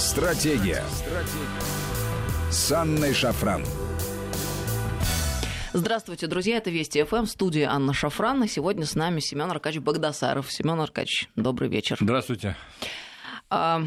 Стратегия. 0.00 0.82
Стратегия. 0.88 2.50
С 2.50 2.72
Анной 2.72 3.12
Шафран. 3.12 3.62
Здравствуйте, 5.74 6.26
друзья. 6.26 6.56
Это 6.56 6.70
Вести 6.70 7.04
ФМ, 7.04 7.26
студия 7.26 7.70
Анна 7.70 7.92
Шафран. 7.92 8.42
И 8.44 8.48
сегодня 8.48 8.86
с 8.86 8.94
нами 8.94 9.20
Семен 9.20 9.50
Аркадьевич 9.50 9.84
Богдасаров. 9.84 10.50
Семен 10.50 10.80
Аркадьевич, 10.80 11.28
добрый 11.36 11.68
вечер. 11.68 11.98
Здравствуйте. 12.00 12.56
А, 13.50 13.82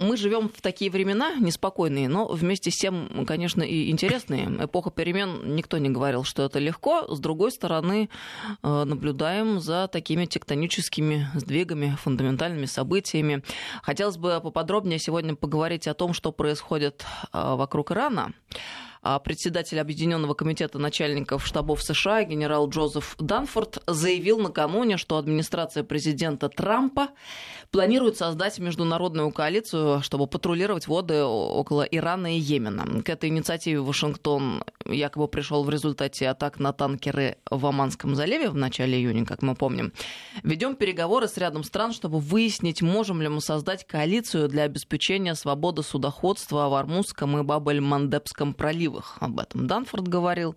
мы 0.00 0.16
живем 0.16 0.48
в 0.48 0.60
такие 0.62 0.90
времена 0.90 1.34
неспокойные, 1.34 2.08
но 2.08 2.26
вместе 2.26 2.70
с 2.70 2.76
тем, 2.76 3.24
конечно, 3.26 3.62
и 3.62 3.90
интересные. 3.90 4.46
Эпоха 4.64 4.90
перемен, 4.90 5.54
никто 5.54 5.78
не 5.78 5.90
говорил, 5.90 6.24
что 6.24 6.42
это 6.42 6.58
легко. 6.58 7.06
С 7.14 7.20
другой 7.20 7.52
стороны, 7.52 8.08
э, 8.62 8.84
наблюдаем 8.84 9.60
за 9.60 9.88
такими 9.88 10.24
тектоническими 10.24 11.28
сдвигами, 11.34 11.96
фундаментальными 12.00 12.64
событиями. 12.64 13.42
Хотелось 13.82 14.16
бы 14.16 14.40
поподробнее 14.40 14.98
сегодня 14.98 15.34
поговорить 15.36 15.86
о 15.86 15.94
том, 15.94 16.14
что 16.14 16.32
происходит 16.32 17.04
э, 17.32 17.54
вокруг 17.54 17.92
Ирана. 17.92 18.32
А 19.02 19.18
председатель 19.18 19.80
Объединенного 19.80 20.34
комитета 20.34 20.78
начальников 20.78 21.46
штабов 21.46 21.82
США 21.82 22.24
генерал 22.24 22.68
Джозеф 22.68 23.16
Данфорд 23.18 23.82
заявил 23.86 24.38
накануне, 24.38 24.98
что 24.98 25.16
администрация 25.16 25.84
президента 25.84 26.50
Трампа 26.50 27.08
планирует 27.70 28.18
создать 28.18 28.58
международную 28.58 29.30
коалицию, 29.32 30.02
чтобы 30.02 30.26
патрулировать 30.26 30.86
воды 30.86 31.22
около 31.22 31.82
Ирана 31.82 32.36
и 32.36 32.38
Йемена. 32.38 33.02
К 33.02 33.08
этой 33.08 33.30
инициативе 33.30 33.80
Вашингтон 33.80 34.64
якобы 34.84 35.28
пришел 35.28 35.64
в 35.64 35.70
результате 35.70 36.28
атак 36.28 36.58
на 36.58 36.72
танкеры 36.72 37.38
в 37.50 37.64
Оманском 37.64 38.14
заливе 38.14 38.50
в 38.50 38.56
начале 38.56 38.98
июня, 38.98 39.24
как 39.24 39.40
мы 39.40 39.54
помним. 39.54 39.92
Ведем 40.42 40.74
переговоры 40.76 41.28
с 41.28 41.38
рядом 41.38 41.64
стран, 41.64 41.92
чтобы 41.92 42.18
выяснить, 42.18 42.82
можем 42.82 43.22
ли 43.22 43.28
мы 43.28 43.40
создать 43.40 43.86
коалицию 43.86 44.48
для 44.48 44.64
обеспечения 44.64 45.34
свободы 45.34 45.82
судоходства 45.82 46.68
в 46.68 46.74
Армузском 46.74 47.38
и 47.38 47.42
Бабель-Мандебском 47.42 48.52
проливах. 48.90 49.16
Об 49.20 49.40
этом 49.40 49.66
Данфорд 49.66 50.08
говорил. 50.08 50.54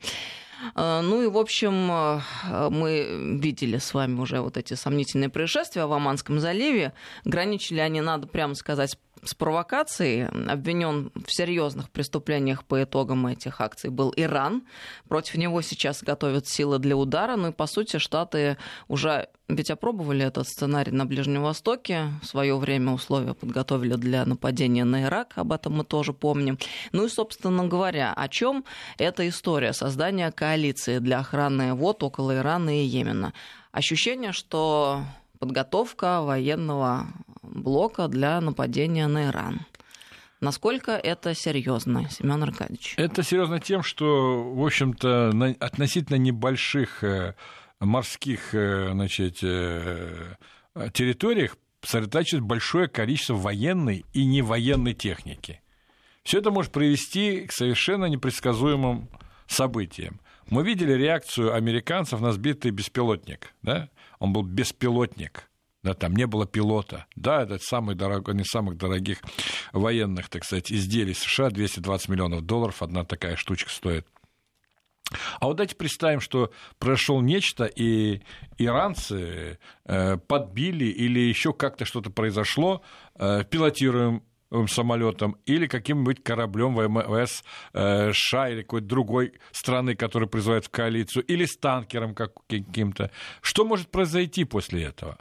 Э, 0.76 1.02
ну 1.02 1.22
и, 1.22 1.28
в 1.28 1.38
общем, 1.38 1.92
э, 1.92 2.70
мы 2.70 3.38
видели 3.40 3.78
с 3.78 3.94
вами 3.94 4.20
уже 4.20 4.42
вот 4.42 4.58
эти 4.58 4.74
сомнительные 4.74 5.30
происшествия 5.30 5.86
в 5.86 5.94
Оманском 5.94 6.40
заливе. 6.40 6.94
Граничили 7.26 7.80
они, 7.80 8.02
надо 8.02 8.28
прямо 8.28 8.56
сказать, 8.56 8.98
с 9.24 9.34
провокацией. 9.34 10.26
Обвинен 10.26 11.12
в 11.16 11.32
серьезных 11.32 11.90
преступлениях 11.90 12.64
по 12.66 12.84
итогам 12.84 13.28
этих 13.28 13.62
акций 13.62 13.90
был 13.90 14.14
Иран. 14.16 14.64
Против 15.08 15.36
него 15.36 15.62
сейчас 15.62 16.04
готовят 16.04 16.48
силы 16.48 16.80
для 16.80 16.96
удара. 16.96 17.36
Ну 17.36 17.50
и, 17.50 17.52
по 17.52 17.68
сути, 17.68 17.98
Штаты 17.98 18.58
уже 18.88 19.30
ведь 19.48 19.70
опробовали 19.70 20.26
этот 20.26 20.48
сценарий 20.48 20.92
на 20.92 21.06
Ближнем 21.06 21.44
Востоке. 21.44 22.10
В 22.22 22.26
свое 22.26 22.58
время 22.58 22.94
условия 22.94 23.34
подготовили 23.34 23.96
для 23.96 24.26
нападения 24.26 24.84
на 24.84 25.04
Ирак. 25.04 25.34
Об 25.36 25.52
этом 25.52 25.74
мы 25.78 25.84
тоже 25.84 26.14
помним. 26.14 26.58
Ну 26.92 27.06
и, 27.06 27.10
собственно 27.10 27.68
говоря, 27.68 28.14
о 28.14 28.28
чем 28.28 28.66
эта 28.98 29.28
история 29.28 29.74
создания 29.74 30.32
коалиции 30.32 31.00
для 31.00 31.20
охраны 31.20 31.74
вод 31.74 32.04
около 32.04 32.36
Ирана 32.36 32.82
и 32.82 32.86
Йемена. 32.86 33.34
Ощущение, 33.72 34.32
что 34.32 35.04
подготовка 35.40 36.22
военного 36.22 37.08
блока 37.44 38.08
для 38.08 38.42
нападения 38.42 39.08
на 39.08 39.26
Иран. 39.26 39.62
Насколько 40.44 40.92
это 40.92 41.34
серьезно, 41.34 42.10
Семен 42.10 42.44
Аркадьевич? 42.44 42.96
Это 42.98 43.24
серьезно 43.24 43.60
тем, 43.62 43.82
что, 43.82 44.44
в 44.54 44.66
общем-то, 44.66 45.32
на 45.32 45.56
относительно 45.60 46.18
небольших 46.18 47.02
э, 47.04 47.36
морских 47.80 48.54
э, 48.54 48.90
значит, 48.92 49.38
э, 49.42 50.36
территориях 50.94 51.56
сосредотачивает 51.82 52.44
большое 52.44 52.90
количество 52.90 53.36
военной 53.36 54.06
и 54.12 54.26
невоенной 54.26 54.94
техники. 54.94 55.62
Все 56.24 56.40
это 56.40 56.52
может 56.52 56.74
привести 56.74 57.46
к 57.48 57.54
совершенно 57.54 58.06
непредсказуемым 58.06 59.10
событиям. 59.48 60.20
Мы 60.50 60.64
видели 60.66 60.92
реакцию 60.92 61.54
американцев 61.54 62.20
на 62.20 62.34
сбитый 62.34 62.72
беспилотник. 62.72 63.54
Да? 63.62 63.90
Он 64.20 64.34
был 64.34 64.44
беспилотник 64.44 65.50
да, 65.84 65.94
там 65.94 66.16
не 66.16 66.26
было 66.26 66.48
пилота. 66.48 67.06
Да, 67.16 67.44
это 67.44 67.60
самый 67.60 67.96
дорогой, 67.96 68.36
не 68.36 68.46
самых 68.46 68.78
дорогих 68.78 69.20
военных, 69.74 70.30
так 70.30 70.46
сказать, 70.46 70.72
изделий 70.72 71.14
США, 71.14 71.50
220 71.50 72.10
миллионов 72.10 72.42
долларов, 72.42 72.82
одна 72.82 73.04
такая 73.04 73.36
штучка 73.36 73.70
стоит. 73.70 74.08
А 75.40 75.48
вот 75.48 75.58
давайте 75.58 75.76
представим, 75.76 76.22
что 76.22 76.52
произошло 76.80 77.22
нечто, 77.22 77.66
и 77.66 78.22
иранцы 78.58 79.60
э, 79.86 80.18
подбили 80.18 80.86
или 80.86 81.20
еще 81.20 81.54
как-то 81.54 81.86
что-то 81.86 82.10
произошло, 82.10 82.82
э, 83.16 83.44
пилотируем 83.44 84.24
самолетом 84.68 85.38
или 85.46 85.68
каким-нибудь 85.68 86.24
кораблем 86.24 86.76
ВМС 86.76 87.44
э, 87.74 88.14
США 88.14 88.50
или 88.50 88.62
какой-то 88.62 88.88
другой 88.88 89.34
страны, 89.52 89.96
которая 89.96 90.30
призывает 90.30 90.66
в 90.66 90.70
коалицию, 90.70 91.24
или 91.26 91.46
с 91.46 91.58
танкером 91.58 92.16
каким-то. 92.16 93.12
Что 93.42 93.66
может 93.66 93.90
произойти 93.90 94.46
после 94.46 94.84
этого? 94.84 95.18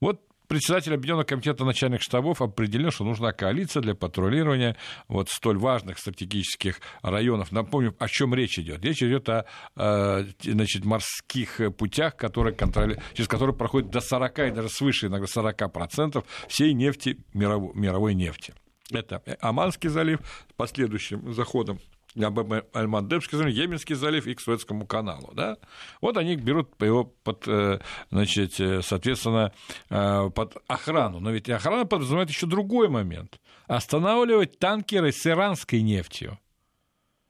Вот 0.00 0.22
председатель 0.48 0.94
Объединенного 0.94 1.24
комитета 1.24 1.64
начальных 1.64 2.02
штабов 2.02 2.42
определил, 2.42 2.90
что 2.90 3.04
нужна 3.04 3.32
коалиция 3.32 3.82
для 3.82 3.94
патрулирования 3.94 4.76
вот 5.06 5.28
столь 5.28 5.58
важных 5.58 5.98
стратегических 5.98 6.80
районов. 7.02 7.52
Напомню, 7.52 7.94
о 7.98 8.08
чем 8.08 8.34
речь 8.34 8.58
идет. 8.58 8.84
Речь 8.84 9.02
идет 9.02 9.28
о, 9.28 10.26
значит, 10.42 10.84
морских 10.84 11.60
путях, 11.76 12.16
которые 12.16 12.54
контроли... 12.54 13.00
через 13.12 13.28
которые 13.28 13.54
проходит 13.54 13.90
до 13.90 14.00
40 14.00 14.38
и 14.38 14.50
даже 14.50 14.68
свыше 14.68 15.06
иногда 15.06 15.26
40% 15.26 16.24
всей 16.48 16.72
нефти, 16.72 17.18
мировой, 17.32 17.72
мировой 17.74 18.14
нефти. 18.14 18.54
Это 18.90 19.22
Оманский 19.40 19.88
залив 19.88 20.18
последующим 20.56 21.32
заходом 21.32 21.78
Аль-Мандебский 22.16 23.38
залив, 23.38 23.54
Йеменский 23.54 23.94
залив 23.94 24.26
и 24.26 24.34
к 24.34 24.40
Суэцкому 24.40 24.86
каналу. 24.86 25.32
Да? 25.34 25.58
Вот 26.00 26.16
они 26.16 26.36
берут 26.36 26.70
его 26.82 27.04
под, 27.04 27.46
э, 27.46 27.80
значит, 28.10 28.58
э, 28.58 28.82
соответственно, 28.82 29.52
э, 29.90 30.30
под 30.34 30.56
охрану. 30.66 31.20
Но 31.20 31.30
ведь 31.30 31.48
охрана 31.48 31.86
подразумевает 31.86 32.28
еще 32.28 32.46
другой 32.46 32.88
момент. 32.88 33.40
Останавливать 33.68 34.58
танкеры 34.58 35.12
с 35.12 35.24
иранской 35.26 35.82
нефтью. 35.82 36.38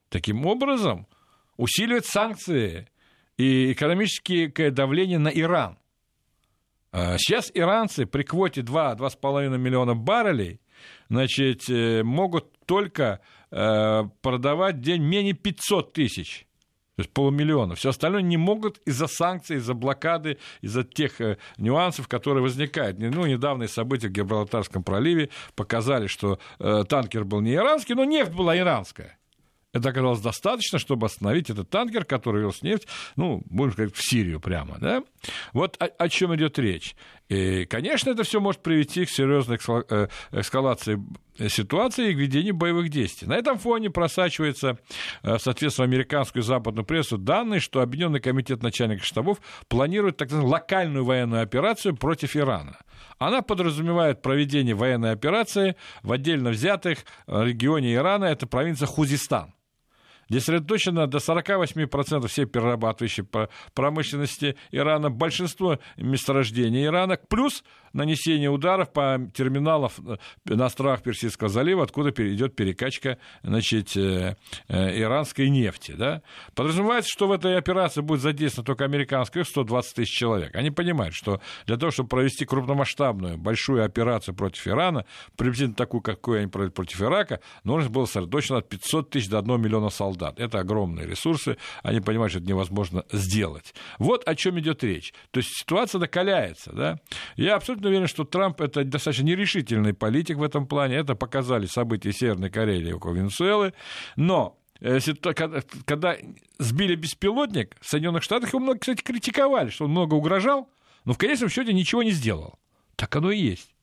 Таким 0.09 0.45
образом, 0.45 1.07
усиливать 1.57 2.05
санкции 2.05 2.89
и 3.37 3.71
экономическое 3.73 4.71
давление 4.71 5.19
на 5.19 5.29
Иран. 5.29 5.77
Сейчас 6.91 7.49
иранцы 7.53 8.05
при 8.05 8.23
квоте 8.23 8.61
2-2,5 8.61 9.57
миллиона 9.57 9.95
баррелей 9.95 10.59
значит, 11.07 11.69
могут 12.03 12.51
только 12.65 13.21
продавать 13.51 14.77
в 14.77 14.81
день 14.81 15.03
менее 15.03 15.33
500 15.33 15.93
тысяч. 15.93 16.47
То 16.95 17.03
есть 17.03 17.13
полумиллиона. 17.13 17.75
Все 17.75 17.89
остальное 17.89 18.21
не 18.21 18.37
могут 18.37 18.79
из-за 18.85 19.07
санкций, 19.07 19.57
из-за 19.57 19.73
блокады, 19.73 20.37
из-за 20.61 20.83
тех 20.83 21.21
э, 21.21 21.37
нюансов, 21.57 22.09
которые 22.09 22.43
возникают. 22.43 22.99
Ну, 22.99 23.25
недавние 23.25 23.69
события 23.69 24.09
в 24.09 24.11
Гибралтарском 24.11 24.83
проливе 24.83 25.29
показали, 25.55 26.07
что 26.07 26.37
э, 26.59 26.83
танкер 26.87 27.23
был 27.23 27.39
не 27.39 27.55
иранский, 27.55 27.95
но 27.95 28.03
нефть 28.03 28.33
была 28.33 28.57
иранская. 28.57 29.17
Это 29.73 29.89
оказалось 29.89 30.19
достаточно, 30.19 30.79
чтобы 30.79 31.05
остановить 31.05 31.49
этот 31.49 31.69
танкер, 31.69 32.03
который 32.03 32.43
вез 32.43 32.61
нефть, 32.61 32.87
ну, 33.15 33.41
будем 33.45 33.71
сказать, 33.71 33.95
в 33.95 34.03
Сирию 34.03 34.41
прямо. 34.41 34.77
Да? 34.79 35.01
Вот 35.53 35.81
о, 35.81 35.85
о 35.85 36.09
чем 36.09 36.35
идет 36.35 36.59
речь. 36.59 36.95
И, 37.31 37.63
конечно, 37.63 38.09
это 38.09 38.23
все 38.23 38.41
может 38.41 38.61
привести 38.61 39.05
к 39.05 39.09
серьезной 39.09 39.57
э, 39.89 40.07
эскалации 40.33 41.01
ситуации 41.47 42.11
и 42.11 42.13
к 42.13 42.17
ведению 42.17 42.53
боевых 42.53 42.89
действий. 42.89 43.25
На 43.25 43.37
этом 43.37 43.57
фоне 43.57 43.89
просачивается, 43.89 44.77
э, 45.23 45.37
соответственно, 45.39 45.85
американскую 45.85 46.43
и 46.43 46.45
западную 46.45 46.85
прессу 46.85 47.17
данные, 47.17 47.61
что 47.61 47.79
Объединенный 47.79 48.19
комитет 48.19 48.61
начальников 48.61 49.05
штабов 49.05 49.39
планирует 49.69 50.17
так 50.17 50.27
называемую 50.27 50.51
локальную 50.51 51.05
военную 51.05 51.41
операцию 51.41 51.95
против 51.95 52.35
Ирана. 52.35 52.77
Она 53.17 53.41
подразумевает 53.41 54.21
проведение 54.21 54.75
военной 54.75 55.13
операции 55.13 55.77
в 56.03 56.11
отдельно 56.11 56.49
взятых 56.49 56.99
э, 57.27 57.45
регионе 57.45 57.93
Ирана, 57.93 58.25
это 58.25 58.45
провинция 58.45 58.87
Хузистан 58.87 59.53
где 60.31 60.39
сосредоточено 60.39 61.07
до 61.07 61.17
48% 61.17 62.25
всей 62.27 62.45
перерабатывающей 62.45 63.25
промышленности 63.73 64.55
Ирана, 64.71 65.09
большинство 65.09 65.77
месторождений 65.97 66.85
Ирана, 66.85 67.17
плюс 67.17 67.65
нанесение 67.93 68.49
ударов 68.49 68.91
по 68.91 69.19
терминалам 69.33 69.91
э, 70.05 70.17
на 70.45 70.65
островах 70.65 71.03
Персидского 71.03 71.49
залива, 71.49 71.83
откуда 71.83 72.09
идет 72.09 72.55
перекачка 72.55 73.17
значит, 73.43 73.95
э, 73.95 74.35
э, 74.67 74.99
иранской 74.99 75.49
нефти. 75.49 75.93
Да? 75.97 76.21
Подразумевается, 76.55 77.09
что 77.11 77.27
в 77.27 77.31
этой 77.31 77.57
операции 77.57 78.01
будет 78.01 78.21
задействовано 78.21 78.65
только 78.65 78.85
американских 78.85 79.47
120 79.47 79.95
тысяч 79.95 80.11
человек. 80.11 80.55
Они 80.55 80.71
понимают, 80.71 81.13
что 81.13 81.41
для 81.65 81.77
того, 81.77 81.91
чтобы 81.91 82.09
провести 82.09 82.45
крупномасштабную, 82.45 83.37
большую 83.37 83.83
операцию 83.83 84.35
против 84.35 84.67
Ирана, 84.67 85.05
приблизительно 85.35 85.75
такую, 85.75 86.01
какую 86.01 86.39
они 86.39 86.47
провели 86.47 86.71
против 86.71 87.01
Ирака, 87.01 87.39
нужно 87.63 87.89
было 87.89 88.05
сосредоточено 88.05 88.59
от 88.59 88.69
500 88.69 89.09
тысяч 89.09 89.29
до 89.29 89.39
1 89.39 89.61
миллиона 89.61 89.89
солдат. 89.89 90.39
Это 90.39 90.59
огромные 90.59 91.07
ресурсы, 91.07 91.57
они 91.83 91.99
понимают, 91.99 92.31
что 92.31 92.39
это 92.39 92.47
невозможно 92.47 93.03
сделать. 93.11 93.73
Вот 93.99 94.27
о 94.27 94.35
чем 94.35 94.59
идет 94.59 94.83
речь. 94.83 95.13
То 95.31 95.39
есть 95.39 95.49
ситуация 95.57 95.99
накаляется. 95.99 96.71
Да? 96.73 96.99
Я 97.35 97.55
абсолютно 97.55 97.80
уверен, 97.89 98.07
что 98.07 98.23
Трамп 98.23 98.61
это 98.61 98.83
достаточно 98.83 99.23
нерешительный 99.23 99.93
политик 99.93 100.37
в 100.37 100.43
этом 100.43 100.67
плане. 100.67 100.95
Это 100.95 101.15
показали 101.15 101.65
события 101.65 102.11
Северной 102.11 102.49
Кореи 102.49 102.87
и 102.87 102.93
около 102.93 103.13
Венесуэлы. 103.13 103.73
Но 104.15 104.59
э, 104.79 104.99
когда 105.85 106.17
сбили 106.59 106.95
беспилотник 106.95 107.75
в 107.81 107.89
Соединенных 107.89 108.23
Штатах, 108.23 108.49
его 108.49 108.59
много, 108.59 108.79
кстати, 108.79 109.01
критиковали, 109.01 109.69
что 109.69 109.85
он 109.85 109.91
много 109.91 110.15
угрожал, 110.15 110.69
но 111.05 111.13
в 111.13 111.17
конечном 111.17 111.49
счете 111.49 111.73
ничего 111.73 112.03
не 112.03 112.11
сделал. 112.11 112.59
Так 112.95 113.15
оно 113.15 113.31
и 113.31 113.39
есть. 113.39 113.75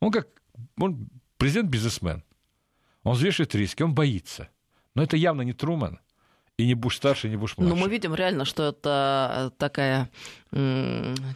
Он 0.00 0.10
как 0.10 0.28
он 0.78 1.08
президент-бизнесмен. 1.38 2.24
Он 3.02 3.14
взвешивает 3.14 3.54
риски, 3.54 3.82
он 3.82 3.94
боится. 3.94 4.48
Но 4.94 5.02
это 5.02 5.16
явно 5.16 5.42
не 5.42 5.52
Труман. 5.52 6.00
И 6.58 6.66
не 6.66 6.74
Буш-старший, 6.74 7.30
не 7.30 7.36
Буш-младший. 7.36 7.74
Но 7.74 7.80
мы 7.80 7.88
видим 7.88 8.14
реально, 8.14 8.44
что 8.44 8.64
это 8.68 9.52
такая 9.58 10.10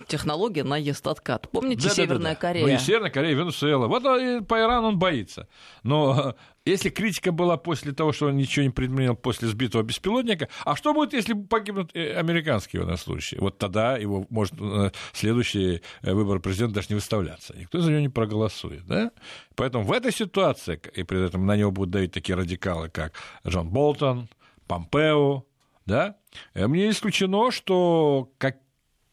технология 0.06 0.62
наезд 0.62 1.06
откат. 1.06 1.50
Помните 1.50 1.88
да, 1.88 1.94
Северная 1.94 2.18
да, 2.18 2.34
да. 2.34 2.34
Корея? 2.34 2.66
Ну 2.66 2.72
и 2.72 2.78
Северная 2.78 3.10
Корея, 3.10 3.34
Венесуэла. 3.34 3.86
Вот 3.86 4.02
по 4.02 4.60
Ирану 4.60 4.88
он 4.88 4.98
боится. 4.98 5.48
Но 5.82 6.34
если 6.66 6.90
критика 6.90 7.32
была 7.32 7.56
после 7.56 7.92
того, 7.92 8.12
что 8.12 8.26
он 8.26 8.36
ничего 8.36 8.64
не 8.64 8.70
предпринял 8.70 9.16
после 9.16 9.48
сбитого 9.48 9.82
беспилотника, 9.82 10.48
а 10.64 10.76
что 10.76 10.92
будет, 10.92 11.14
если 11.14 11.32
погибнут 11.32 11.92
э, 11.94 12.12
американские 12.12 12.82
военнослужащие? 12.82 13.40
Вот 13.40 13.56
тогда 13.56 13.96
его 13.96 14.26
может 14.28 14.54
э, 14.60 14.90
следующий 15.12 15.80
э, 16.02 16.12
выбор 16.12 16.40
президента 16.40 16.74
даже 16.74 16.88
не 16.90 16.96
выставляться. 16.96 17.56
Никто 17.56 17.80
за 17.80 17.90
него 17.90 18.00
не 18.00 18.08
проголосует. 18.10 18.84
Да? 18.84 19.12
Поэтому 19.54 19.84
в 19.84 19.92
этой 19.92 20.12
ситуации, 20.12 20.78
и 20.92 21.04
при 21.04 21.24
этом 21.24 21.46
на 21.46 21.56
него 21.56 21.70
будут 21.70 21.92
давить 21.92 22.12
такие 22.12 22.34
радикалы, 22.34 22.90
как 22.90 23.14
Джон 23.46 23.70
Болтон, 23.70 24.28
Помпео, 24.66 25.44
да, 25.86 26.16
мне 26.54 26.90
исключено, 26.90 27.50
что 27.50 28.32
как 28.38 28.58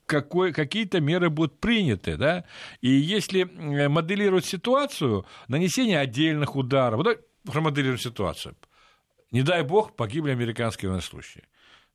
какой, 0.05 0.51
какие-то 0.51 0.99
меры 0.99 1.29
будут 1.29 1.59
приняты, 1.59 2.17
да, 2.17 2.43
и 2.81 2.89
если 2.89 3.43
моделировать 3.43 4.45
ситуацию, 4.45 5.25
нанесение 5.47 5.99
отдельных 5.99 6.55
ударов, 6.55 7.03
вот 7.03 7.21
промоделируем 7.45 7.99
ситуацию, 7.99 8.55
не 9.31 9.43
дай 9.43 9.63
бог 9.63 9.95
погибли 9.95 10.31
американские 10.31 10.89
военнослужащие. 10.89 11.45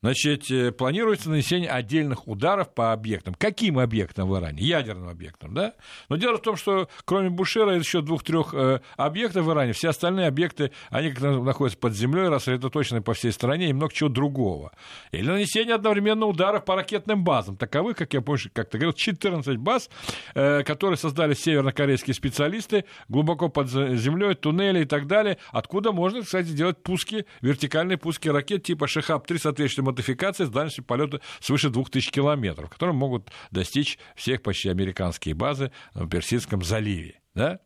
Значит, 0.00 0.48
э, 0.50 0.70
планируется 0.70 1.28
нанесение 1.28 1.68
отдельных 1.68 2.28
ударов 2.28 2.72
по 2.72 2.92
объектам. 2.92 3.34
Каким 3.34 3.80
объектам 3.80 4.28
в 4.28 4.38
Иране? 4.38 4.62
Ядерным 4.62 5.08
объектам, 5.08 5.54
да? 5.54 5.74
Но 6.08 6.16
дело 6.16 6.36
в 6.38 6.42
том, 6.42 6.56
что 6.56 6.88
кроме 7.04 7.30
Бушера 7.30 7.74
еще 7.74 8.00
двух-трех 8.00 8.54
э, 8.54 8.80
объектов 8.96 9.46
в 9.46 9.50
Иране, 9.50 9.72
все 9.72 9.88
остальные 9.88 10.28
объекты, 10.28 10.70
они 10.90 11.10
как 11.10 11.22
находятся 11.22 11.80
под 11.80 11.94
землей, 11.94 12.28
рассредоточены 12.28 13.00
по 13.00 13.12
всей 13.12 13.32
стране 13.32 13.70
и 13.70 13.72
много 13.72 13.92
чего 13.92 14.08
другого. 14.08 14.70
Или 15.10 15.26
нанесение 15.26 15.74
одновременно 15.74 16.26
ударов 16.26 16.64
по 16.64 16.76
ракетным 16.76 17.24
базам. 17.24 17.56
Таковых, 17.56 17.96
как 17.96 18.14
я 18.14 18.20
помню, 18.20 18.42
как-то 18.52 18.78
говорил, 18.78 18.92
14 18.92 19.56
баз, 19.56 19.90
э, 20.36 20.62
которые 20.62 20.96
создали 20.96 21.34
севернокорейские 21.34 22.14
специалисты 22.14 22.84
глубоко 23.08 23.48
под 23.48 23.68
землей, 23.68 24.34
туннели 24.34 24.82
и 24.82 24.86
так 24.86 25.08
далее, 25.08 25.38
откуда 25.50 25.90
можно, 25.90 26.22
кстати, 26.22 26.50
делать 26.50 26.80
пуски, 26.84 27.26
вертикальные 27.40 27.98
пуски 27.98 28.28
ракет 28.28 28.62
типа 28.62 28.84
Шехаб-3, 28.84 29.38
соответственно, 29.38 29.87
модификации 29.88 30.44
с 30.44 30.50
дальностью 30.50 30.84
полета 30.84 31.20
свыше 31.40 31.70
2000 31.70 32.10
километров, 32.10 32.70
которые 32.70 32.94
могут 32.94 33.30
достичь 33.50 33.98
всех 34.14 34.42
почти 34.42 34.68
американские 34.68 35.34
базы 35.34 35.72
в 35.94 36.08
Персидском 36.08 36.62
заливе. 36.62 37.20
Да? 37.34 37.60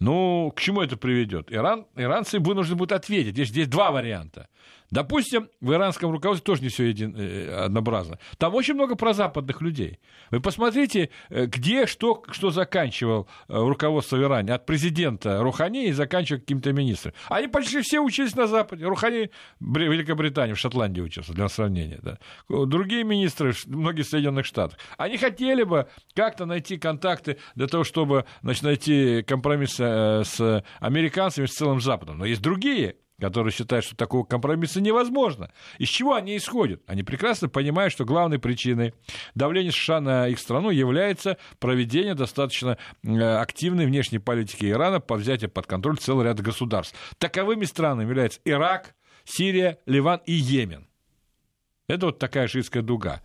Ну, 0.00 0.50
к 0.56 0.60
чему 0.60 0.80
это 0.80 0.96
приведет? 0.96 1.52
Иран, 1.52 1.86
иранцы 1.94 2.38
вынуждены 2.38 2.76
будут 2.76 2.92
ответить. 2.92 3.34
Здесь, 3.34 3.48
здесь 3.48 3.68
два 3.68 3.90
варианта. 3.90 4.48
Допустим, 4.90 5.48
в 5.60 5.72
иранском 5.72 6.10
руководстве 6.10 6.44
тоже 6.44 6.62
не 6.62 6.68
все 6.68 6.86
един, 6.86 7.14
э, 7.16 7.64
однообразно. 7.64 8.18
Там 8.38 8.54
очень 8.54 8.74
много 8.74 8.96
прозападных 8.96 9.60
людей. 9.60 10.00
Вы 10.30 10.40
посмотрите, 10.40 11.10
э, 11.30 11.46
где 11.46 11.86
что, 11.86 12.22
что 12.30 12.50
заканчивал 12.50 13.28
э, 13.48 13.56
руководство 13.56 14.16
в 14.16 14.22
Иране. 14.22 14.52
От 14.52 14.66
президента 14.66 15.42
Рухани 15.42 15.86
и 15.86 15.92
заканчивая 15.92 16.40
каким-то 16.40 16.72
министром. 16.72 17.14
Они 17.28 17.46
почти 17.46 17.82
все 17.82 18.00
учились 18.00 18.34
на 18.34 18.46
Западе. 18.46 18.84
Рухани 18.84 19.30
в 19.60 19.78
Великобритании, 19.78 20.54
в 20.54 20.58
Шотландии 20.58 21.00
учился, 21.00 21.32
для 21.32 21.48
сравнения. 21.48 22.00
Да. 22.02 22.18
Другие 22.48 23.04
министры, 23.04 23.54
многие 23.66 24.02
в 24.02 24.08
Соединенных 24.08 24.46
Штатах. 24.46 24.78
Они 24.98 25.18
хотели 25.18 25.62
бы 25.62 25.88
как-то 26.14 26.46
найти 26.46 26.78
контакты 26.78 27.38
для 27.54 27.68
того, 27.68 27.84
чтобы 27.84 28.24
значит, 28.42 28.62
найти 28.64 29.22
компромисс 29.22 29.78
с 29.78 30.64
американцами, 30.80 31.46
с 31.46 31.54
целым 31.54 31.80
Западом. 31.80 32.18
Но 32.18 32.24
есть 32.24 32.42
другие 32.42 32.96
которые 33.20 33.52
считают, 33.52 33.84
что 33.84 33.94
такого 33.94 34.24
компромисса 34.24 34.80
невозможно. 34.80 35.50
Из 35.78 35.88
чего 35.88 36.14
они 36.14 36.36
исходят? 36.36 36.82
Они 36.86 37.02
прекрасно 37.02 37.48
понимают, 37.48 37.92
что 37.92 38.04
главной 38.04 38.38
причиной 38.38 38.94
давления 39.34 39.70
США 39.70 40.00
на 40.00 40.28
их 40.28 40.38
страну 40.38 40.70
является 40.70 41.36
проведение 41.58 42.14
достаточно 42.14 42.78
э, 43.02 43.20
активной 43.36 43.86
внешней 43.86 44.18
политики 44.18 44.68
Ирана 44.68 45.00
по 45.00 45.16
взятию 45.16 45.50
под 45.50 45.66
контроль 45.66 45.98
целого 45.98 46.24
ряда 46.24 46.42
государств. 46.42 46.96
Таковыми 47.18 47.64
странами 47.64 48.08
являются 48.08 48.40
Ирак, 48.44 48.94
Сирия, 49.24 49.78
Ливан 49.86 50.20
и 50.26 50.32
Йемен. 50.32 50.88
Это 51.86 52.06
вот 52.06 52.18
такая 52.18 52.48
шиитская 52.48 52.82
дуга. 52.82 53.22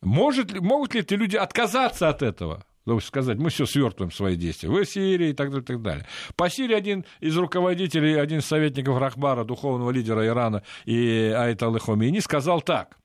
Может, 0.00 0.60
могут 0.60 0.94
ли 0.94 1.00
эти 1.00 1.14
люди 1.14 1.36
отказаться 1.36 2.08
от 2.08 2.22
этого? 2.22 2.65
Сказать, 3.00 3.38
мы 3.38 3.50
все 3.50 3.66
свертываем 3.66 4.10
свои 4.10 4.36
действия. 4.36 4.68
В 4.68 4.84
Сирии 4.84 5.30
и 5.30 5.32
так 5.32 5.48
далее, 5.48 5.62
и 5.62 5.66
так 5.66 5.82
далее. 5.82 6.06
По 6.36 6.48
Сирии 6.48 6.74
один 6.74 7.04
из 7.20 7.36
руководителей, 7.36 8.14
один 8.14 8.38
из 8.38 8.46
советников 8.46 8.98
Рахбара, 8.98 9.44
духовного 9.44 9.90
лидера 9.90 10.26
Ирана 10.26 10.62
и 10.84 11.34
Айталы 11.36 11.80
Хомейни 11.80 12.20
сказал 12.20 12.60
так. 12.60 12.96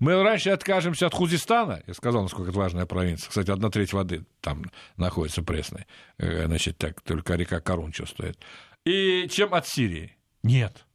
Мы 0.00 0.22
раньше 0.22 0.50
откажемся 0.50 1.06
от 1.06 1.14
Хузистана, 1.14 1.82
я 1.86 1.94
сказал, 1.94 2.22
насколько 2.22 2.50
это 2.50 2.58
важная 2.58 2.86
провинция. 2.86 3.28
Кстати, 3.28 3.50
одна 3.50 3.70
треть 3.70 3.92
воды 3.92 4.24
там 4.40 4.64
находится 4.96 5.42
пресной. 5.42 5.86
Э, 6.18 6.46
значит, 6.46 6.78
так, 6.78 7.00
только 7.02 7.34
река 7.34 7.60
Карун 7.60 7.92
чувствует. 7.92 8.38
И 8.84 9.28
чем 9.30 9.54
от 9.54 9.66
Сирии? 9.66 10.16
Нет. 10.42 10.86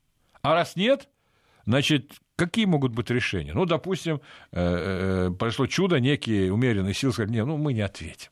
А 0.41 0.53
раз 0.53 0.75
нет, 0.75 1.09
значит, 1.65 2.13
Какие 2.35 2.65
могут 2.65 2.93
быть 2.93 3.09
решения? 3.11 3.53
Ну, 3.53 3.65
допустим, 3.65 4.19
э, 4.51 5.27
э, 5.29 5.31
произошло 5.31 5.67
чудо, 5.67 5.99
некие 5.99 6.51
умеренные 6.51 6.93
силы 6.93 7.13
сказали, 7.13 7.33
не, 7.33 7.45
ну, 7.45 7.57
мы 7.57 7.73
не 7.73 7.81
ответим. 7.81 8.31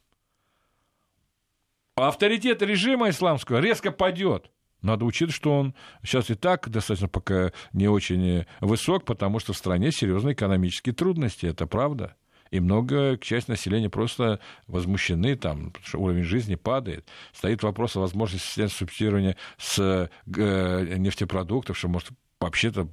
А 1.96 2.08
авторитет 2.08 2.64
режима 2.64 3.10
исламского 3.10 3.60
резко 3.60 3.92
падет. 3.92 4.50
Надо 4.82 5.06
учитывать, 5.06 5.36
что 5.36 5.56
он 5.56 5.76
сейчас 6.04 6.32
и 6.32 6.36
так 6.36 6.68
достаточно 6.70 7.08
пока 7.08 7.52
не 7.74 7.88
очень 7.88 8.46
высок, 8.60 9.06
потому 9.06 9.38
что 9.40 9.54
в 9.54 9.58
стране 9.58 9.92
серьезные 9.92 10.34
экономические 10.34 10.96
трудности, 10.96 11.46
это 11.46 11.68
правда. 11.68 12.16
И 12.50 12.60
много, 12.60 13.18
часть 13.22 13.48
населения 13.48 13.90
просто 13.90 14.40
возмущены, 14.68 15.36
там, 15.36 15.74
что 15.84 16.00
уровень 16.00 16.24
жизни 16.24 16.56
падает. 16.56 17.08
Стоит 17.34 17.62
вопрос 17.64 17.96
о 17.96 18.02
возможности 18.02 18.68
субсидирования 18.68 19.38
с 19.58 20.10
э, 20.26 20.98
нефтепродуктов, 20.98 21.78
что 21.78 21.88
может 21.88 22.10
вообще-то 22.40 22.90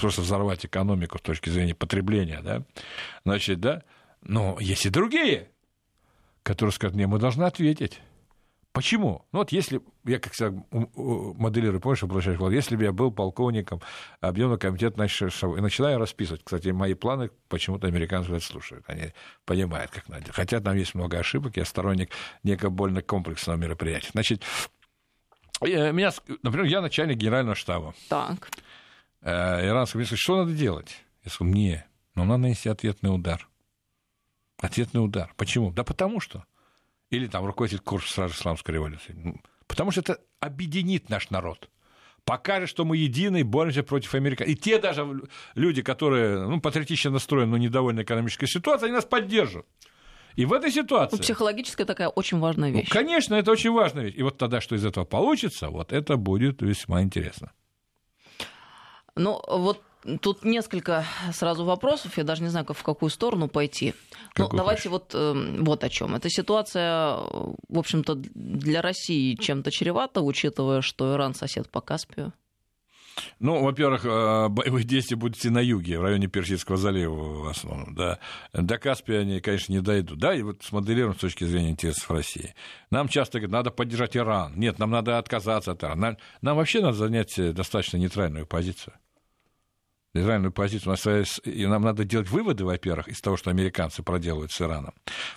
просто 0.00 0.22
взорвать 0.22 0.64
экономику 0.66 1.18
с 1.18 1.22
точки 1.22 1.50
зрения 1.50 1.74
потребления, 1.74 2.40
да, 2.42 2.62
значит, 3.24 3.60
да, 3.60 3.82
но 4.22 4.56
есть 4.60 4.86
и 4.86 4.90
другие, 4.90 5.50
которые 6.42 6.72
скажут, 6.72 6.96
не, 6.96 7.06
мы 7.06 7.18
должны 7.18 7.44
ответить. 7.44 8.00
Почему? 8.74 9.24
Ну 9.30 9.38
вот 9.38 9.52
если, 9.52 9.80
я 10.04 10.18
как 10.18 10.32
всегда 10.32 10.52
моделирую, 10.72 11.80
помнишь, 11.80 12.02
обращаюсь, 12.02 12.40
если 12.52 12.74
бы 12.74 12.82
я 12.82 12.90
был 12.90 13.12
полковником 13.12 13.80
объемного 14.20 14.58
комитета, 14.58 15.00
и 15.00 15.60
начинаю 15.60 16.00
расписывать, 16.00 16.42
кстати, 16.42 16.70
мои 16.70 16.94
планы 16.94 17.30
почему-то 17.48 17.86
американцы 17.86 18.32
это 18.32 18.44
слушают, 18.44 18.84
они 18.88 19.12
понимают, 19.44 19.92
как 19.92 20.08
надо. 20.08 20.32
Хотя 20.32 20.58
там 20.58 20.76
есть 20.76 20.96
много 20.96 21.20
ошибок, 21.20 21.56
я 21.56 21.64
сторонник 21.64 22.10
некого 22.42 22.70
больно 22.70 23.00
комплексного 23.00 23.56
мероприятия. 23.56 24.10
Значит, 24.10 24.42
э, 25.60 25.92
меня, 25.92 26.10
например, 26.42 26.64
я 26.64 26.80
начальник 26.80 27.18
генерального 27.18 27.54
штаба. 27.54 27.94
Так. 28.08 28.50
Э, 29.24 29.66
иранское 29.66 30.00
министерство, 30.00 30.22
что 30.22 30.44
надо 30.44 30.52
делать? 30.52 31.02
Я 31.24 31.30
сказал, 31.30 31.50
мне, 31.50 31.86
но 32.14 32.24
надо 32.24 32.42
нанести 32.42 32.68
ответный 32.68 33.08
удар. 33.08 33.48
Ответный 34.58 35.02
удар. 35.02 35.32
Почему? 35.36 35.72
Да 35.72 35.82
потому 35.82 36.20
что. 36.20 36.44
Или 37.10 37.26
там 37.26 37.46
руководитель 37.46 37.80
курса 37.80 38.10
Стражи 38.10 38.34
Исламской 38.34 38.74
революции. 38.74 39.14
Ну, 39.16 39.40
потому 39.66 39.90
что 39.90 40.02
это 40.02 40.18
объединит 40.40 41.08
наш 41.08 41.30
народ. 41.30 41.70
Покажет, 42.24 42.68
что 42.68 42.84
мы 42.84 42.98
едины 42.98 43.40
и 43.40 43.42
боремся 43.42 43.82
против 43.82 44.14
Америки. 44.14 44.42
И 44.42 44.54
те 44.54 44.78
даже 44.78 45.06
люди, 45.54 45.82
которые 45.82 46.46
ну, 46.46 46.60
патриотично 46.60 47.10
настроены, 47.10 47.52
но 47.52 47.56
недовольны 47.56 48.02
экономической 48.02 48.46
ситуацией, 48.46 48.88
они 48.88 48.96
нас 48.96 49.04
поддержат. 49.06 49.66
И 50.34 50.44
в 50.44 50.52
этой 50.52 50.70
ситуации... 50.70 51.16
Ну, 51.16 51.22
психологическая 51.22 51.86
такая 51.86 52.08
очень 52.08 52.40
важная 52.40 52.70
вещь. 52.70 52.88
Ну, 52.88 52.92
конечно, 52.92 53.34
это 53.34 53.50
очень 53.50 53.70
важная 53.70 54.04
вещь. 54.04 54.14
И 54.16 54.22
вот 54.22 54.36
тогда, 54.36 54.60
что 54.60 54.74
из 54.74 54.84
этого 54.84 55.04
получится, 55.04 55.68
вот 55.68 55.92
это 55.92 56.16
будет 56.16 56.60
весьма 56.60 57.02
интересно. 57.02 57.52
Ну, 59.16 59.40
вот 59.48 59.80
Тут 60.20 60.44
несколько 60.44 61.06
сразу 61.32 61.64
вопросов, 61.64 62.18
я 62.18 62.24
даже 62.24 62.42
не 62.42 62.50
знаю, 62.50 62.66
как, 62.66 62.76
в 62.76 62.82
какую 62.82 63.08
сторону 63.08 63.48
пойти. 63.48 63.94
Ну, 64.36 64.48
давайте 64.48 64.90
вот, 64.90 65.12
э, 65.14 65.56
вот 65.60 65.82
о 65.82 65.88
чем. 65.88 66.14
Эта 66.14 66.28
ситуация, 66.28 67.16
в 67.16 67.78
общем-то, 67.78 68.14
для 68.14 68.82
России 68.82 69.34
чем-то 69.34 69.70
чревата, 69.70 70.20
учитывая, 70.20 70.82
что 70.82 71.14
Иран 71.14 71.34
сосед 71.34 71.70
по 71.70 71.80
Каспию. 71.80 72.34
Ну, 73.38 73.62
во-первых, 73.62 74.04
э, 74.04 74.48
боевые 74.48 74.84
действия 74.84 75.16
будут 75.16 75.38
идти 75.38 75.48
на 75.48 75.60
юге, 75.60 75.98
в 75.98 76.02
районе 76.02 76.26
Персидского 76.26 76.76
залива 76.76 77.14
в 77.14 77.48
основном, 77.48 77.94
да. 77.94 78.18
До 78.52 78.76
Каспия 78.76 79.20
они, 79.20 79.40
конечно, 79.40 79.72
не 79.72 79.80
дойдут. 79.80 80.18
Да, 80.18 80.34
и 80.34 80.42
вот 80.42 80.62
смоделируем 80.64 81.14
с 81.14 81.20
точки 81.20 81.44
зрения 81.44 81.70
интересов 81.70 82.10
России. 82.10 82.54
Нам 82.90 83.08
часто 83.08 83.38
говорят, 83.38 83.52
надо 83.52 83.70
поддержать 83.70 84.18
Иран. 84.18 84.52
Нет, 84.56 84.78
нам 84.78 84.90
надо 84.90 85.16
отказаться 85.16 85.72
от 85.72 85.82
Ирана. 85.82 86.00
Нам, 86.00 86.16
нам 86.42 86.56
вообще 86.58 86.82
надо 86.82 86.98
занять 86.98 87.34
достаточно 87.54 87.96
нейтральную 87.96 88.46
позицию 88.46 88.92
нейтральную 90.14 90.52
позицию. 90.52 90.88
У 90.88 91.08
нас, 91.08 91.40
и 91.44 91.66
нам 91.66 91.82
надо 91.82 92.04
делать 92.04 92.30
выводы, 92.30 92.64
во-первых, 92.64 93.08
из 93.08 93.20
того, 93.20 93.36
что 93.36 93.50
американцы 93.50 94.02
проделывают 94.02 94.52
с 94.52 94.60
Ираном. 94.60 94.94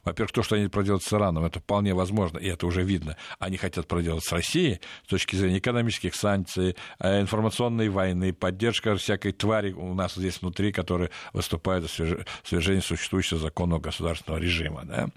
Во-первых, 0.07 0.31
то, 0.31 0.41
что 0.41 0.55
они 0.55 0.69
проделают 0.69 1.03
с 1.03 1.11
Ираном, 1.11 1.43
это 1.43 1.59
вполне 1.59 1.93
возможно, 1.93 2.37
и 2.37 2.47
это 2.47 2.65
уже 2.65 2.81
видно. 2.81 3.17
Они 3.39 3.57
хотят 3.57 3.87
проделать 3.87 4.23
с 4.23 4.31
Россией 4.31 4.79
с 5.05 5.09
точки 5.09 5.35
зрения 5.35 5.57
экономических 5.57 6.15
санкций, 6.15 6.77
э, 6.99 7.21
информационной 7.21 7.89
войны, 7.89 8.31
поддержка 8.31 8.95
всякой 8.95 9.33
твари 9.33 9.73
у 9.73 9.93
нас 9.93 10.15
здесь 10.15 10.41
внутри, 10.41 10.71
которые 10.71 11.09
выступают 11.33 11.91
за 11.91 12.17
свержение 12.43 12.81
существующего 12.81 13.37
законного 13.37 13.81
государственного 13.81 14.39
режима. 14.39 14.85
Да? 14.85 15.09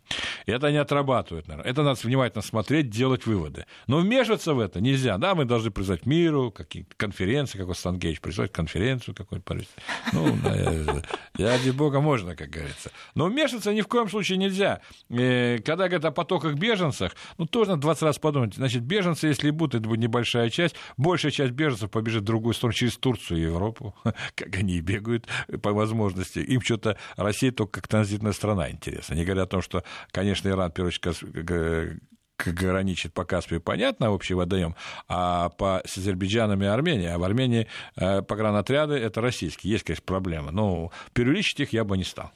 И 0.46 0.50
это 0.50 0.66
они 0.66 0.78
отрабатывают. 0.78 1.46
Наверное. 1.46 1.70
Это 1.70 1.84
надо 1.84 2.00
внимательно 2.02 2.42
смотреть, 2.42 2.90
делать 2.90 3.26
выводы. 3.26 3.66
Но 3.86 3.98
вмешиваться 3.98 4.54
в 4.54 4.58
это 4.58 4.80
нельзя. 4.80 5.18
Да, 5.18 5.36
мы 5.36 5.44
должны 5.44 5.70
призвать 5.70 6.04
миру, 6.04 6.50
какие-то 6.50 6.96
конференции, 6.96 7.58
как 7.58 7.68
вот 7.68 7.78
Стангейч, 7.78 8.20
призвать 8.20 8.52
конференцию 8.52 9.14
какую-то 9.14 9.60
ну, 10.12 10.36
ради 11.38 11.70
бога 11.70 12.00
можно, 12.00 12.34
как 12.34 12.50
говорится. 12.50 12.90
Но 13.14 13.26
вмешиваться 13.26 13.72
ни 13.72 13.82
в 13.82 13.86
коем 13.86 14.08
случае 14.08 14.38
нельзя. 14.38 14.79
Э, 15.10 15.58
когда 15.58 15.86
говорят 15.88 16.04
о 16.04 16.10
потоках 16.10 16.54
беженцах, 16.54 17.12
ну, 17.38 17.46
тоже 17.46 17.70
надо 17.70 17.82
20 17.82 18.02
раз 18.02 18.18
подумать. 18.18 18.54
Значит, 18.54 18.82
беженцы, 18.82 19.28
если 19.28 19.50
будут, 19.50 19.76
это 19.76 19.88
будет 19.88 20.00
небольшая 20.00 20.50
часть. 20.50 20.76
Большая 20.96 21.32
часть 21.32 21.52
беженцев 21.52 21.90
побежит 21.90 22.22
в 22.22 22.26
другую 22.26 22.54
сторону, 22.54 22.74
через 22.74 22.96
Турцию 22.96 23.38
и 23.38 23.42
Европу, 23.42 23.94
как 24.34 24.56
они 24.56 24.74
и 24.74 24.80
бегают 24.80 25.26
по 25.62 25.72
возможности. 25.72 26.38
Им 26.38 26.60
что-то 26.60 26.96
Россия 27.16 27.52
только 27.52 27.80
как 27.80 27.88
транзитная 27.88 28.32
страна 28.32 28.70
интересна. 28.70 29.14
Они 29.14 29.24
говорят 29.24 29.48
о 29.48 29.50
том, 29.50 29.62
что, 29.62 29.84
конечно, 30.10 30.48
Иран, 30.48 30.70
в 30.70 30.74
первую 30.74 30.92
очередь, 30.92 32.00
граничит 32.46 33.12
по 33.12 33.24
Каспию, 33.24 33.60
понятно, 33.60 34.10
общий 34.10 34.34
водоем, 34.34 34.74
а 35.08 35.50
по 35.50 35.82
с 35.84 35.98
Азербайджаном 35.98 36.62
и 36.62 36.66
Арменией, 36.66 37.12
а 37.12 37.18
в 37.18 37.24
Армении 37.24 37.66
э, 37.96 38.22
погранотряды 38.22 38.94
это 38.94 39.20
российские. 39.20 39.72
Есть, 39.72 39.84
конечно, 39.84 40.04
проблема, 40.06 40.50
но 40.50 40.90
преувеличить 41.12 41.60
их 41.60 41.72
я 41.72 41.84
бы 41.84 41.96
не 41.96 42.04
стал. 42.04 42.30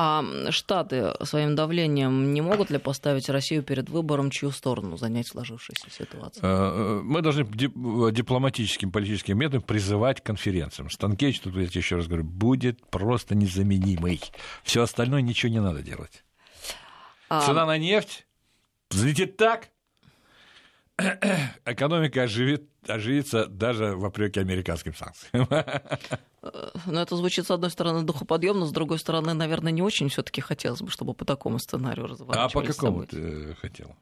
А 0.00 0.22
Штаты 0.52 1.12
своим 1.24 1.56
давлением 1.56 2.32
не 2.32 2.40
могут 2.40 2.70
ли 2.70 2.78
поставить 2.78 3.28
Россию 3.28 3.64
перед 3.64 3.90
выбором, 3.90 4.30
чью 4.30 4.52
сторону 4.52 4.96
занять 4.96 5.26
сложившуюся 5.26 5.90
ситуацию? 5.90 6.44
Э, 6.44 6.48
э, 6.48 7.00
мы 7.02 7.20
должны 7.20 7.44
дипломатическим, 7.44 8.92
политическим 8.92 9.36
методом 9.36 9.62
призывать 9.62 10.20
к 10.20 10.22
конференциям. 10.22 10.88
Станкевич, 10.88 11.40
тут 11.40 11.56
я 11.56 11.62
еще 11.62 11.96
раз 11.96 12.06
говорю, 12.06 12.22
будет 12.22 12.86
просто 12.90 13.34
незаменимый. 13.34 14.20
Все 14.62 14.84
остальное 14.84 15.20
ничего 15.20 15.50
не 15.50 15.60
надо 15.60 15.82
делать. 15.82 16.22
А... 17.28 17.40
Цена 17.40 17.66
на 17.66 17.76
нефть 17.76 18.24
взлетит 18.92 19.36
так, 19.36 19.70
экономика 21.64 22.22
оживит, 22.22 22.68
оживится 22.86 23.46
даже 23.46 23.96
вопреки 23.96 24.38
американским 24.38 24.94
санкциям. 24.94 25.48
Ну, 26.42 27.00
это 27.00 27.16
звучит, 27.16 27.46
с 27.46 27.50
одной 27.50 27.70
стороны, 27.70 28.02
духоподъемно, 28.02 28.66
с 28.66 28.72
другой 28.72 28.98
стороны, 28.98 29.34
наверное, 29.34 29.72
не 29.72 29.82
очень 29.82 30.08
все 30.08 30.22
таки 30.22 30.40
хотелось 30.40 30.80
бы, 30.80 30.90
чтобы 30.90 31.14
по 31.14 31.24
такому 31.24 31.58
сценарию 31.58 32.06
разворачивались 32.06 32.54
А 32.54 32.58
по 32.58 32.62
какому 32.64 33.06
ты 33.06 33.54
хотел? 33.60 33.96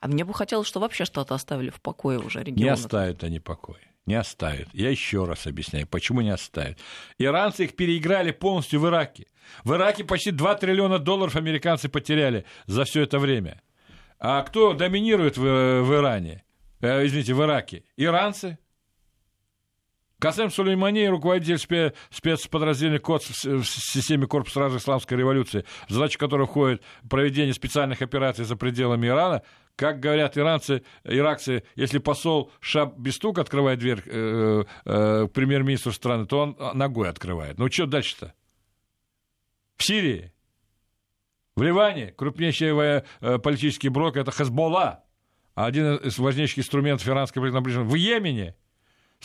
А 0.00 0.08
мне 0.08 0.24
бы 0.24 0.34
хотелось, 0.34 0.66
чтобы 0.66 0.84
вообще 0.84 1.04
Штаты 1.04 1.34
оставили 1.34 1.70
в 1.70 1.80
покое 1.80 2.18
уже 2.18 2.42
регион. 2.42 2.62
Не 2.62 2.68
оставят 2.68 3.24
они 3.24 3.40
покой. 3.40 3.78
Не 4.06 4.14
оставят. 4.14 4.68
Я 4.72 4.90
еще 4.90 5.24
раз 5.24 5.46
объясняю, 5.46 5.86
почему 5.86 6.20
не 6.20 6.30
оставят. 6.30 6.78
Иранцы 7.18 7.64
их 7.64 7.74
переиграли 7.74 8.30
полностью 8.30 8.80
в 8.80 8.86
Ираке. 8.86 9.26
В 9.64 9.74
Ираке 9.74 10.04
почти 10.04 10.30
2 10.30 10.54
триллиона 10.56 10.98
долларов 10.98 11.34
американцы 11.34 11.88
потеряли 11.88 12.44
за 12.66 12.84
все 12.84 13.02
это 13.02 13.18
время. 13.18 13.62
А 14.18 14.42
кто 14.42 14.74
доминирует 14.74 15.36
в, 15.36 15.42
в 15.42 15.94
Иране? 15.94 16.44
Э, 16.80 17.04
извините, 17.04 17.34
в 17.34 17.42
Ираке? 17.42 17.84
Иранцы? 17.96 18.58
Касем 20.18 20.50
Сулеймани, 20.50 21.08
руководитель 21.08 21.58
спецподразделения 22.10 22.98
КОЦ 22.98 23.44
в 23.44 23.64
системе 23.64 24.26
Корпуса 24.26 24.52
Стражи 24.52 24.78
Исламской 24.78 25.18
революции, 25.18 25.66
в 25.88 25.92
задачу 25.92 26.18
которой 26.18 26.46
входит 26.46 26.82
проведение 27.08 27.52
специальных 27.52 28.00
операций 28.00 28.46
за 28.46 28.56
пределами 28.56 29.08
Ирана, 29.08 29.42
как 29.76 30.00
говорят 30.00 30.38
иранцы, 30.38 30.82
иракцы, 31.04 31.64
если 31.74 31.98
посол 31.98 32.50
Шаб 32.60 32.96
Бестук 32.98 33.38
открывает 33.38 33.78
дверь 33.78 34.02
э, 34.06 34.64
э, 34.86 35.28
премьер-министру 35.34 35.92
страны, 35.92 36.24
то 36.24 36.38
он 36.38 36.56
ногой 36.72 37.10
открывает. 37.10 37.58
Ну 37.58 37.70
что 37.70 37.84
дальше-то? 37.84 38.32
В 39.76 39.84
Сирии, 39.84 40.32
в 41.56 41.62
Ливане 41.62 42.12
крупнейший 42.12 42.70
э, 42.70 43.02
политический 43.38 43.90
блок– 43.90 44.16
это 44.18 44.30
Хезболла, 44.30 45.04
один 45.54 45.96
из 45.96 46.18
важнейших 46.18 46.60
инструментов 46.60 47.06
иранской 47.06 47.42
принадлежности. 47.42 47.92
В 47.92 47.94
Йемене 47.94 48.56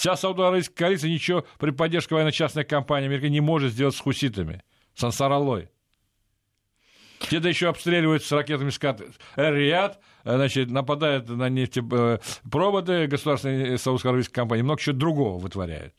вся 0.01 0.15
Саудовская 0.15 0.75
коалиция 0.75 1.11
ничего 1.11 1.45
при 1.59 1.69
поддержке 1.69 2.15
военно-частной 2.15 2.63
компании 2.63 3.05
Америки 3.05 3.27
не 3.27 3.39
может 3.39 3.71
сделать 3.71 3.95
с 3.95 3.99
хуситами, 3.99 4.63
с 4.95 5.03
Ансараллой. 5.03 5.69
Те 7.29 7.39
да 7.39 7.49
еще 7.49 7.69
обстреливают 7.69 8.23
с 8.23 8.31
ракетами 8.31 8.71
скат 8.71 8.99
Эр-Рияд, 9.35 9.99
значит, 10.23 10.71
нападают 10.71 11.29
на 11.29 11.49
нефтепроводы 11.49 13.05
государственной 13.05 13.77
саудовско-аравийской 13.77 14.33
компании, 14.33 14.63
много 14.63 14.81
чего 14.81 14.95
другого 14.95 15.37
вытворяют. 15.37 15.93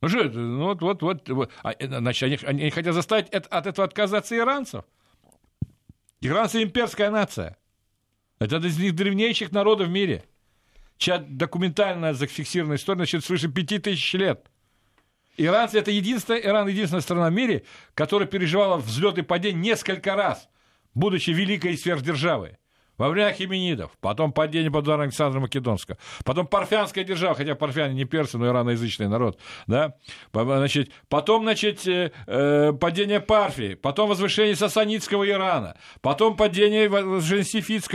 Ну 0.00 0.08
что 0.08 0.22
это? 0.22 0.38
Ну, 0.38 0.74
вот, 0.74 1.00
вот. 1.00 1.28
вот. 1.28 1.52
А, 1.62 1.70
э, 1.70 1.86
значит, 1.86 2.24
они, 2.24 2.38
они 2.42 2.70
хотят 2.70 2.94
заставить 2.94 3.28
от, 3.28 3.46
от 3.46 3.68
этого 3.68 3.86
отказаться 3.86 4.36
иранцев. 4.36 4.84
Иранцы 6.20 6.64
имперская 6.64 7.12
нация. 7.12 7.56
Это 8.40 8.56
один 8.56 8.70
из 8.70 8.78
них 8.78 8.96
древнейших 8.96 9.52
народов 9.52 9.86
в 9.86 9.90
мире. 9.90 10.24
Чья 10.98 11.18
документально 11.18 12.14
зафиксированная 12.14 12.76
история 12.76 12.98
значит, 12.98 13.24
свыше 13.24 13.48
пяти 13.48 13.78
тысяч 13.78 14.14
лет. 14.14 14.46
Иранцы 15.36 15.78
это 15.78 15.90
единственная, 15.90 16.40
Иран 16.40 16.68
единственная 16.68 17.02
страна 17.02 17.28
в 17.28 17.32
мире, 17.32 17.64
которая 17.94 18.26
переживала 18.26 18.78
взлет 18.78 19.18
и 19.18 19.22
падение 19.22 19.60
несколько 19.60 20.14
раз, 20.16 20.48
будучи 20.94 21.30
великой 21.30 21.76
сверхдержавой. 21.76 22.56
Во 22.98 23.08
время 23.08 23.32
Хименидов, 23.32 23.92
потом 24.00 24.32
падение 24.32 24.70
под 24.70 24.84
ударом 24.84 25.02
Александра 25.02 25.40
Македонского, 25.40 25.98
потом 26.24 26.46
Парфянская 26.46 27.04
держава, 27.04 27.34
хотя 27.34 27.54
парфяне 27.54 27.94
не 27.94 28.04
персы, 28.04 28.38
но 28.38 28.46
ираноязычный 28.46 29.08
народ, 29.08 29.38
да, 29.66 29.94
значит, 30.32 30.90
потом, 31.08 31.42
значит, 31.42 31.86
э, 31.86 32.10
э, 32.26 32.72
падение 32.72 33.20
Парфии, 33.20 33.74
потом 33.74 34.08
возвышение 34.08 34.56
Сасанитского 34.56 35.28
Ирана, 35.28 35.76
потом 36.00 36.36
падение 36.36 36.88
возвышение 36.88 37.46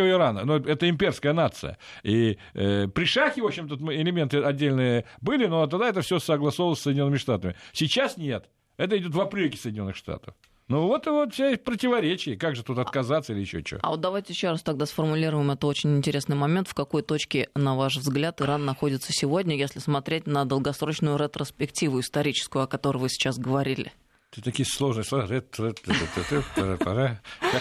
Ирана, 0.10 0.46
но 0.46 0.58
это 0.58 0.90
имперская 0.90 1.34
нация. 1.34 1.78
И 2.04 2.38
э, 2.54 2.88
при 2.88 3.06
Шахе, 3.06 3.42
в 3.42 3.46
общем, 3.46 3.68
тут 3.68 3.82
элементы 3.82 4.42
отдельные 4.42 5.06
были, 5.22 5.48
но 5.48 5.68
тогда 5.68 5.90
это 5.90 6.02
все 6.02 6.20
согласовывалось 6.20 6.80
с 6.80 6.84
Соединенными 6.84 7.18
Штатами. 7.18 7.56
Сейчас 7.74 8.18
нет. 8.18 8.50
Это 8.78 8.98
идет 8.98 9.14
в 9.14 9.22
апреле 9.22 9.56
Соединенных 9.58 9.96
Штатов. 9.96 10.34
Ну 10.72 10.88
вот, 10.88 11.06
вот 11.06 11.34
все 11.34 11.58
противоречия. 11.58 12.38
Как 12.38 12.56
же 12.56 12.64
тут 12.64 12.80
отказаться 12.80 13.34
или 13.34 13.42
еще 13.42 13.60
что? 13.60 13.80
А 13.84 13.90
вот 13.90 14.00
давайте 14.00 14.32
еще 14.32 14.52
раз 14.52 14.62
тогда 14.62 14.86
сформулируем. 14.86 15.52
Это 15.52 15.68
очень 15.68 15.98
интересный 15.98 16.38
момент. 16.38 16.70
В 16.70 16.74
какой 16.74 17.02
точке, 17.02 17.50
на 17.56 17.76
ваш 17.76 17.98
взгляд, 17.98 18.42
Иран 18.42 18.64
находится 18.64 19.12
сегодня, 19.12 19.58
если 19.58 19.80
смотреть 19.80 20.28
на 20.28 20.46
долгосрочную 20.46 21.18
ретроспективу 21.18 22.00
историческую, 22.00 22.64
о 22.64 22.68
которой 22.68 23.00
вы 23.00 23.10
сейчас 23.10 23.38
говорили? 23.38 23.92
Это 24.32 24.44
такие 24.44 24.66
сложные 24.66 25.04
слова. 25.04 25.28
Как 25.28 25.44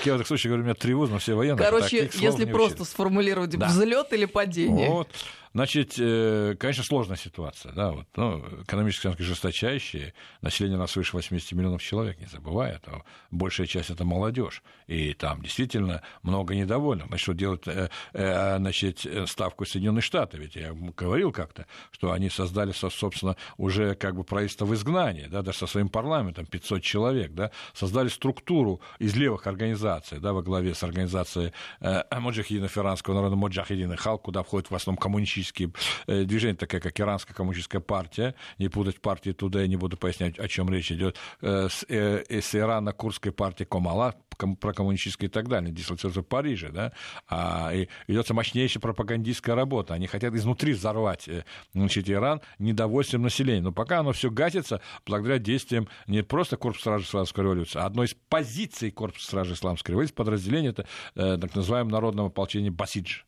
я 0.07 0.13
в 0.13 0.15
этом 0.15 0.25
случае 0.25 0.51
говорю, 0.51 0.63
у 0.63 0.67
меня 0.67 0.75
тревожно, 0.75 1.19
все 1.19 1.35
военные. 1.35 1.65
Короче, 1.65 2.09
если 2.15 2.45
просто 2.45 2.85
сформулировать 2.85 3.57
взлет 3.57 4.13
или 4.13 4.27
падение. 4.27 4.89
Вот. 4.89 5.09
Значит, 5.53 5.95
э, 5.99 6.55
конечно, 6.59 6.85
сложная 6.85 7.17
ситуация. 7.17 7.73
Да, 7.73 7.91
вот, 7.91 8.07
ну, 8.15 8.39
экономические 8.63 9.11
санкции 9.11 9.25
жесточайшие, 9.25 10.15
население 10.43 10.79
у 10.79 10.81
нас 10.81 10.93
свыше 10.93 11.17
80 11.17 11.53
миллионов 11.53 11.83
человек, 11.83 12.21
не 12.21 12.27
забывая 12.27 12.77
этого. 12.77 13.05
Большая 13.33 13.67
часть 13.67 13.91
это 13.91 14.05
молодежь. 14.05 14.63
И 14.87 15.13
там 15.15 15.43
действительно 15.43 16.03
много 16.23 16.55
недовольных. 16.55 17.09
Значит, 17.09 17.23
что 17.23 17.33
делать 17.33 17.67
э, 17.67 17.91
э, 18.13 18.57
значит, 18.59 19.05
ставку 19.27 19.65
Соединенных 19.65 20.05
Штатов? 20.05 20.39
Ведь 20.39 20.55
я 20.55 20.73
говорил 20.73 21.33
как-то, 21.33 21.67
что 21.91 22.13
они 22.13 22.31
создали, 22.31 22.71
собственно, 22.71 23.37
уже 23.57 23.97
как 23.97 24.15
бы 24.15 24.23
правительство 24.23 24.67
в 24.67 24.75
изгнании, 24.75 25.27
да, 25.27 25.43
даже 25.43 25.59
со 25.59 25.67
своим 25.67 25.89
парламентом, 25.89 26.47
500 26.47 26.81
человек, 26.81 27.33
да, 27.33 27.51
создали 27.75 28.09
структуру 28.09 28.81
из 29.01 29.17
левых 29.17 29.49
организаций, 29.49 30.21
да, 30.21 30.33
во 30.33 30.43
главе 30.43 30.77
с 30.77 30.85
организацией 30.85 31.53
э, 31.81 32.03
Моджахидина 32.17 32.69
Иранского 32.73 33.15
народа 33.15 33.35
Моджахидина 33.35 33.97
Хал, 33.97 34.19
куда 34.19 34.45
входит 34.45 34.71
в 34.71 34.75
основном 34.77 34.99
коммунистические 34.99 35.40
коммунистические 35.41 35.73
движения, 36.07 36.57
такая 36.57 36.81
как 36.81 36.99
Иранская 37.01 37.35
коммунистическая 37.35 37.81
партия, 37.81 38.35
не 38.59 38.69
путать 38.69 39.01
партии 39.01 39.33
туда, 39.33 39.63
я 39.63 39.67
не 39.67 39.77
буду 39.77 39.97
пояснять, 39.97 40.39
о 40.39 40.49
чем 40.49 40.71
речь 40.71 40.93
идет, 40.93 41.17
с, 41.41 41.85
с 41.89 42.55
Ирано-Курской 42.55 43.33
партией 43.33 43.67
Комала, 43.69 44.15
прокоммунистической 44.61 45.29
и 45.29 45.31
так 45.31 45.49
далее, 45.49 45.73
дислоцируется 45.73 46.23
в 46.23 46.27
Париже, 46.27 46.71
да, 46.71 46.93
а, 47.29 47.73
и 47.75 47.89
ведется 48.07 48.35
мощнейшая 48.35 48.81
пропагандистская 48.81 49.55
работа. 49.55 49.95
Они 49.95 50.07
хотят 50.07 50.35
изнутри 50.35 50.73
взорвать 50.73 51.29
значит, 51.75 52.09
Иран 52.09 52.41
недовольствием 52.59 53.23
населения. 53.23 53.61
Но 53.61 53.73
пока 53.73 54.01
оно 54.01 54.13
все 54.13 54.31
гасится 54.31 54.81
благодаря 55.07 55.39
действиям 55.39 55.89
не 56.07 56.23
просто 56.23 56.57
Корпуса 56.57 56.81
стражи 56.81 57.05
Исламской 57.05 57.45
революции, 57.45 57.79
а 57.79 57.87
одной 57.87 58.07
из 58.07 58.15
позиций 58.29 58.91
Корпуса 58.91 59.27
стражи 59.27 59.55
Исламской 59.55 59.93
революции, 59.93 60.15
подразделение 60.15 60.71
это 60.71 60.87
э, 61.15 61.39
так 61.39 61.55
называемое 61.55 61.93
народного 61.93 62.29
ополчения 62.29 62.71
Басидж. 62.71 63.23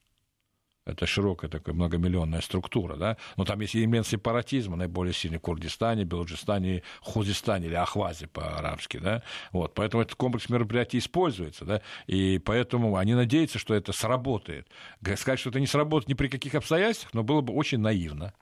Это 0.85 1.07
широкая 1.07 1.49
такая 1.49 1.75
многомиллионная 1.75 2.41
структура, 2.41 2.97
да? 2.97 3.17
Но 3.37 3.45
там 3.45 3.61
есть 3.61 3.77
элемент 3.77 4.07
сепаратизма, 4.07 4.77
наиболее 4.77 5.15
сильный 5.15 5.39
в 5.39 5.43
Курдистане, 5.43 6.05
Белуджистане, 6.05 6.83
Хузистане 7.01 7.69
или 7.69 7.75
Ахвазе 7.75 8.27
по-арабски, 8.27 8.99
да? 8.99 9.23
Вот, 9.53 9.75
поэтому 9.75 10.03
этот 10.03 10.17
комплекс 10.17 10.49
мероприятий 10.49 10.99
используется, 10.99 11.65
да? 11.65 11.83
И 12.09 12.39
поэтому 12.39 12.97
они 12.97 13.15
надеются, 13.15 13.61
что 13.61 13.75
это 13.75 13.93
сработает. 13.93 14.69
Сказать, 15.17 15.39
что 15.39 15.51
это 15.51 15.61
не 15.61 15.69
сработает 15.69 16.09
ни 16.09 16.15
при 16.15 16.27
каких 16.27 16.57
обстоятельствах, 16.57 17.15
но 17.15 17.23
было 17.23 17.43
бы 17.43 17.53
очень 17.55 17.79
наивно 17.79 18.35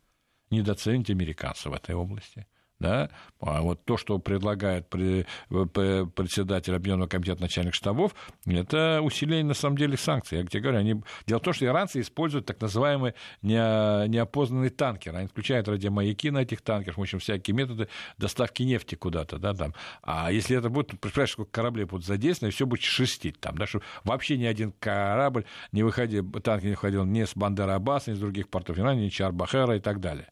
недооценить 0.50 1.10
американцев 1.10 1.72
в 1.72 1.74
этой 1.74 1.94
области 1.94 2.46
да, 2.80 3.10
а 3.40 3.62
вот 3.62 3.84
то, 3.84 3.96
что 3.96 4.18
предлагает 4.18 4.88
председатель 4.88 6.74
Объединенного 6.74 7.08
комитета 7.08 7.40
начальных 7.40 7.74
штабов, 7.74 8.14
это 8.46 9.00
усиление, 9.02 9.44
на 9.44 9.54
самом 9.54 9.76
деле, 9.76 9.96
санкций. 9.96 10.38
Я 10.38 10.46
тебе 10.46 10.62
говорю, 10.62 10.78
они... 10.78 11.02
дело 11.26 11.38
в 11.38 11.42
том, 11.42 11.52
что 11.52 11.66
иранцы 11.66 12.00
используют 12.00 12.46
так 12.46 12.60
называемые 12.60 13.14
неопознанные 13.42 14.70
танкеры. 14.70 15.18
Они 15.18 15.28
включают 15.28 15.68
радиомаяки 15.68 16.30
на 16.30 16.38
этих 16.38 16.62
танкерах, 16.62 16.98
в 16.98 17.00
общем, 17.02 17.18
всякие 17.18 17.54
методы 17.54 17.88
доставки 18.18 18.62
нефти 18.62 18.94
куда-то, 18.94 19.38
да, 19.38 19.54
там. 19.54 19.74
А 20.02 20.32
если 20.32 20.56
это 20.56 20.70
будет, 20.70 20.98
представляешь, 20.98 21.32
сколько 21.32 21.52
кораблей 21.52 21.84
будут 21.84 22.06
задействованы, 22.06 22.52
все 22.52 22.64
будет 22.66 22.82
шерстить 22.82 23.38
там, 23.40 23.58
да, 23.58 23.66
что 23.66 23.82
вообще 24.04 24.38
ни 24.38 24.46
один 24.46 24.72
корабль 24.72 25.44
не 25.72 25.82
выходил, 25.82 26.28
танк 26.40 26.62
не 26.62 26.70
выходил 26.70 27.04
ни 27.04 27.24
с 27.24 27.36
Бандера 27.36 27.74
Аббаса, 27.74 28.10
ни 28.10 28.14
с 28.14 28.18
других 28.18 28.48
портов 28.48 28.78
Ирана, 28.78 28.98
ни 28.98 29.10
Чарбахера 29.10 29.76
и 29.76 29.80
так 29.80 30.00
далее. 30.00 30.28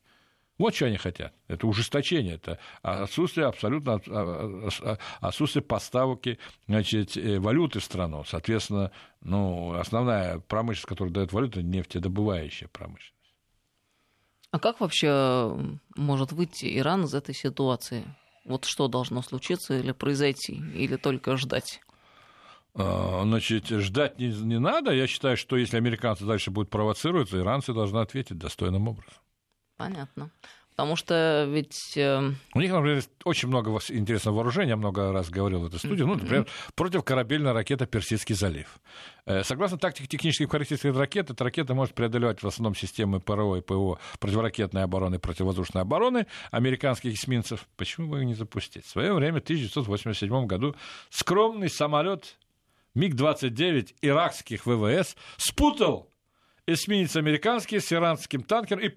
Вот 0.58 0.74
что 0.74 0.86
они 0.86 0.96
хотят. 0.96 1.32
Это 1.46 1.68
ужесточение, 1.68 2.34
это 2.34 2.58
отсутствие 2.82 3.46
абсолютно 3.46 4.00
а, 4.08 4.68
а, 4.82 4.98
отсутствие 5.20 5.62
поставки 5.62 6.38
значит, 6.66 7.16
э, 7.16 7.38
валюты 7.38 7.78
в 7.78 7.84
страну. 7.84 8.24
Соответственно, 8.24 8.90
ну, 9.20 9.74
основная 9.74 10.40
промышленность, 10.40 10.88
которая 10.88 11.14
дает 11.14 11.32
валюту, 11.32 11.60
нефтедобывающая 11.60 12.68
промышленность. 12.68 13.14
А 14.50 14.58
как 14.58 14.80
вообще 14.80 15.56
может 15.94 16.32
выйти 16.32 16.76
Иран 16.76 17.04
из 17.04 17.14
этой 17.14 17.34
ситуации? 17.34 18.04
Вот 18.44 18.64
что 18.64 18.88
должно 18.88 19.22
случиться 19.22 19.78
или 19.78 19.92
произойти, 19.92 20.54
или 20.74 20.96
только 20.96 21.36
ждать? 21.36 21.80
А, 22.74 23.22
значит, 23.22 23.68
ждать 23.68 24.18
не, 24.18 24.28
не 24.28 24.58
надо. 24.58 24.90
Я 24.90 25.06
считаю, 25.06 25.36
что 25.36 25.56
если 25.56 25.76
американцы 25.76 26.24
дальше 26.24 26.50
будут 26.50 26.70
провоцировать, 26.70 27.30
то 27.30 27.38
иранцы 27.38 27.72
должны 27.72 27.98
ответить 27.98 28.38
достойным 28.38 28.88
образом. 28.88 29.20
Понятно. 29.78 30.30
Потому 30.78 30.94
что 30.94 31.48
ведь... 31.50 31.96
Э, 31.96 32.30
У 32.54 32.60
них, 32.60 32.70
например, 32.70 33.02
очень 33.24 33.48
много 33.48 33.76
интересного 33.88 34.36
вооружения, 34.36 34.70
я 34.70 34.76
много 34.76 35.10
раз 35.12 35.28
говорил 35.28 35.58
в 35.58 35.66
этой 35.66 35.80
студии, 35.80 36.04
ну, 36.04 36.14
например, 36.14 36.46
противокорабельная 36.76 37.52
ракета 37.52 37.86
«Персидский 37.86 38.36
залив». 38.36 38.78
Э, 39.26 39.42
согласно 39.42 39.76
тактико-техническим 39.76 40.48
характеристикам 40.48 40.96
ракеты, 40.96 41.32
эта 41.32 41.42
ракета 41.42 41.74
может 41.74 41.94
преодолевать 41.94 42.44
в 42.44 42.46
основном 42.46 42.76
системы 42.76 43.18
ПРО 43.18 43.56
и 43.56 43.60
ПВО 43.60 43.98
противоракетной 44.20 44.84
обороны 44.84 45.16
и 45.16 45.18
противовоздушной 45.18 45.82
обороны 45.82 46.28
американских 46.52 47.14
эсминцев. 47.14 47.66
Почему 47.76 48.10
бы 48.10 48.18
ее 48.20 48.26
не 48.26 48.34
запустить? 48.34 48.84
В 48.84 48.90
свое 48.90 49.12
время, 49.12 49.40
в 49.40 49.42
1987 49.42 50.46
году, 50.46 50.76
скромный 51.10 51.70
самолет 51.70 52.36
МиГ-29 52.94 53.96
иракских 54.02 54.64
ВВС 54.64 55.16
спутал 55.38 56.12
эсминец 56.68 57.16
американский 57.16 57.80
с 57.80 57.92
иранским 57.92 58.42
танкером 58.42 58.82
и 58.84 58.90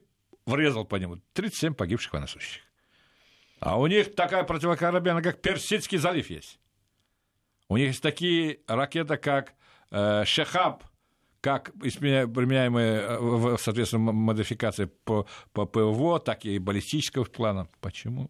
врезал 0.51 0.86
по 0.86 0.96
нему. 0.98 1.17
37 1.34 1.74
погибших 1.74 2.13
военнослужащих. 2.13 2.63
А 3.60 3.79
у 3.79 3.88
них 3.88 4.15
такая 4.15 4.43
противокорабельная, 4.43 5.22
как 5.22 5.41
Персидский 5.41 5.98
залив 5.98 6.29
есть. 6.29 6.60
У 7.70 7.77
них 7.77 7.88
есть 7.88 8.01
такие 8.01 8.60
ракеты, 8.67 9.17
как 9.17 9.53
э, 9.91 10.25
Шехаб, 10.25 10.84
как 11.41 11.72
применяемые, 11.74 13.53
э, 13.53 13.58
соответственно, 13.60 14.12
модификации 14.12 14.86
по, 14.86 15.27
по 15.53 15.65
ПВО, 15.65 16.20
так 16.20 16.44
и 16.46 16.59
баллистического 16.59 17.24
плана. 17.25 17.68
Почему? 17.79 18.29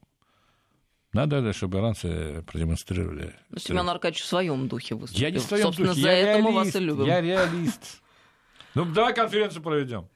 Надо, 1.13 1.51
чтобы 1.53 1.79
иранцы 1.79 2.43
продемонстрировали. 2.43 3.33
Ну, 3.49 3.57
Семен 3.57 3.89
Аркадьевич 3.89 4.23
в 4.23 4.27
своем 4.27 4.67
духе 4.67 4.95
выступил. 4.95 5.21
Я 5.21 5.31
не 5.31 5.39
в 5.39 5.41
своем 5.41 5.63
Собственно, 5.63 5.89
духе. 5.89 6.01
за 6.01 6.09
я 6.09 6.17
это 6.17 6.27
реалист, 6.29 6.49
мы 6.49 6.55
вас 6.55 6.75
и 6.75 6.79
любим. 6.79 7.05
Я 7.05 7.21
реалист. 7.21 8.01
Ну, 8.75 8.85
давай 8.85 9.13
конференцию 9.13 9.61
проведем. 9.61 10.07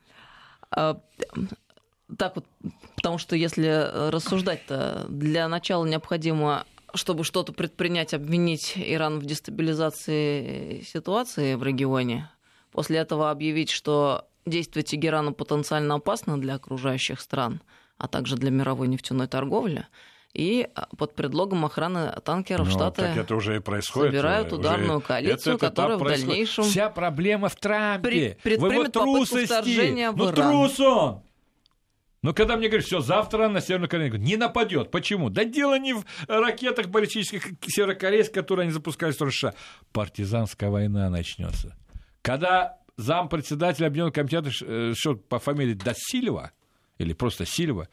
А, 2.09 2.15
так 2.15 2.35
вот, 2.35 2.45
потому 2.95 3.17
что 3.17 3.35
если 3.35 4.09
рассуждать-то, 4.11 5.05
для 5.09 5.47
начала 5.47 5.85
необходимо, 5.85 6.65
чтобы 6.93 7.23
что-то 7.23 7.53
предпринять, 7.53 8.13
обвинить 8.13 8.73
Иран 8.75 9.19
в 9.19 9.25
дестабилизации 9.25 10.81
ситуации 10.81 11.55
в 11.55 11.63
регионе, 11.63 12.29
после 12.71 12.97
этого 12.97 13.31
объявить, 13.31 13.69
что 13.69 14.27
действия 14.45 14.83
Тегерана 14.83 15.33
потенциально 15.33 15.95
опасны 15.95 16.37
для 16.37 16.55
окружающих 16.55 17.19
стран, 17.19 17.61
а 17.97 18.07
также 18.07 18.35
для 18.35 18.51
мировой 18.51 18.87
нефтяной 18.87 19.27
торговли, 19.27 19.87
и 20.33 20.67
под 20.97 21.15
предлогом 21.15 21.63
охраны 21.63 22.13
танкеров 22.23 22.67
ну, 22.67 22.73
Штаты 22.73 23.03
так 23.03 23.17
это 23.17 23.35
уже 23.35 23.55
и 23.55 23.59
происходит, 23.59 24.11
собирают 24.11 24.51
ударную 24.51 24.97
уже 24.97 25.07
коалицию, 25.07 25.57
которая 25.57 25.97
в 25.97 26.03
дальнейшем... 26.03 26.65
Вся 26.65 26.89
проблема 26.89 27.47
в 27.47 27.55
Трампе. 27.55 28.37
Пред, 28.43 28.59
в 28.59 28.69
его 28.69 28.83
трусости. 28.89 30.11
Ну, 30.13 30.31
трус 30.33 30.79
он! 30.81 31.24
Но 32.25 32.33
когда 32.33 32.57
мне 32.57 32.69
говорят, 32.69 32.87
все, 32.87 33.01
завтра 33.01 33.49
на 33.49 33.61
Северную 33.61 33.87
Корею, 33.87 34.17
не 34.17 34.35
нападет. 34.35 34.89
Почему? 34.89 35.29
Да 35.29 35.43
дело 35.43 35.77
не 35.77 35.93
в 35.93 36.03
ракетах 36.27 36.87
баллистических 36.87 37.51
северокорейских, 37.61 38.33
которые 38.33 38.63
они 38.63 38.71
запускали 38.71 39.11
с 39.11 39.17
США. 39.17 39.53
Партизанская 39.91 40.71
война 40.71 41.07
начнется. 41.11 41.77
Когда 42.23 42.79
зам 42.97 43.29
председателя 43.29 43.85
Объединенного 43.85 44.11
комитета 44.11 44.49
э, 44.65 44.93
что, 44.95 45.13
по 45.13 45.37
фамилии 45.37 45.75
Дасильва, 45.75 46.51
или 46.97 47.13
просто 47.13 47.45
Сильва, 47.45 47.89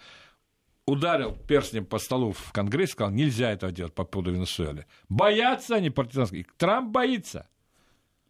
ударил 0.87 1.37
перстнем 1.37 1.85
по 1.85 1.99
столу 1.99 2.33
в 2.33 2.53
Конгрессе, 2.53 2.92
сказал, 2.92 3.12
нельзя 3.12 3.51
этого 3.51 3.71
делать 3.71 3.95
по 3.95 4.05
поводу 4.05 4.33
Венесуэлы. 4.33 4.87
Боятся 5.11 5.75
они 5.75 5.90
партизанские. 5.90 6.47
Трамп 6.57 6.90
боится. 6.90 7.51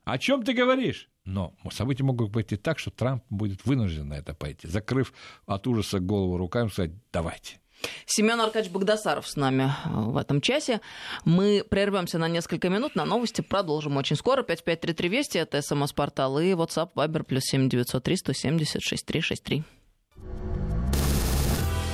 О 0.03 0.19
чем 0.19 0.43
ты 0.43 0.53
говоришь? 0.53 1.09
Но 1.25 1.55
события 1.71 2.03
могут 2.03 2.31
быть 2.31 2.53
и 2.53 2.57
так, 2.57 2.79
что 2.79 2.91
Трамп 2.91 3.25
будет 3.31 3.65
вынужден 3.65 4.09
на 4.09 4.15
это 4.15 4.35
пойти, 4.35 4.67
закрыв 4.67 5.13
от 5.47 5.67
ужаса 5.67 6.01
голову 6.01 6.37
руками, 6.37 6.69
сказать, 6.69 6.93
давайте. 7.13 7.59
Семен 8.07 8.41
Аркадьевич 8.41 8.73
Богдасаров 8.73 9.27
с 9.27 9.37
нами 9.37 9.73
э, 9.85 9.89
в 9.91 10.17
этом 10.17 10.41
часе. 10.41 10.81
Мы 11.25 11.65
прервемся 11.69 12.19
на 12.19 12.29
несколько 12.29 12.69
минут, 12.69 12.95
на 12.95 13.05
новости 13.05 13.41
продолжим 13.41 13.97
очень 13.97 14.17
скоро. 14.17 14.43
5533 14.43 15.09
Вести, 15.09 15.39
это 15.39 15.61
СМС-портал 15.63 16.39
и 16.39 16.53
WhatsApp, 16.53 16.91
Viber, 16.95 17.25
плюс 17.25 17.45
7903 17.45 18.17
170 18.17 18.83
6363. 18.83 19.65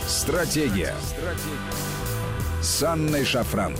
Стратегия. 0.06 0.94
Стратегия. 1.02 1.98
С 2.62 2.82
Анной 2.82 3.24
Шафран. 3.24 3.74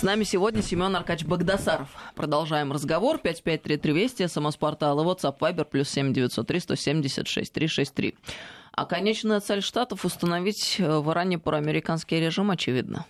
С 0.00 0.02
нами 0.02 0.24
сегодня 0.24 0.62
Семен 0.62 0.96
Аркач 0.96 1.26
Богдасаров. 1.26 1.90
Продолжаем 2.14 2.72
разговор. 2.72 3.18
5533 3.18 3.92
Вести, 3.92 4.26
СМС-портал 4.26 4.98
и 4.98 5.04
WhatsApp 5.04 5.38
Viber, 5.38 5.66
плюс 5.66 5.90
7903 5.90 6.60
176 6.60 7.52
363. 7.52 8.14
А 8.72 8.86
конечная 8.86 9.40
цель 9.40 9.60
Штатов 9.60 10.06
установить 10.06 10.76
э, 10.78 11.00
в 11.00 11.12
Иране 11.12 11.38
проамериканский 11.38 12.18
режим, 12.18 12.50
очевидно. 12.50 13.04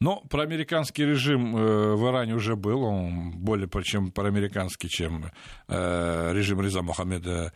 Ну, 0.00 0.20
проамериканский 0.28 1.06
режим 1.06 1.56
э, 1.56 1.94
в 1.94 2.10
Иране 2.10 2.34
уже 2.34 2.56
был, 2.56 2.82
он 2.82 3.30
более 3.38 3.68
причем 3.68 4.10
проамериканский, 4.10 4.88
чем 4.88 5.26
э, 5.68 6.32
режим 6.32 6.60
Реза 6.60 6.82
Мухаммеда 6.82 7.52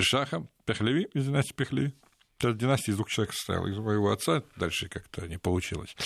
Шаха, 0.00 0.44
Пехлеви, 0.66 1.06
извините, 1.14 1.54
Пехлеви 1.54 1.94
династия 2.40 2.92
из 2.92 2.96
двух 2.96 3.08
человек 3.08 3.34
состояла, 3.34 3.66
из 3.66 3.78
моего 3.78 4.10
отца, 4.10 4.42
дальше 4.56 4.88
как-то 4.88 5.26
не 5.26 5.38
получилось. 5.38 5.96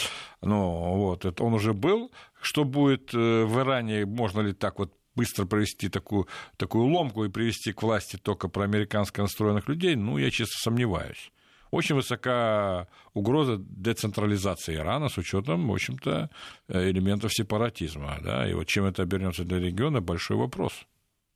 Но 0.40 0.94
вот, 0.96 1.24
это 1.24 1.44
он 1.44 1.54
уже 1.54 1.72
был. 1.72 2.10
Что 2.40 2.64
будет 2.64 3.14
э, 3.14 3.44
в 3.44 3.60
Иране, 3.60 4.06
можно 4.06 4.40
ли 4.40 4.52
так 4.52 4.78
вот 4.78 4.92
быстро 5.14 5.44
провести 5.44 5.88
такую, 5.88 6.26
такую 6.56 6.86
ломку 6.86 7.24
и 7.24 7.28
привести 7.28 7.72
к 7.72 7.82
власти 7.82 8.16
только 8.16 8.48
проамериканско 8.48 9.22
настроенных 9.22 9.68
людей, 9.68 9.94
ну, 9.94 10.18
я 10.18 10.30
честно 10.30 10.56
сомневаюсь. 10.58 11.30
Очень 11.70 11.94
высока 11.94 12.86
угроза 13.14 13.56
децентрализации 13.58 14.74
Ирана 14.74 15.08
с 15.08 15.16
учетом, 15.16 15.68
в 15.68 15.72
общем-то, 15.72 16.28
элементов 16.68 17.32
сепаратизма. 17.32 18.18
Да? 18.22 18.48
И 18.48 18.52
вот 18.52 18.66
чем 18.66 18.84
это 18.84 19.02
обернется 19.02 19.44
для 19.44 19.58
региона, 19.58 20.02
большой 20.02 20.36
вопрос. 20.36 20.86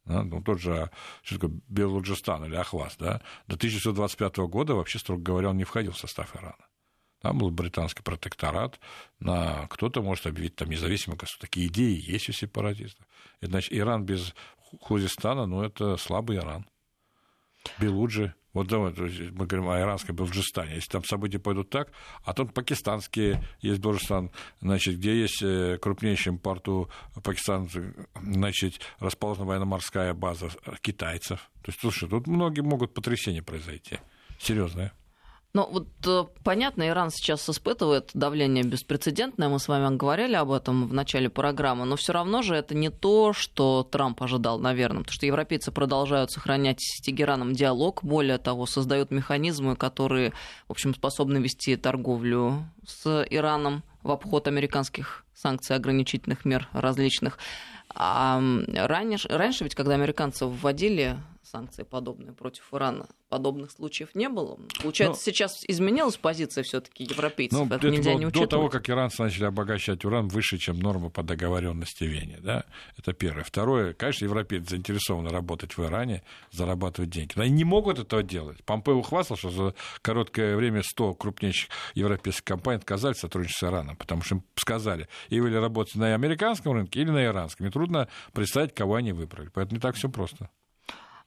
Да, 0.06 0.22
ну, 0.22 0.40
тот 0.40 0.60
же 0.60 0.90
Белуджистан 1.68 2.44
или 2.44 2.54
Ахваз, 2.54 2.96
да, 2.96 3.20
до 3.48 3.56
1925 3.56 4.36
года 4.48 4.74
вообще, 4.74 4.98
строго 5.00 5.20
говоря, 5.20 5.50
он 5.50 5.56
не 5.56 5.64
входил 5.64 5.92
в 5.92 5.98
состав 5.98 6.34
Ирана. 6.36 6.64
Там 7.20 7.38
был 7.38 7.50
британский 7.50 8.02
протекторат, 8.02 8.78
на 9.18 9.66
кто-то 9.68 10.02
может 10.02 10.26
объявить 10.26 10.54
там 10.54 10.70
независимое 10.70 11.16
государство. 11.16 11.48
Такие 11.48 11.66
идеи 11.66 12.00
есть 12.00 12.28
у 12.28 12.32
сепаратистов. 12.32 13.04
И, 13.40 13.46
значит, 13.46 13.72
Иран 13.72 14.04
без 14.04 14.32
Хузистана, 14.80 15.46
ну, 15.46 15.62
это 15.62 15.96
слабый 15.96 16.36
Иран. 16.36 16.66
Белуджи, 17.78 18.34
вот 18.52 18.68
давай, 18.68 18.92
мы 19.32 19.46
говорим 19.46 19.68
о 19.68 19.78
иранском 19.78 20.16
Белджистане. 20.16 20.76
Если 20.76 20.90
там 20.90 21.04
события 21.04 21.38
пойдут 21.38 21.68
так, 21.68 21.92
а 22.24 22.32
тут 22.32 22.54
пакистанские 22.54 23.44
есть 23.60 23.80
Белджистан, 23.80 24.30
значит, 24.62 24.96
где 24.96 25.20
есть 25.20 25.42
э, 25.42 25.76
крупнейшим 25.76 26.38
порту 26.38 26.88
Пакистана, 27.22 27.68
значит, 28.22 28.80
расположена 28.98 29.44
военно-морская 29.44 30.14
база 30.14 30.48
китайцев. 30.80 31.50
То 31.62 31.68
есть, 31.68 31.80
слушай, 31.80 32.08
тут 32.08 32.26
многие 32.26 32.62
могут 32.62 32.94
потрясения 32.94 33.42
произойти. 33.42 33.98
Серьезное. 34.38 34.94
Ну, 35.56 35.66
вот 35.70 35.88
э, 36.04 36.24
понятно, 36.44 36.86
Иран 36.86 37.10
сейчас 37.10 37.48
испытывает 37.48 38.10
давление 38.12 38.62
беспрецедентное, 38.62 39.48
мы 39.48 39.58
с 39.58 39.68
вами 39.68 39.96
говорили 39.96 40.34
об 40.34 40.52
этом 40.52 40.86
в 40.86 40.92
начале 40.92 41.30
программы, 41.30 41.86
но 41.86 41.96
все 41.96 42.12
равно 42.12 42.42
же 42.42 42.54
это 42.54 42.74
не 42.74 42.90
то, 42.90 43.32
что 43.32 43.82
Трамп 43.82 44.22
ожидал, 44.22 44.58
наверное, 44.58 44.98
потому 44.98 45.14
что 45.14 45.24
европейцы 45.24 45.72
продолжают 45.72 46.30
сохранять 46.30 46.82
с 46.82 47.00
Тегераном 47.00 47.54
диалог, 47.54 48.04
более 48.04 48.36
того, 48.36 48.66
создают 48.66 49.10
механизмы, 49.10 49.76
которые, 49.76 50.34
в 50.68 50.72
общем, 50.72 50.94
способны 50.94 51.38
вести 51.38 51.74
торговлю 51.76 52.68
с 52.86 53.24
Ираном 53.30 53.82
в 54.02 54.10
обход 54.10 54.48
американских 54.48 55.24
санкций, 55.36 55.76
ограничительных 55.76 56.44
мер 56.44 56.68
различных. 56.72 57.38
А 57.88 58.42
раньше, 58.74 59.28
раньше 59.28 59.64
ведь, 59.64 59.74
когда 59.74 59.94
американцы 59.94 60.46
вводили 60.46 61.16
санкции 61.46 61.84
подобные 61.84 62.32
против 62.32 62.72
Ирана. 62.72 63.06
Подобных 63.28 63.70
случаев 63.70 64.14
не 64.14 64.28
было. 64.28 64.58
Получается, 64.80 65.20
но, 65.20 65.32
сейчас 65.32 65.64
изменилась 65.66 66.16
позиция 66.16 66.62
все-таки 66.64 67.04
европейцев. 67.04 67.58
Ну, 67.58 67.74
это, 67.74 67.88
нельзя 67.88 68.14
не 68.14 68.26
учитывать. 68.26 68.50
До 68.50 68.56
того, 68.56 68.68
как 68.68 68.88
иранцы 68.90 69.22
начали 69.22 69.44
обогащать 69.44 70.04
уран 70.04 70.28
выше, 70.28 70.58
чем 70.58 70.78
норма 70.78 71.10
по 71.10 71.22
договоренности 71.22 72.04
Вене. 72.04 72.38
Да? 72.40 72.64
Это 72.96 73.12
первое. 73.12 73.44
Второе, 73.44 73.94
конечно, 73.94 74.24
европейцы 74.24 74.70
заинтересованы 74.70 75.30
работать 75.30 75.76
в 75.76 75.84
Иране, 75.84 76.22
зарабатывать 76.52 77.10
деньги. 77.10 77.32
Но 77.36 77.42
они 77.42 77.52
не 77.52 77.64
могут 77.64 77.98
этого 77.98 78.22
делать. 78.22 78.62
Помпео 78.64 79.02
хвастал, 79.02 79.36
что 79.36 79.50
за 79.50 79.74
короткое 80.02 80.56
время 80.56 80.82
100 80.82 81.14
крупнейших 81.14 81.70
европейских 81.94 82.44
компаний 82.44 82.78
отказались 82.78 83.18
сотрудничать 83.18 83.58
с 83.58 83.64
Ираном, 83.64 83.96
потому 83.96 84.22
что 84.22 84.36
им 84.36 84.44
сказали, 84.56 85.08
или 85.28 85.56
работаете 85.56 85.98
на 85.98 86.14
американском 86.14 86.72
рынке, 86.72 87.00
или 87.00 87.10
на 87.10 87.24
иранском. 87.24 87.66
И 87.66 87.70
трудно 87.70 88.08
представить, 88.32 88.74
кого 88.74 88.96
они 88.96 89.12
выбрали. 89.12 89.50
Поэтому 89.52 89.76
не 89.76 89.80
так 89.80 89.96
все 89.96 90.08
просто. 90.08 90.50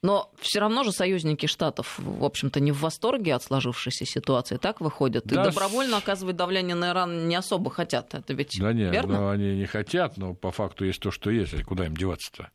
Но 0.01 0.31
все 0.39 0.59
равно 0.59 0.83
же 0.83 0.93
союзники 0.93 1.45
Штатов, 1.45 1.99
в 1.99 2.23
общем-то, 2.23 2.61
не 2.61 2.71
в 2.71 2.79
восторге 2.79 3.35
от 3.35 3.43
сложившейся 3.43 4.05
ситуации, 4.05 4.55
так 4.55 4.79
выходят. 4.79 5.25
Да, 5.25 5.41
и 5.41 5.45
добровольно 5.45 5.97
оказывать 5.97 6.37
давление 6.37 6.75
на 6.75 6.91
Иран 6.91 7.27
не 7.27 7.35
особо 7.35 7.69
хотят. 7.69 8.13
Это 8.13 8.33
ведь 8.33 8.57
да 8.59 8.71
нет, 8.71 8.93
верно? 8.93 9.19
Ну, 9.19 9.29
они 9.29 9.57
не 9.57 9.65
хотят, 9.65 10.15
но 10.15 10.33
по 10.33 10.51
факту 10.51 10.85
есть 10.85 11.01
то, 11.01 11.11
что 11.11 11.29
есть. 11.29 11.63
Куда 11.63 11.85
им 11.85 11.97
деваться-то? 11.97 12.49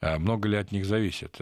А 0.00 0.18
много 0.18 0.48
ли 0.48 0.56
от 0.56 0.70
них 0.70 0.86
зависит? 0.86 1.40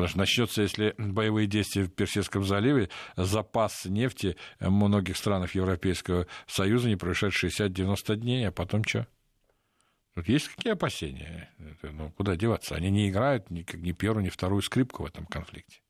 Потому 0.00 0.08
что 0.08 0.18
начнется, 0.18 0.62
если 0.62 0.94
боевые 0.96 1.46
действия 1.46 1.82
в 1.82 1.90
Персидском 1.90 2.42
заливе, 2.42 2.88
запас 3.16 3.84
нефти 3.84 4.34
многих 4.58 5.18
странах 5.18 5.54
Европейского 5.54 6.26
Союза 6.46 6.88
не 6.88 6.96
превышает 6.96 7.34
60-90 7.34 8.16
дней, 8.16 8.48
а 8.48 8.50
потом 8.50 8.82
что? 8.82 9.06
Тут 10.14 10.26
есть 10.26 10.48
какие 10.48 10.72
опасения? 10.72 11.50
Ну, 11.82 12.10
куда 12.12 12.34
деваться? 12.34 12.76
Они 12.76 12.88
не 12.88 13.10
играют 13.10 13.50
ни, 13.50 13.66
ни 13.76 13.92
первую, 13.92 14.24
ни 14.24 14.30
вторую 14.30 14.62
скрипку 14.62 15.02
в 15.02 15.06
этом 15.06 15.26
конфликте 15.26 15.82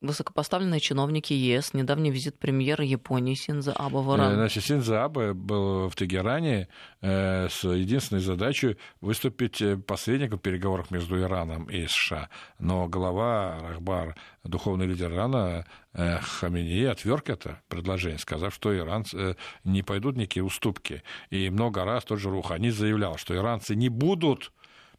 высокопоставленные 0.00 0.80
чиновники 0.80 1.32
ЕС, 1.32 1.74
недавний 1.74 2.10
визит 2.10 2.38
премьера 2.38 2.84
Японии 2.84 3.34
Синза 3.34 3.72
Аба 3.72 3.98
в 3.98 4.14
Иран. 4.14 4.32
Э, 4.32 4.34
значит, 4.34 4.64
Синза 4.64 5.04
Аба 5.04 5.34
был 5.34 5.88
в 5.88 5.96
Тегеране 5.96 6.68
э, 7.00 7.48
с 7.48 7.64
единственной 7.64 8.20
задачей 8.20 8.76
выступить 9.00 9.60
э, 9.60 9.76
посредником 9.76 10.38
в 10.38 10.42
переговорах 10.42 10.90
между 10.90 11.20
Ираном 11.20 11.64
и 11.64 11.86
США. 11.86 12.28
Но 12.58 12.88
глава 12.88 13.58
Рахбар, 13.60 14.16
духовный 14.44 14.86
лидер 14.86 15.12
Ирана, 15.12 15.66
Хамини 15.94 16.84
отверг 16.84 17.28
это 17.28 17.60
предложение, 17.68 18.18
сказав, 18.18 18.54
что 18.54 18.76
иранцы 18.76 19.36
не 19.64 19.82
пойдут 19.82 20.16
никакие 20.16 20.44
уступки. 20.44 21.02
И 21.30 21.50
много 21.50 21.84
раз 21.84 22.04
тот 22.04 22.20
же 22.20 22.30
Рухани 22.30 22.70
заявлял, 22.70 23.16
что 23.16 23.34
иранцы 23.34 23.74
не 23.74 23.88
будут 23.88 24.52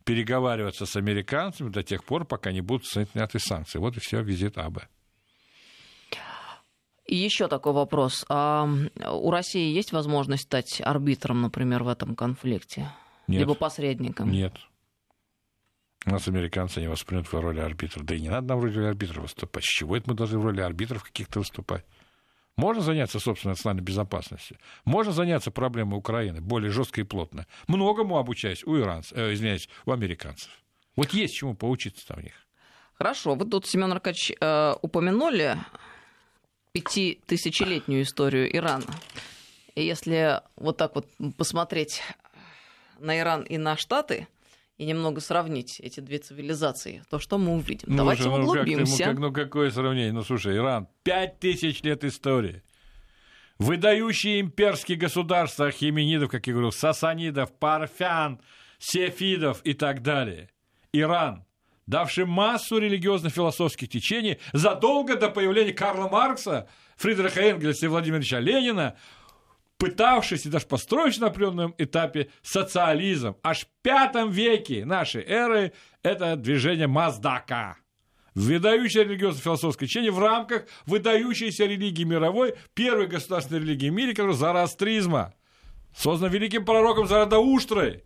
переговариваться 0.10 0.88
с 0.88 0.95
американцами 0.95 1.69
до 1.69 1.84
тех 1.84 2.04
пор, 2.04 2.26
пока 2.26 2.52
не 2.52 2.62
будут 2.62 2.88
сняты 2.88 3.38
санкции. 3.38 3.78
Вот 3.78 3.95
и 3.95 4.00
все, 4.00 4.24
визит 4.24 4.58
АБ. 4.58 4.80
И 7.06 7.15
еще 7.15 7.48
такой 7.48 7.74
вопрос. 7.74 8.26
А 8.28 8.67
у 9.12 9.30
России 9.30 9.72
есть 9.72 9.91
возможность 9.91 10.43
стать 10.43 10.82
арбитром, 10.84 11.43
например, 11.43 11.84
в 11.84 11.88
этом 11.88 12.15
конфликте? 12.15 12.91
Нет. 13.28 13.41
Либо 13.41 13.54
посредником? 13.54 14.32
Нет. 14.32 14.56
У 16.08 16.10
нас 16.10 16.28
американцы 16.28 16.82
не 16.82 16.88
воспримут 16.88 17.32
в 17.32 17.39
роли 17.39 17.60
арбитра. 17.60 18.04
Да 18.04 18.15
и 18.15 18.19
не 18.19 18.30
надо 18.30 18.48
нам 18.48 18.62
в 18.62 18.63
роли 18.63 18.86
арбитра 18.86 19.22
выступать. 19.22 19.63
С 19.63 19.67
чего 19.67 19.95
это 19.95 20.10
мы 20.10 20.15
должны 20.15 20.39
в 20.39 20.43
роли 20.43 20.62
арбитров 20.62 21.04
каких-то 21.04 21.38
выступать? 21.38 21.86
Можно 22.60 22.82
заняться 22.82 23.22
собственной 23.22 23.54
национальной 23.54 23.84
безопасностью. 23.84 24.58
Можно 24.84 25.13
заняться 25.13 25.50
проблемой 25.50 25.98
Украины 25.98 26.41
более 26.41 26.72
жестко 26.72 27.00
и 27.00 27.06
плотно. 27.06 27.48
Многому 27.67 28.17
обучаясь 28.17 28.65
у 28.65 28.78
иранцев, 28.78 29.17
э, 29.17 29.34
извиняюсь, 29.34 29.69
у 29.86 29.91
американцев. 29.91 30.52
Вот 30.98 31.13
есть 31.13 31.36
чему 31.36 31.56
поучиться 31.56 32.06
там 32.06 32.19
у 32.19 32.22
них. 32.22 32.34
Хорошо. 32.95 33.36
Вы 33.36 33.45
тут, 33.45 33.65
Семен 33.65 33.93
Аркадьевич, 33.93 34.34
э, 34.41 34.74
упомянули 34.82 35.56
пятитысячелетнюю 36.74 38.02
историю 38.02 38.54
Ирана. 38.54 38.93
И 39.76 39.86
если 39.86 40.41
вот 40.58 40.76
так 40.76 40.95
вот 40.95 41.08
посмотреть 41.38 42.02
на 43.00 43.17
Иран 43.17 43.43
и 43.43 43.58
на 43.58 43.78
Штаты– 43.78 44.28
и 44.79 44.85
немного 44.85 45.19
сравнить 45.19 45.79
эти 45.81 45.99
две 45.99 46.19
цивилизации, 46.19 47.03
то 47.09 47.19
что 47.19 47.37
мы 47.37 47.53
увидим? 47.53 47.89
Ну, 47.89 47.97
Давайте 47.97 48.23
же, 48.23 48.29
углубимся. 48.29 49.07
Ну, 49.07 49.11
как, 49.11 49.19
ну, 49.19 49.33
какое 49.33 49.71
сравнение? 49.71 50.13
Ну, 50.13 50.23
слушай, 50.23 50.55
Иран, 50.55 50.87
пять 51.03 51.37
тысяч 51.39 51.83
лет 51.83 52.05
истории. 52.05 52.63
Выдающие 53.59 54.39
имперские 54.39 54.97
государства 54.97 55.67
Ахименидов, 55.67 56.31
как 56.31 56.47
я 56.47 56.53
говорил, 56.53 56.71
Сасанидов, 56.71 57.51
Парфян, 57.59 58.39
Сефидов 58.79 59.59
и 59.65 59.73
так 59.73 60.01
далее. 60.01 60.49
Иран, 60.93 61.45
давший 61.85 62.23
массу 62.23 62.77
религиозно-философских 62.77 63.89
течений 63.89 64.39
задолго 64.53 65.17
до 65.17 65.29
появления 65.29 65.73
Карла 65.73 66.07
Маркса, 66.07 66.69
Фридриха 66.95 67.41
Энгельса 67.41 67.85
и 67.85 67.89
Владимира 67.89 68.19
Ильича 68.21 68.39
Ленина, 68.39 68.95
пытавшийся 69.79 70.49
даже 70.51 70.67
построить 70.67 71.19
на 71.19 71.27
определенном 71.27 71.73
этапе 71.77 72.29
социализм. 72.43 73.37
Аж 73.41 73.61
в 73.61 73.67
пятом 73.81 74.29
веке 74.29 74.85
нашей 74.85 75.23
эры 75.23 75.73
это 76.03 76.35
движение 76.35 76.87
Маздака. 76.87 77.77
Выдающее 78.35 79.05
религиозно-философское 79.05 79.87
течение 79.87 80.11
в 80.11 80.19
рамках 80.19 80.65
выдающейся 80.85 81.65
религии 81.65 82.03
мировой, 82.03 82.55
первой 82.73 83.07
государственной 83.07 83.61
религии 83.61 83.89
в 83.89 83.93
мире, 83.93 84.11
которая 84.11 84.35
зороастризма, 84.35 85.33
создана 85.95 86.31
великим 86.31 86.65
пророком 86.65 87.07
Зарадауштрой. 87.07 88.03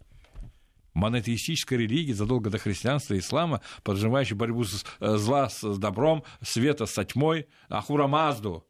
Монотеистическая 0.93 1.79
религия 1.79 2.13
задолго 2.13 2.51
до 2.51 2.59
христианства 2.59 3.15
и 3.15 3.19
ислама, 3.19 3.62
подразумевающая 3.83 4.38
борьбу 4.38 4.63
с, 4.63 4.86
э, 4.99 5.17
зла 5.17 5.49
с 5.49 5.77
добром, 5.77 6.23
света 6.43 6.86
с 6.86 7.03
тьмой, 7.03 7.47
Ахура 7.67 8.05
Мазду, 8.05 8.63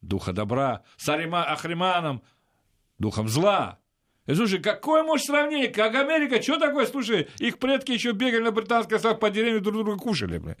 духа 0.00 0.32
добра, 0.32 0.82
с 0.96 1.08
Ахриманом, 1.08 2.22
духом 3.04 3.28
зла. 3.28 3.78
И, 4.26 4.34
слушай, 4.34 4.58
какое 4.58 5.02
может 5.02 5.26
сравнение? 5.26 5.68
Как 5.68 5.94
Америка, 5.94 6.40
что 6.40 6.58
такое? 6.58 6.86
Слушай, 6.86 7.28
их 7.38 7.58
предки 7.58 7.92
еще 7.92 8.12
бегали 8.12 8.42
на 8.42 8.50
британской 8.50 8.96
островах 8.96 9.20
по 9.20 9.30
деревне 9.30 9.60
друг 9.60 9.74
друга 9.74 9.96
кушали, 9.96 10.38
бля. 10.38 10.56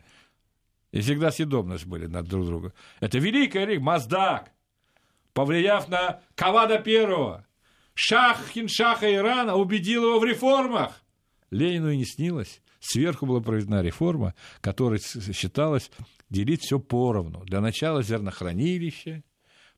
И 0.92 1.00
всегда 1.00 1.30
съедобность 1.30 1.86
были 1.86 2.06
над 2.06 2.28
друг 2.28 2.44
друга. 2.46 2.74
Это 3.00 3.18
великая 3.18 3.64
религия, 3.64 3.82
Маздак, 3.82 4.52
повлияв 5.32 5.88
на 5.88 6.20
Кавада 6.34 6.78
Первого, 6.78 7.46
Шах 7.94 8.46
Хиншаха 8.52 9.12
Ирана 9.12 9.56
убедил 9.56 10.04
его 10.04 10.20
в 10.20 10.24
реформах. 10.24 11.02
Ленину 11.50 11.90
и 11.90 11.96
не 11.96 12.04
снилось. 12.04 12.60
Сверху 12.80 13.24
была 13.24 13.40
проведена 13.40 13.80
реформа, 13.80 14.34
которая 14.60 15.00
считалась 15.00 15.90
делить 16.28 16.60
все 16.62 16.78
поровну. 16.78 17.44
Для 17.44 17.60
начала 17.60 18.02
зернохранилище, 18.02 19.22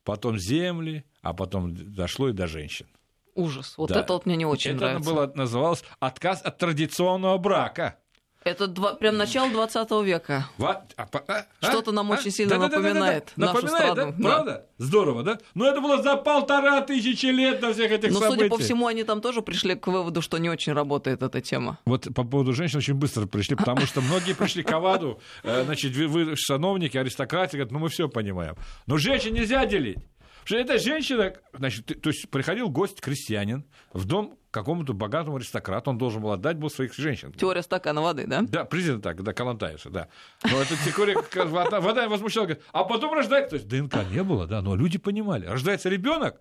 потом 0.03 0.39
земли, 0.39 1.05
а 1.29 1.33
потом 1.33 1.75
дошло 1.75 2.29
и 2.29 2.33
до 2.33 2.47
женщин. 2.47 2.87
Ужас. 3.35 3.75
Вот 3.77 3.91
да. 3.91 4.01
это 4.01 4.13
вот 4.15 4.27
мне 4.27 4.37
не 4.37 4.47
очень 4.47 4.73
это 4.73 4.81
нравится. 4.81 5.11
Это 5.11 5.15
было, 5.15 5.33
называлось 5.35 5.85
отказ 5.99 6.41
от 6.43 6.57
традиционного 6.59 7.37
брака. 7.37 7.99
Это 8.45 8.69
два, 8.69 8.95
прям 8.95 9.17
начало 9.17 9.51
20 9.51 9.91
века. 10.05 10.49
Во- 10.57 10.85
а, 10.97 11.09
а, 11.13 11.21
а, 11.27 11.45
Что-то 11.61 11.91
нам 11.91 12.13
а? 12.13 12.15
очень 12.15 12.31
сильно 12.31 12.51
Да-да-да-да-да. 12.51 12.89
напоминает 12.89 13.33
нашу 13.35 13.55
Напоминает, 13.55 13.95
да? 13.97 14.03
страну. 14.03 14.15
Да. 14.19 14.29
Правда? 14.29 14.67
Здорово, 14.79 15.23
да? 15.25 15.39
Но 15.55 15.67
это 15.67 15.81
было 15.81 16.01
за 16.01 16.15
полтора 16.15 16.81
тысячи 16.83 17.27
лет 17.27 17.59
до 17.59 17.73
всех 17.75 17.91
этих 17.91 18.13
Но, 18.13 18.21
событий. 18.21 18.43
судя 18.43 18.51
по 18.51 18.59
всему, 18.59 18.87
они 18.87 19.03
там 19.03 19.21
тоже 19.21 19.43
пришли 19.43 19.75
к 19.75 19.89
выводу, 19.89 20.23
что 20.23 20.39
не 20.39 20.49
очень 20.49 20.75
работает 20.75 21.25
эта 21.25 21.41
тема. 21.41 21.81
Вот 21.87 22.07
по 22.15 22.23
поводу 22.23 22.53
женщин 22.53 22.79
очень 22.79 22.95
быстро 22.95 23.27
пришли, 23.27 23.57
потому 23.57 23.81
что 23.81 24.01
многие 24.01 24.35
пришли 24.35 24.63
к 24.63 24.71
Аваду, 24.71 25.19
э, 25.43 25.65
значит, 25.65 25.97
вы, 25.97 26.07
вы 26.07 26.37
сановники, 26.37 26.97
аристократы, 26.97 27.57
говорят, 27.57 27.73
ну 27.73 27.81
мы 27.81 27.89
все 27.89 28.09
понимаем. 28.09 28.55
Но 28.87 28.97
женщин 28.97 29.35
нельзя 29.35 29.67
делить. 29.67 29.99
Что 30.47 30.59
эта 30.59 30.79
женщина, 30.79 31.33
значит, 31.53 31.87
то 32.01 32.09
есть 32.09 32.31
приходил 32.31 32.69
гость, 32.69 33.01
крестьянин, 33.01 33.65
в 33.93 34.05
дом 34.05 34.39
какому-то 34.53 34.93
богатому 34.93 35.39
аристократу, 35.39 35.91
он 35.91 35.99
должен 35.99 36.23
был 36.23 36.31
отдать 36.31 36.57
был 36.57 36.71
своих 36.71 36.95
женщин. 36.95 37.33
Теория 37.33 37.63
стакана 37.63 38.01
воды, 38.01 38.29
да? 38.29 38.43
Да, 38.43 38.65
президент 38.65 39.03
так, 39.03 39.21
да, 39.25 39.33
Калантаевса, 39.33 39.91
да. 39.91 40.09
Но 40.45 40.63
это 40.63 40.77
теория, 40.85 41.17
вода, 41.47 41.81
вода 41.81 42.09
возмущала, 42.09 42.45
говорит, 42.45 42.63
а 42.71 42.85
потом 42.85 43.13
рождается, 43.15 43.51
то 43.51 43.57
есть 43.57 43.67
ДНК 43.67 44.09
не 44.09 44.23
было, 44.23 44.47
да, 44.47 44.63
но 44.63 44.77
люди 44.77 44.99
понимали, 44.99 45.47
рождается 45.47 45.89
ребенок, 45.89 46.41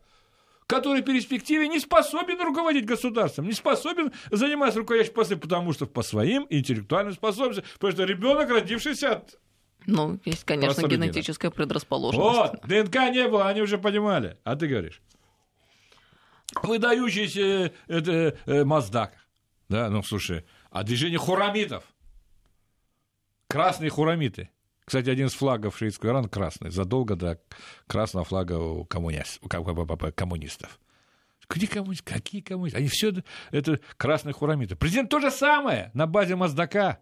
который 0.67 1.01
в 1.01 1.05
перспективе 1.05 1.67
не 1.67 1.79
способен 1.79 2.39
руководить 2.39 2.85
государством, 2.85 3.45
не 3.45 3.53
способен 3.53 4.11
заниматься 4.29 4.79
руководящей 4.79 5.13
постами, 5.13 5.39
потому 5.39 5.73
что 5.73 5.87
по 5.87 6.03
своим 6.03 6.45
интеллектуальным 6.51 7.15
способностям, 7.15 7.65
потому 7.73 7.93
что 7.93 8.03
ребенок, 8.03 8.51
родившийся 8.51 9.13
от... 9.13 9.39
Ну, 9.85 10.19
есть, 10.25 10.43
конечно, 10.43 10.87
генетическая 10.87 11.51
предрасположенность. 11.51 12.61
Вот, 12.61 12.61
ДНК 12.67 12.95
не 13.11 13.27
было, 13.27 13.47
они 13.47 13.61
уже 13.61 13.77
понимали, 13.77 14.37
а 14.43 14.55
ты 14.55 14.67
говоришь. 14.67 15.01
Выдающийся 16.63 17.71
это 17.87 18.37
э, 18.45 18.63
Маздак. 18.63 19.13
Да, 19.69 19.89
ну 19.89 20.03
слушай, 20.03 20.45
а 20.69 20.83
движение 20.83 21.17
хурамитов. 21.17 21.83
Красные 23.47 23.89
хурамиты. 23.89 24.49
Кстати, 24.85 25.09
один 25.09 25.27
из 25.27 25.33
флагов 25.33 25.77
шиитского 25.77 26.11
Ирана 26.11 26.29
красный, 26.29 26.69
задолго 26.69 27.15
до 27.15 27.41
красного 27.87 28.23
флага 28.23 28.53
у, 28.53 28.85
коммунист, 28.85 29.39
у 29.41 29.49
коммунистов. 29.49 30.79
Где 31.49 31.67
коммунисты? 31.67 32.13
Какие 32.13 32.41
коммунисты? 32.41 32.77
Они 32.77 32.87
все 32.87 33.13
это 33.51 33.79
красные 33.97 34.33
хурамиты. 34.33 34.75
Президент 34.75 35.09
то 35.09 35.19
же 35.19 35.31
самое 35.31 35.91
на 35.93 36.05
базе 36.07 36.35
Маздака. 36.35 36.99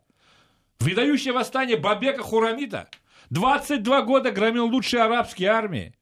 Выдающее 0.79 1.33
восстание 1.33 1.77
Бабека 1.77 2.23
Хурамита 2.23 2.89
22 3.29 4.01
года 4.01 4.31
громил 4.31 4.65
лучшие 4.67 5.03
арабские 5.03 5.49
армии. 5.49 5.93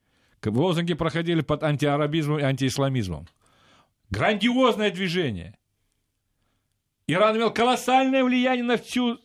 Лозунги 0.43 0.93
проходили 0.93 1.41
под 1.41 1.63
антиарабизмом 1.63 2.39
и 2.39 2.43
антиисламизмом. 2.43 3.27
Грандиозное 4.09 4.89
движение. 4.91 5.55
Иран 7.07 7.37
имел 7.37 7.51
колоссальное 7.51 8.23
влияние 8.23 8.63
на 8.63 8.77
всю 8.77 9.19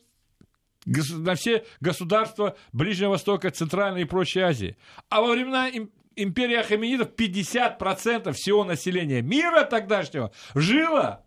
на 0.85 1.35
все 1.35 1.65
государства 1.81 2.55
Ближнего 2.71 3.09
Востока, 3.11 3.51
Центральной 3.51 4.03
и 4.03 4.05
прочей 4.05 4.39
Азии. 4.39 4.77
А 5.09 5.21
во 5.21 5.31
времена 5.33 5.67
им- 5.67 5.91
империи 6.15 6.55
Ахеменидов 6.55 7.09
50% 7.13 8.31
всего 8.31 8.63
населения 8.63 9.21
мира 9.21 9.63
тогдашнего 9.65 10.31
жило, 10.55 11.25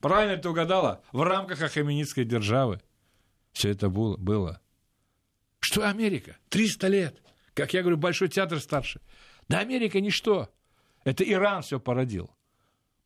правильно 0.00 0.36
ты 0.36 0.48
угадала, 0.48 1.02
в 1.10 1.22
рамках 1.22 1.60
Ахеменидской 1.60 2.24
державы. 2.24 2.80
Все 3.52 3.70
это 3.70 3.88
было. 3.88 4.16
было. 4.16 4.60
Что 5.60 5.88
Америка? 5.88 6.36
300 6.48 6.88
лет. 6.88 7.22
Как 7.54 7.74
я 7.74 7.82
говорю, 7.82 7.96
Большой 7.96 8.28
театр 8.28 8.60
старше. 8.60 9.00
Да 9.48 9.58
Америка 9.58 10.00
ничто. 10.00 10.48
Это 11.04 11.24
Иран 11.24 11.62
все 11.62 11.80
породил 11.80 12.30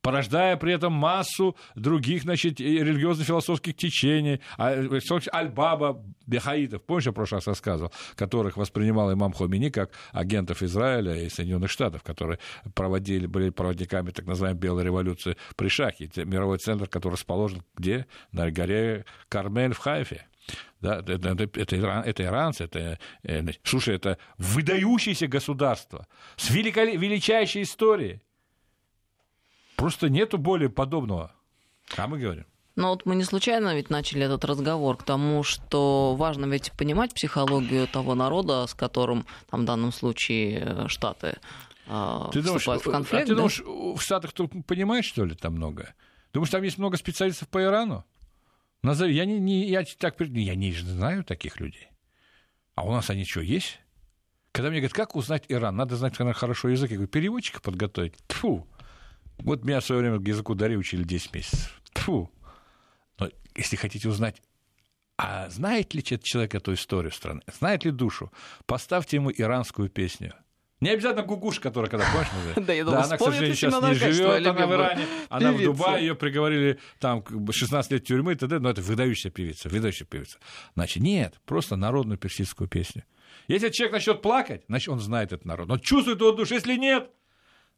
порождая 0.05 0.59
при 0.59 0.75
этом 0.75 0.93
массу 0.93 1.57
других, 1.75 2.23
значит, 2.23 2.61
религиозно-философских 2.61 3.75
течений, 3.75 4.41
а, 4.59 4.73
э, 4.73 5.01
Аль-Баба, 5.33 6.05
Бехаитов, 6.27 6.83
помнишь, 6.83 7.07
я 7.07 7.13
в 7.13 7.15
прошлый 7.15 7.39
раз 7.39 7.47
рассказывал, 7.47 7.91
которых 8.15 8.59
воспринимал 8.59 9.11
имам 9.13 9.33
Хомини 9.33 9.71
как 9.71 9.93
агентов 10.13 10.63
Израиля 10.63 11.17
и 11.17 11.31
Соединенных 11.31 11.71
Штатов, 11.71 12.03
которые 12.03 12.39
проводили, 12.75 13.27
были 13.27 13.49
проводниками 13.49 14.11
так 14.11 14.27
называемой 14.27 14.61
Белой 14.61 14.85
революции 14.85 15.39
при 15.57 15.69
Шахе, 15.69 16.11
мировой 16.17 16.59
центр, 16.59 16.87
который 16.87 17.15
расположен 17.15 17.63
где? 17.75 18.07
На 18.31 18.51
горе 18.51 19.07
Кармель 19.31 19.73
в 19.73 19.79
Хайфе. 19.79 20.27
Да, 20.81 20.99
это, 20.99 21.13
это, 21.13 21.61
это, 21.61 21.77
иран- 21.77 22.05
это 22.05 22.23
иранцы, 22.23 22.65
это, 22.65 22.99
э, 23.23 23.43
слушай, 23.63 23.95
это 23.97 24.19
выдающееся 24.39 25.27
государство 25.27 26.07
с 26.37 26.51
великоле- 26.51 26.97
величайшей 26.97 27.63
историей. 27.63 28.21
Просто 29.77 30.09
нету 30.09 30.39
более 30.39 30.69
подобного. 30.69 31.33
А 31.97 32.07
мы 32.07 32.19
говорим. 32.19 32.45
Но 32.77 32.91
вот 32.91 33.07
мы 33.07 33.15
не 33.15 33.25
случайно 33.25 33.75
ведь 33.75 33.89
начали 33.89 34.25
этот 34.25 34.45
разговор 34.45 34.97
к 34.97 35.05
тому, 35.05 35.43
что 35.45 36.15
важно 36.17 36.47
ведь 36.47 36.73
понимать 36.73 37.15
психологию 37.15 37.87
того 37.87 38.15
народа, 38.15 38.67
с 38.67 38.75
которым, 38.75 39.27
там, 39.51 39.63
в 39.63 39.65
данном 39.65 39.93
случае, 39.93 40.61
э, 40.61 40.89
Штаты 40.89 41.37
э, 41.87 42.29
Ты 42.33 42.43
думаешь, 42.43 42.61
вступают 42.63 42.85
в 42.85 42.89
а 42.89 42.93
конфликт. 42.93 43.27
ты 43.27 43.31
да? 43.31 43.37
думаешь, 43.37 43.63
в 43.65 44.01
Штатах 44.01 44.31
кто 44.33 44.49
понимает, 44.49 45.05
что 45.05 45.25
ли, 45.25 45.35
там 45.35 45.55
много? 45.55 45.95
Думаешь, 46.33 46.51
там 46.51 46.63
есть 46.65 46.79
много 46.79 46.97
специалистов 46.97 47.49
по 47.49 47.63
Ирану? 47.63 48.05
Назови, 48.85 49.15
я 49.15 49.25
не, 49.25 49.41
не 49.41 49.67
я 49.67 49.83
так 49.83 50.21
я 50.21 50.55
не 50.55 50.73
знаю 50.73 51.25
таких 51.25 51.59
людей. 51.59 51.89
А 52.75 52.85
у 52.85 52.93
нас 52.93 53.09
они 53.09 53.25
что, 53.25 53.41
есть? 53.41 53.81
Когда 54.53 54.69
мне 54.69 54.81
говорят, 54.81 54.93
как 54.93 55.17
узнать 55.17 55.47
Иран? 55.49 55.75
Надо 55.75 55.97
знать 55.97 56.13
наверное, 56.19 56.35
хорошо 56.35 56.69
язык. 56.69 56.91
Я 56.91 56.97
говорю, 56.97 57.11
переводчика 57.11 57.63
подготовить. 57.63 58.15
Тфу. 58.27 58.69
Вот 59.39 59.65
меня 59.65 59.81
в 59.81 59.87
свое 59.87 60.03
время 60.03 60.19
к 60.19 60.29
языку 60.29 60.55
Дари 60.55 60.77
учили 60.77 61.03
10 61.03 61.35
месяцев. 61.35 61.81
Тфу. 61.95 62.31
Но 63.19 63.31
если 63.57 63.77
хотите 63.77 64.07
узнать, 64.07 64.43
а 65.17 65.49
знает 65.49 65.95
ли 65.95 66.01
этот 66.03 66.23
человек 66.23 66.55
эту 66.55 66.75
историю 66.75 67.11
страны? 67.11 67.41
Знает 67.59 67.87
ли 67.87 67.91
душу? 67.91 68.31
Поставьте 68.67 69.17
ему 69.17 69.33
иранскую 69.33 69.89
песню. 69.89 70.35
Не 70.85 70.91
обязательно 70.91 71.25
Гугуш, 71.25 71.61
которая 71.61 71.91
когда 71.91 72.07
помнишь, 72.13 72.29
Да, 72.67 72.73
я 72.73 72.85
думаю, 72.85 73.03
она, 73.03 73.17
к 73.17 73.21
сожалению, 73.21 73.57
сейчас 73.57 73.83
не 73.83 73.95
живет, 73.95 74.47
она 74.47 74.67
в 74.67 74.73
Иране, 74.73 75.07
она 75.31 75.53
в. 75.53 75.63
Дубае, 75.63 76.07
ее 76.07 76.15
приговорили 76.15 76.79
там 77.01 77.23
как 77.23 77.41
бы 77.41 77.53
16 77.55 77.91
лет 77.93 78.05
тюрьмы, 78.05 78.33
и 78.33 78.35
т.д., 78.35 78.59
но 78.59 78.69
это 78.69 78.83
выдающаяся 78.83 79.31
певица, 79.31 79.71
выдающая 79.71 80.07
певица. 80.07 80.39
Значит, 80.75 81.03
нет, 81.03 81.41
просто 81.47 81.77
народную 81.77 82.19
персидскую 82.19 82.69
песню. 82.69 83.05
Если 83.49 83.71
человек 83.71 83.95
начнет 83.95 84.21
плакать, 84.21 84.65
значит, 84.69 84.91
он 84.91 85.01
знает 85.01 85.33
этот 85.33 85.47
народ. 85.47 85.71
Он 85.71 85.81
чувствует 85.81 86.21
его 86.21 86.33
душу. 86.33 86.55
Если 86.55 86.77
нет, 86.77 87.11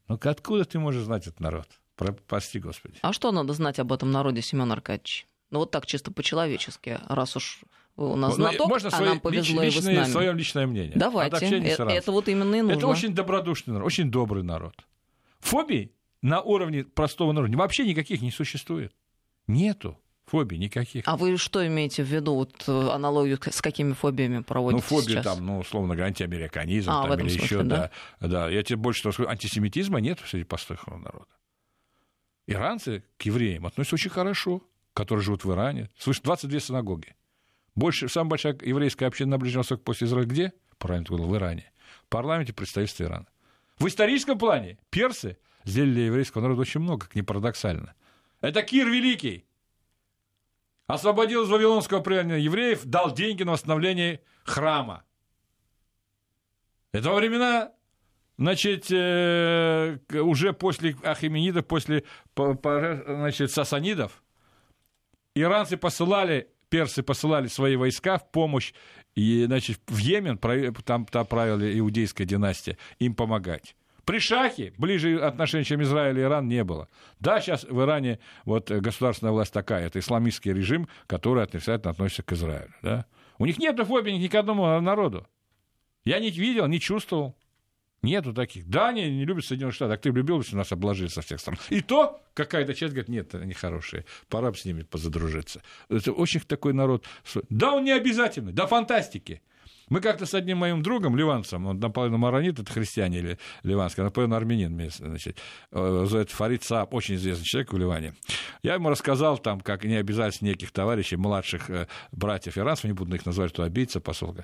ну 0.09 0.19
откуда 0.21 0.65
ты 0.65 0.77
можешь 0.77 1.03
знать 1.03 1.27
этот 1.27 1.39
народ? 1.39 1.67
Про- 1.95 2.11
Прости, 2.27 2.59
Господи. 2.59 2.95
А 3.01 3.13
что 3.13 3.31
надо 3.31 3.53
знать 3.53 3.79
об 3.79 3.91
этом 3.93 4.11
народе, 4.11 4.41
Семен 4.41 4.71
Аркадьевич? 4.71 5.27
Ну 5.49 5.59
вот 5.59 5.71
так 5.71 5.85
чисто 5.85 6.11
по-человечески, 6.11 6.99
раз 7.07 7.37
уж 7.37 7.61
у 7.97 8.15
нас 8.15 8.29
Ну, 8.37 8.43
знаток, 8.45 8.67
можно 8.69 8.87
а 8.89 8.91
свое, 8.91 9.09
нам 9.11 9.19
повезло, 9.19 9.63
и 9.63 9.65
вы 9.65 9.71
с 9.71 9.75
личное, 9.75 9.95
нами. 10.01 10.11
свое 10.11 10.33
личное 10.33 10.67
мнение. 10.67 10.93
Давайте, 10.95 11.37
с 11.37 11.41
Э- 11.41 11.57
иранцем. 11.59 11.87
это 11.89 12.11
вот 12.11 12.27
именно 12.29 12.55
и 12.55 12.61
нужно. 12.61 12.77
Это 12.77 12.87
очень 12.87 13.13
добродушный 13.13 13.73
народ, 13.73 13.87
очень 13.87 14.09
добрый 14.11 14.43
народ. 14.43 14.75
Фобий 15.39 15.91
на 16.21 16.41
уровне 16.41 16.83
простого 16.83 17.31
народа 17.31 17.57
вообще 17.57 17.85
никаких 17.85 18.21
не 18.21 18.31
существует. 18.31 18.93
Нету 19.47 19.99
фобий 20.25 20.57
никаких. 20.57 21.03
А 21.07 21.15
вы 21.15 21.37
что 21.37 21.65
имеете 21.65 22.03
в 22.03 22.07
виду, 22.07 22.35
вот 22.35 22.63
э, 22.67 22.89
аналогию 22.89 23.39
с 23.49 23.61
какими 23.61 23.93
фобиями 23.93 24.41
проводите 24.41 24.83
Ну, 24.89 24.97
фобия 24.97 25.21
сейчас? 25.21 25.25
там, 25.37 25.45
ну, 25.45 25.59
условно 25.59 25.95
говоря, 25.95 26.07
антиамериканизм 26.07 26.89
А, 26.91 27.03
там, 27.07 27.13
или 27.13 27.29
смысле, 27.29 27.43
еще, 27.43 27.63
да. 27.63 27.91
да. 28.19 28.27
да. 28.27 28.49
Я 28.49 28.61
тебе 28.63 28.75
больше 28.77 29.03
того 29.03 29.13
скажу, 29.13 29.29
антисемитизма 29.29 29.99
нет 30.01 30.19
среди 30.25 30.43
простого 30.43 30.97
народа. 30.97 31.27
Иранцы 32.45 33.03
к 33.17 33.23
евреям 33.23 33.65
относятся 33.65 33.95
очень 33.95 34.09
хорошо, 34.11 34.61
которые 34.93 35.23
живут 35.23 35.43
в 35.45 35.51
Иране. 35.51 35.89
Свыше 35.97 36.21
22 36.23 36.59
синагоги. 36.59 37.15
Больше, 37.77 38.09
самая 38.09 38.31
большая 38.31 38.57
еврейская 38.63 39.05
община 39.05 39.31
на 39.31 39.37
Ближнем 39.37 39.59
Востоке 39.59 39.83
после 39.83 40.07
Израиля 40.07 40.27
где? 40.27 40.53
Ты 40.79 40.87
говорил, 40.87 41.27
в 41.27 41.35
Иране. 41.35 41.71
В 42.05 42.09
парламенте 42.09 42.51
представительства 42.51 43.03
Ирана. 43.03 43.27
В 43.77 43.87
историческом 43.87 44.39
плане 44.39 44.79
персы 44.89 45.37
сделали 45.63 45.93
для 45.93 46.05
еврейского 46.07 46.41
народа 46.41 46.61
очень 46.61 46.79
много, 46.79 47.05
как 47.05 47.15
ни 47.15 47.21
парадоксально. 47.21 47.93
Это 48.41 48.63
Кир 48.63 48.89
Великий 48.89 49.45
освободил 50.87 51.43
из 51.43 51.49
вавилонского 51.49 51.99
плена 51.99 52.33
евреев, 52.33 52.83
дал 52.83 53.13
деньги 53.13 53.43
на 53.43 53.51
восстановление 53.51 54.21
храма. 54.43 55.03
Это 56.93 57.11
во 57.11 57.17
времена, 57.17 57.73
значит, 58.39 58.87
э, 58.89 59.99
уже 60.13 60.53
после 60.53 60.95
Ахименидов, 61.03 61.67
после 61.67 62.05
по- 62.33 62.55
по- 62.55 63.03
значит, 63.05 63.51
сасанидов, 63.51 64.23
иранцы 65.35 65.77
посылали, 65.77 66.49
персы 66.69 67.03
посылали 67.03 67.47
свои 67.47 67.75
войска 67.75 68.17
в 68.17 68.29
помощь 68.31 68.73
и, 69.15 69.45
значит, 69.45 69.79
в 69.87 69.97
Йемен, 69.97 70.37
там, 70.85 71.05
там 71.05 71.25
правила 71.25 71.79
иудейская 71.79 72.27
династия, 72.27 72.77
им 72.99 73.15
помогать. 73.15 73.75
При 74.05 74.19
Шахе 74.19 74.73
ближе 74.77 75.19
отношений, 75.19 75.65
чем 75.65 75.81
Израиль 75.81 76.17
и 76.17 76.21
Иран, 76.21 76.47
не 76.47 76.63
было. 76.63 76.87
Да, 77.19 77.41
сейчас 77.41 77.65
в 77.65 77.81
Иране 77.81 78.19
вот 78.45 78.71
государственная 78.71 79.33
власть 79.33 79.51
такая, 79.51 79.85
это 79.85 79.99
исламистский 79.99 80.53
режим, 80.53 80.87
который 81.07 81.43
отрицательно 81.43 81.91
относится 81.91 82.23
к 82.23 82.31
Израилю. 82.31 82.73
Да? 82.81 83.05
У 83.37 83.45
них 83.45 83.57
нет 83.57 83.77
фобии 83.85 84.11
ни 84.11 84.27
к 84.27 84.35
одному 84.35 84.79
народу. 84.79 85.27
Я 86.05 86.19
не 86.19 86.29
видел, 86.29 86.67
не 86.67 86.79
чувствовал. 86.79 87.35
Нету 88.03 88.33
таких. 88.33 88.67
Да, 88.67 88.89
они 88.89 89.09
не 89.09 89.25
любят 89.25 89.45
Соединенные 89.45 89.73
Штаты. 89.73 89.93
А 89.93 89.97
ты 89.97 90.09
любил, 90.09 90.43
что 90.43 90.55
нас 90.55 90.71
обложили 90.71 91.07
со 91.07 91.21
всех 91.21 91.39
сторон. 91.39 91.59
И 91.69 91.81
то 91.81 92.21
какая-то 92.33 92.73
часть 92.73 92.93
говорит, 92.93 93.09
нет, 93.09 93.33
они 93.35 93.53
хорошие. 93.53 94.05
Пора 94.29 94.51
бы 94.51 94.57
с 94.57 94.65
ними 94.65 94.83
позадружиться. 94.83 95.61
Это 95.89 96.11
очень 96.11 96.41
такой 96.41 96.73
народ. 96.73 97.05
Да, 97.49 97.73
он 97.73 97.83
не 97.83 97.91
обязательный. 97.91 98.53
Да, 98.53 98.67
фантастики. 98.67 99.41
Мы 99.89 100.01
как-то 100.01 100.25
с 100.25 100.33
одним 100.33 100.57
моим 100.57 100.83
другом, 100.83 101.15
ливанцем, 101.15 101.65
он 101.65 101.79
наполовину 101.79 102.17
маронит, 102.17 102.59
это 102.59 102.71
христиане 102.71 103.19
или 103.19 103.39
ливанский, 103.63 104.03
наполовину 104.03 104.35
армянин, 104.35 104.91
значит, 104.91 105.37
э, 105.71 106.05
зовут 106.09 106.29
Фарид 106.31 106.63
Сааб, 106.63 106.93
очень 106.93 107.15
известный 107.15 107.45
человек 107.45 107.71
в 107.71 107.77
Ливане. 107.77 108.13
Я 108.63 108.73
ему 108.73 108.89
рассказал, 108.89 109.37
там, 109.37 109.61
как 109.61 109.85
не 109.85 109.95
обязательно 109.95 110.49
неких 110.49 110.71
товарищей, 110.71 111.15
младших 111.15 111.69
э, 111.69 111.87
братьев 112.11 112.57
иранцев, 112.57 112.83
не 112.83 112.93
буду 112.93 113.15
их 113.15 113.25
называть, 113.25 113.53
кто 113.53 113.63
обидится, 113.63 114.01
посол. 114.01 114.35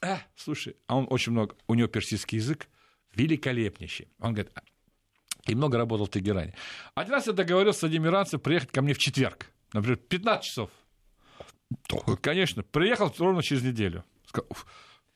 А, 0.00 0.20
слушай, 0.36 0.74
а 0.86 0.96
он 0.96 1.06
очень 1.10 1.32
много, 1.32 1.54
у 1.66 1.74
него 1.74 1.88
персидский 1.88 2.38
язык, 2.38 2.66
великолепнейший. 3.18 4.08
Он 4.20 4.32
говорит, 4.32 4.52
«А, 4.54 4.62
и 5.46 5.54
много 5.54 5.76
работал 5.78 6.06
в 6.06 6.10
Тегеране. 6.10 6.54
Один 6.94 7.12
раз 7.12 7.26
я 7.26 7.32
договорился 7.32 7.80
с 7.80 7.84
одним 7.84 8.06
иранцем 8.06 8.40
приехать 8.40 8.70
ко 8.70 8.82
мне 8.82 8.94
в 8.94 8.98
четверг, 8.98 9.50
например, 9.72 9.98
15 9.98 10.44
часов. 10.44 10.70
Конечно, 12.22 12.62
приехал 12.62 13.12
ровно 13.18 13.42
через 13.42 13.62
неделю. 13.62 14.04
Сказал, 14.26 14.48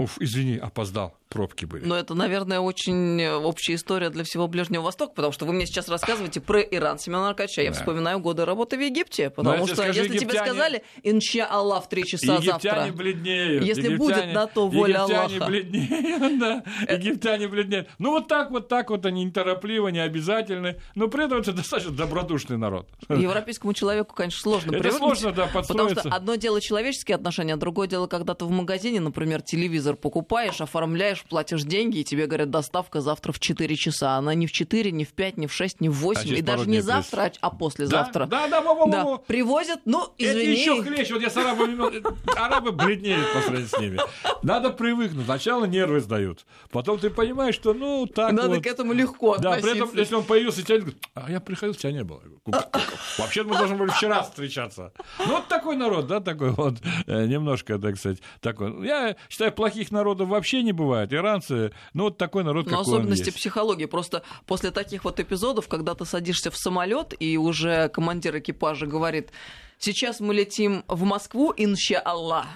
уф, 0.03 0.19
извини, 0.21 0.57
опоздал 0.59 1.15
пробки 1.33 1.65
были. 1.65 1.85
Но 1.85 1.97
это, 1.97 2.15
наверное, 2.15 2.61
очень 2.61 3.25
общая 3.27 3.75
история 3.75 4.11
для 4.11 4.23
всего 4.23 4.49
Ближнего 4.49 4.83
Востока, 4.83 5.15
потому 5.15 5.33
что 5.33 5.47
вы 5.47 5.55
мне 5.55 5.67
сейчас 5.67 5.88
рассказываете 5.88 6.41
про 6.41 6.61
Иран, 6.61 6.99
Семен 6.99 7.21
Аркадьевич, 7.21 7.59
я 7.59 7.73
вспоминаю 7.73 8.21
годы 8.21 8.45
работы 8.45 8.77
в 8.77 8.81
Египте, 8.81 9.31
потому 9.31 9.59
Но 9.59 9.67
что 9.67 9.77
скажи, 9.77 10.01
если 10.01 10.17
египтяне... 10.17 10.31
тебе 10.31 10.53
сказали, 10.53 10.83
инча 11.03 11.47
Аллах 11.47 11.87
в 11.87 11.88
три 11.88 12.05
часа 12.05 12.35
египтяне 12.35 12.61
завтра, 12.61 12.93
бледнеют, 12.93 13.65
если 13.65 13.88
египтяне, 13.88 13.97
будет 13.97 14.35
на 14.35 14.47
то 14.47 14.69
воля 14.69 15.01
египтяне 15.01 15.21
Аллаха. 15.21 15.47
Бледнеют, 15.47 16.38
да, 16.38 16.65
э, 16.87 16.97
египтяне 16.97 17.49
бледнеют. 17.49 17.88
Ну 17.99 18.11
вот 18.11 18.29
так 18.29 18.51
вот, 18.51 18.69
так 18.69 18.91
вот 18.91 19.07
они 19.07 19.25
неторопливо, 19.25 19.88
не 19.88 20.01
обязательны, 20.01 20.81
но 20.95 21.09
при 21.09 21.25
этом 21.25 21.38
это 21.38 21.53
достаточно 21.53 21.93
добродушный 21.93 22.59
народ. 22.59 22.87
Европейскому 23.09 23.73
человеку, 23.73 24.15
конечно, 24.15 24.41
сложно 24.41 24.77
это 24.77 24.93
сложно, 24.93 25.33
да, 25.33 25.47
Потому 25.47 25.88
что 25.91 26.11
одно 26.11 26.35
дело 26.35 26.61
человеческие 26.61 27.15
отношения, 27.15 27.55
а 27.55 27.57
другое 27.57 27.88
дело, 27.88 28.07
когда 28.07 28.35
ты 28.35 28.45
в 28.45 28.51
магазине, 28.51 29.01
например, 29.01 29.41
телевизор 29.41 29.91
покупаешь, 29.96 30.61
оформляешь, 30.61 31.22
платишь 31.28 31.62
деньги, 31.62 31.98
и 31.98 32.05
тебе 32.05 32.26
говорят, 32.26 32.50
доставка 32.50 33.00
завтра 33.00 33.33
в 33.33 33.40
4 33.40 33.76
часа. 33.76 34.16
Она 34.16 34.35
не 34.35 34.46
в 34.46 34.52
4, 34.52 34.90
не 34.92 35.05
в 35.05 35.12
5, 35.12 35.37
не 35.37 35.46
в 35.46 35.52
6, 35.52 35.81
не 35.81 35.88
в 35.88 35.94
8, 35.94 36.31
А 36.33 36.35
и 36.37 36.42
даже 36.42 36.68
не 36.68 36.81
завтра, 36.81 37.22
плюс. 37.24 37.38
а 37.40 37.50
послезавтра. 37.50 38.26
Да, 38.26 38.48
да, 38.48 38.61
во, 38.61 38.74
во, 38.74 38.87
во, 38.87 38.90
Да. 38.92 39.05
во. 39.05 39.18
Привозят, 39.18 39.81
ну, 39.85 40.05
Это 40.18 40.33
извини. 40.33 40.52
еще 40.61 40.83
хлеще. 40.83 41.14
Вот 41.14 41.22
я 41.22 41.31
с 41.31 41.37
арабами... 41.37 42.02
Арабы 42.37 42.72
бледнеют 42.72 43.26
по 43.35 43.40
сравнению 43.40 43.68
с 43.68 43.78
ними. 43.78 44.00
Надо 44.42 44.70
привыкнуть. 44.70 45.24
Сначала 45.24 45.64
нервы 45.66 46.00
сдают. 46.00 46.44
Потом 46.70 46.98
ты 46.98 47.11
понимаешь, 47.11 47.55
что 47.55 47.74
ну 47.74 48.07
так 48.07 48.33
Надо 48.33 48.48
вот. 48.57 48.62
к 48.64 48.66
этому 48.66 48.92
легко 48.92 49.37
Да, 49.38 49.52
при 49.52 49.61
этом, 49.61 49.72
относиться. 49.88 49.98
если 50.00 50.14
он 50.16 50.24
появился, 50.24 50.62
тебя 50.64 50.78
говорит, 50.78 50.98
а 51.14 51.31
я 51.31 51.40
приходил, 51.40 51.74
тебя 51.74 51.92
не 51.92 52.05
было. 52.05 52.18
Я 52.22 52.28
говорю, 52.28 52.40
«Как- 52.50 52.70
как- 52.70 52.83
Вообще 53.18 53.42
мы 53.44 53.57
должны 53.57 53.76
были 53.76 53.90
вчера 53.90 54.22
встречаться. 54.22 54.92
Ну, 55.18 55.26
вот 55.33 55.48
такой 55.48 55.76
народ, 55.76 56.07
да, 56.07 56.20
такой 56.20 56.50
вот, 56.50 56.74
э, 57.07 57.26
немножко, 57.26 57.78
так 57.78 57.96
сказать, 57.98 58.18
такой. 58.40 58.87
Я 58.87 59.16
считаю, 59.28 59.52
плохих 59.72 59.90
народов 59.90 60.28
вообще 60.28 60.62
не 60.62 60.72
бывает. 60.72 61.12
Иранцы, 61.12 61.72
ну, 61.94 62.04
вот 62.04 62.18
такой 62.18 62.44
народ, 62.44 62.66
Но 62.66 62.78
какой 62.78 62.85
он 62.85 63.00
особенности 63.00 63.26
есть. 63.26 63.37
психологии. 63.37 63.87
Просто 63.87 64.22
после 64.46 64.70
таких 64.70 65.04
вот 65.04 65.20
эпизодов, 65.20 65.68
когда 65.68 65.94
ты 65.94 66.04
садишься 66.04 66.50
в 66.50 66.56
самолет, 66.56 67.14
и 67.18 67.37
уже 67.37 67.88
командир 67.88 68.38
экипажа 68.38 68.87
говорит, 68.87 69.30
сейчас 69.78 70.20
мы 70.20 70.35
летим 70.35 70.85
в 70.88 71.04
Москву, 71.04 71.52
инща 71.56 72.00
Аллах. 72.00 72.46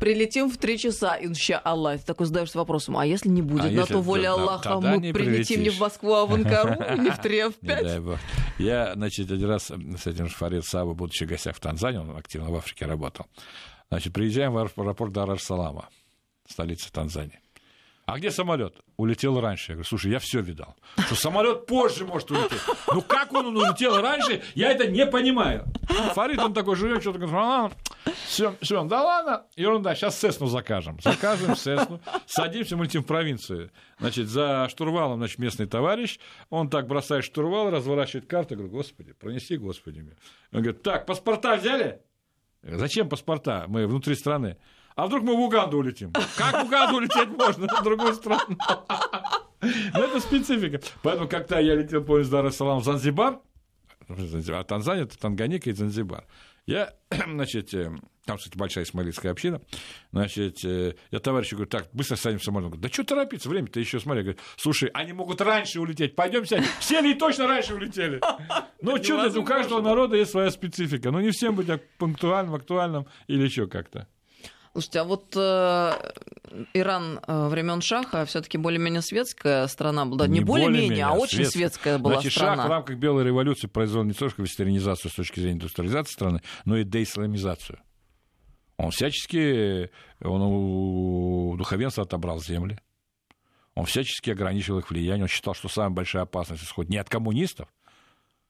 Прилетим 0.00 0.50
в 0.50 0.56
три 0.56 0.78
часа, 0.78 1.16
инща 1.20 1.58
Аллах. 1.58 2.00
Ты 2.00 2.06
такой 2.06 2.26
задаешься 2.26 2.58
вопросом, 2.58 2.96
а 2.96 3.04
если 3.04 3.28
не 3.28 3.42
будет 3.42 3.64
А 3.64 3.70
на 3.70 3.80
если 3.80 3.94
то 3.94 4.00
воля 4.00 4.22
да, 4.22 4.32
Аллаха, 4.32 4.80
мы 4.80 4.98
не 4.98 5.12
прилетим 5.12 5.62
не 5.62 5.70
в 5.70 5.80
Москву, 5.80 6.14
а 6.14 6.26
в 6.26 6.34
Анкару, 6.34 6.76
не 7.02 7.10
в 7.10 7.18
три, 7.18 7.40
а 7.40 7.50
в 7.50 7.54
пять? 7.54 8.00
Я, 8.58 8.94
значит, 8.94 9.30
один 9.30 9.48
раз 9.48 9.64
с 9.64 10.06
этим 10.06 10.28
же 10.28 10.34
Фарид 10.34 10.64
Саба, 10.64 10.94
будучи 10.94 11.24
гостях 11.24 11.56
в 11.56 11.60
Танзании, 11.60 11.98
он 11.98 12.16
активно 12.16 12.50
в 12.50 12.54
Африке 12.54 12.86
работал, 12.86 13.26
значит, 13.90 14.12
приезжаем 14.12 14.52
в 14.52 14.58
аэропорт 14.58 15.12
Дар-Ар-Салама, 15.12 15.88
столица 16.52 16.92
Танзании. 16.92 17.40
А 18.04 18.18
где 18.18 18.30
самолет? 18.30 18.74
Улетел 18.96 19.40
раньше. 19.40 19.72
Я 19.72 19.76
говорю, 19.76 19.88
слушай, 19.88 20.10
я 20.10 20.18
все 20.18 20.40
видал. 20.40 20.76
Что 20.98 21.14
самолет 21.14 21.66
позже 21.66 22.04
может 22.04 22.30
улететь. 22.30 22.60
Ну 22.92 23.00
как 23.00 23.32
он 23.32 23.56
улетел 23.56 24.00
раньше, 24.00 24.42
я 24.54 24.72
это 24.72 24.88
не 24.88 25.06
понимаю. 25.06 25.64
Фарид, 26.14 26.38
он 26.40 26.52
такой 26.52 26.74
живет, 26.76 27.00
что-то 27.00 27.20
говорит, 27.20 27.76
все, 28.26 28.56
все, 28.60 28.84
да 28.84 29.02
ладно, 29.02 29.46
ерунда, 29.56 29.94
сейчас 29.94 30.18
Сесну 30.18 30.46
закажем. 30.46 30.98
Заказываем 31.00 31.56
Сесну, 31.56 32.00
садимся, 32.26 32.76
мы 32.76 32.84
летим 32.84 33.02
в 33.02 33.06
провинцию. 33.06 33.70
Значит, 33.98 34.28
за 34.28 34.68
штурвалом, 34.68 35.18
значит, 35.18 35.38
местный 35.38 35.66
товарищ, 35.66 36.18
он 36.50 36.68
так 36.68 36.88
бросает 36.88 37.24
штурвал, 37.24 37.70
разворачивает 37.70 38.26
карту, 38.26 38.56
говорю, 38.56 38.72
господи, 38.72 39.12
пронеси, 39.12 39.56
господи. 39.56 40.00
мне». 40.00 40.16
Он 40.52 40.62
говорит, 40.62 40.82
так, 40.82 41.06
паспорта 41.06 41.56
взяли? 41.56 42.00
Зачем 42.62 43.08
паспорта? 43.08 43.64
Мы 43.68 43.86
внутри 43.86 44.14
страны. 44.14 44.56
А 44.94 45.06
вдруг 45.06 45.22
мы 45.22 45.36
в 45.36 45.40
Уганду 45.40 45.78
улетим? 45.78 46.12
Как 46.36 46.62
в 46.62 46.66
Уганду 46.66 46.96
улететь 46.96 47.28
можно 47.28 47.66
в 47.66 47.82
другую 47.82 48.14
страну? 48.14 48.56
Ну, 49.60 50.02
это 50.02 50.20
специфика. 50.20 50.80
Поэтому, 51.02 51.28
когда 51.28 51.60
я 51.60 51.74
летел 51.74 52.02
по 52.02 52.22
Дар-Салам 52.22 52.80
в 52.80 52.84
Занзибар, 52.84 53.40
а 54.08 54.64
Танзания, 54.64 55.04
это 55.04 55.18
Танганика 55.18 55.70
и 55.70 55.72
Занзибар, 55.72 56.26
я, 56.66 56.94
значит, 57.26 57.74
э, 57.74 57.90
там, 58.24 58.38
кстати, 58.38 58.56
большая 58.56 58.84
исмаилитская 58.84 59.32
община, 59.32 59.60
значит, 60.12 60.64
э, 60.64 60.94
я 61.10 61.18
товарищу 61.18 61.56
говорю, 61.56 61.70
так, 61.70 61.88
быстро 61.92 62.16
садим 62.16 62.38
в 62.38 62.44
самолет. 62.44 62.66
Он 62.66 62.70
говорит, 62.72 62.88
да 62.88 62.92
что 62.92 63.04
торопиться, 63.04 63.48
время-то 63.48 63.80
еще, 63.80 63.98
смотри. 63.98 64.22
Говорит, 64.22 64.40
слушай, 64.56 64.90
они 64.94 65.12
могут 65.12 65.40
раньше 65.40 65.80
улететь, 65.80 66.14
пойдем 66.14 66.44
сядем. 66.44 66.66
Сели 66.80 67.12
и 67.12 67.14
точно 67.14 67.46
раньше 67.46 67.74
улетели. 67.74 68.20
Ну, 68.84 69.00
что 69.00 69.38
у 69.38 69.44
каждого 69.44 69.80
народа 69.80 70.16
есть 70.16 70.32
своя 70.32 70.50
специфика. 70.50 71.12
Ну, 71.12 71.20
не 71.20 71.30
всем 71.30 71.54
быть 71.54 71.68
пунктуальным, 71.98 72.56
актуальным 72.56 73.06
или 73.28 73.44
еще 73.44 73.68
как-то. 73.68 74.08
Слушайте, 74.72 75.00
а 75.00 75.04
вот 75.04 75.36
э, 75.36 75.92
Иран 76.72 77.20
э, 77.26 77.48
времен 77.48 77.82
Шаха 77.82 78.24
все-таки 78.24 78.56
более-менее 78.56 79.02
светская 79.02 79.66
страна 79.66 80.06
была. 80.06 80.26
Не, 80.26 80.38
Не 80.38 80.44
более-менее, 80.44 81.04
а 81.04 81.10
более-менее, 81.10 81.22
очень 81.22 81.36
светская. 81.36 81.50
светская 81.50 81.98
была 81.98 82.14
Значит, 82.14 82.32
страна. 82.32 82.56
Шах 82.56 82.66
в 82.66 82.70
рамках 82.70 82.96
Белой 82.96 83.24
революции 83.24 83.66
произвел 83.66 84.02
не 84.04 84.14
только 84.14 84.40
вестернизацию 84.40 85.10
с 85.10 85.14
точки 85.14 85.40
зрения 85.40 85.56
индустриализации 85.56 86.12
страны, 86.12 86.42
но 86.64 86.78
и 86.78 86.84
деисламизацию. 86.84 87.80
Он 88.78 88.90
всячески, 88.90 89.90
он 90.24 90.42
у 90.42 91.56
духовенства 91.58 92.04
отобрал 92.04 92.40
земли, 92.40 92.78
он 93.74 93.84
всячески 93.84 94.30
ограничивал 94.30 94.78
их 94.78 94.90
влияние, 94.90 95.24
он 95.24 95.28
считал, 95.28 95.54
что 95.54 95.68
самая 95.68 95.90
большая 95.90 96.22
опасность 96.22 96.64
исходит 96.64 96.90
не 96.90 96.96
от 96.96 97.10
коммунистов, 97.10 97.68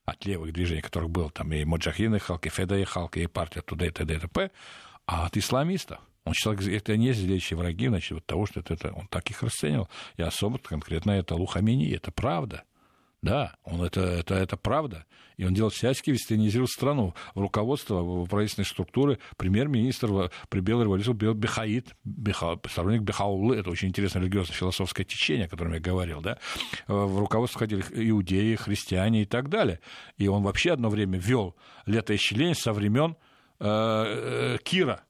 от 0.05 0.25
левых 0.25 0.53
движений, 0.53 0.81
которых 0.81 1.09
было 1.09 1.29
там 1.29 1.51
и 1.51 1.65
Моджахин, 1.65 2.15
и 2.15 2.19
Халк, 2.19 2.45
и 2.45 2.49
Феда, 2.49 2.77
и 2.77 2.85
Халк, 2.85 3.17
и 3.17 3.27
партия 3.27 3.61
туда, 3.61 3.85
и 3.85 3.89
т.д. 3.89 4.15
и 4.15 4.19
т.п., 4.19 4.51
а 5.05 5.25
от 5.25 5.35
исламистов. 5.35 5.99
Он 6.25 6.33
считал, 6.33 6.53
это 6.53 6.95
не 6.97 7.11
злейшие 7.11 7.57
враги, 7.57 7.87
значит, 7.89 8.11
вот 8.11 8.25
того, 8.25 8.45
что 8.45 8.61
это, 8.61 8.73
это, 8.75 8.93
он 8.93 9.07
так 9.07 9.29
их 9.29 9.43
расценивал. 9.43 9.89
И 10.17 10.21
особо 10.21 10.57
конкретно 10.57 11.11
это 11.11 11.35
Лухамини, 11.35 11.91
это 11.91 12.11
правда. 12.11 12.63
Да, 13.21 13.55
он 13.63 13.81
это, 13.81 14.01
это, 14.01 14.35
это 14.35 14.57
правда. 14.57 15.05
И 15.37 15.45
он 15.45 15.53
делал 15.53 15.69
всячески 15.69 16.11
вестернизировал 16.11 16.67
страну. 16.67 17.13
В 17.35 17.39
руководство, 17.39 18.01
в 18.01 18.27
правительственные 18.27 18.67
структуры, 18.67 19.17
премьер-министр 19.37 20.07
в- 20.07 20.31
при 20.49 20.59
Белой 20.59 20.83
революции 20.83 21.13
был 21.13 21.33
Бехаид, 21.33 21.95
Беха, 22.03 22.59
сторонник 22.69 23.01
Бехаулы. 23.01 23.55
Это 23.55 23.69
очень 23.69 23.87
интересное 23.87 24.21
религиозно-философское 24.23 25.05
течение, 25.05 25.45
о 25.45 25.49
котором 25.49 25.73
я 25.73 25.79
говорил. 25.79 26.19
Да? 26.19 26.37
В 26.87 27.17
руководство 27.17 27.59
входили 27.59 27.81
иудеи, 28.09 28.55
христиане 28.55 29.21
и 29.21 29.25
так 29.25 29.47
далее. 29.47 29.79
И 30.17 30.27
он 30.27 30.43
вообще 30.43 30.73
одно 30.73 30.89
время 30.89 31.17
вел 31.17 31.55
летоисчисление 31.85 32.55
со 32.55 32.73
времен 32.73 33.15
э, 33.61 33.65
э, 33.65 34.57
Кира. 34.63 35.01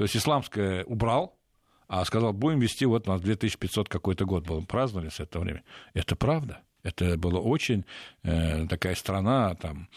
То 0.00 0.04
есть 0.04 0.16
исламское 0.16 0.82
убрал, 0.84 1.38
а 1.86 2.02
сказал, 2.06 2.32
будем 2.32 2.58
вести, 2.58 2.86
вот 2.86 3.06
у 3.06 3.12
нас 3.12 3.20
2500 3.20 3.86
какой-то 3.86 4.24
год 4.24 4.46
был, 4.46 4.64
праздновали 4.64 5.10
с 5.10 5.20
этого 5.20 5.42
времени. 5.42 5.62
Это 5.92 6.16
правда. 6.16 6.62
Это 6.82 7.18
была 7.18 7.38
очень 7.38 7.84
э, 8.22 8.66
такая 8.66 8.94
страна, 8.94 9.54
там, 9.56 9.90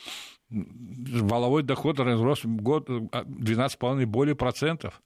валовой 0.50 1.64
доход 1.64 2.02
рос 2.02 2.42
год 2.44 2.90
а, 2.90 3.24
12,5 3.24 4.06
более 4.06 4.36
процентов. 4.36 5.02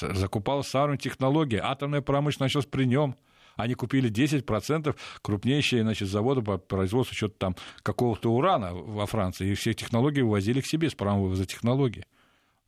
Закупал 0.00 0.62
самые 0.62 0.96
технологии, 0.96 1.58
атомная 1.60 2.02
промышленность 2.02 2.54
началась 2.54 2.66
при 2.66 2.84
нем. 2.84 3.16
Они 3.56 3.74
купили 3.74 4.12
10% 4.12 4.96
крупнейшие 5.22 5.82
значит, 5.82 6.06
заводы 6.06 6.42
по 6.42 6.56
производству 6.56 7.16
что-то 7.16 7.34
там 7.36 7.56
какого-то 7.82 8.30
урана 8.30 8.74
во 8.74 9.06
Франции. 9.06 9.50
И 9.50 9.54
все 9.54 9.74
технологии 9.74 10.20
вывозили 10.20 10.60
к 10.60 10.66
себе 10.66 10.88
с 10.88 10.94
правом 10.94 11.22
вывоза 11.22 11.46
технологий. 11.46 12.04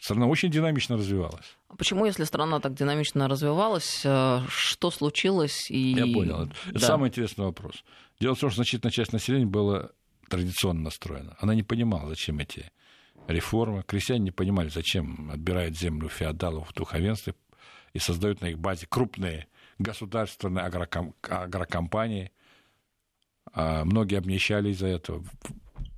Страна 0.02 0.26
очень 0.26 0.50
динамично 0.50 0.96
развивалась. 0.96 1.56
А 1.68 1.76
Почему, 1.76 2.04
если 2.06 2.24
страна 2.24 2.58
так 2.58 2.74
динамично 2.74 3.28
развивалась, 3.28 4.00
э, 4.04 4.40
что 4.48 4.90
случилось? 4.90 5.70
И... 5.70 5.92
Я 5.92 6.12
понял. 6.12 6.42
Это 6.66 6.72
Да. 6.72 6.80
самый 6.80 7.08
интересный 7.08 7.44
вопрос. 7.44 7.84
Дело 8.18 8.34
в 8.34 8.40
том, 8.40 8.50
что 8.50 8.56
значительная 8.56 8.90
часть 8.90 9.12
населения 9.12 9.46
была 9.46 9.90
традиционно 10.28 10.80
настроена. 10.80 11.36
Она 11.38 11.54
не 11.54 11.62
понимала, 11.62 12.08
зачем 12.08 12.40
эти 12.40 12.72
реформы. 13.28 13.84
Крестьяне 13.84 14.24
не 14.24 14.30
понимали, 14.32 14.70
зачем 14.70 15.30
отбирают 15.30 15.78
землю 15.78 16.08
феодалов 16.08 16.70
в 16.70 16.74
духовенстве 16.74 17.36
и 17.92 18.00
создают 18.00 18.40
на 18.40 18.46
их 18.46 18.58
базе 18.58 18.88
крупные 18.88 19.46
государственные 19.78 20.64
агроком... 20.64 21.14
агрокомпании. 21.22 22.32
А 23.53 23.84
многие 23.84 24.18
обнищали 24.18 24.70
из-за 24.70 24.88
этого 24.88 25.24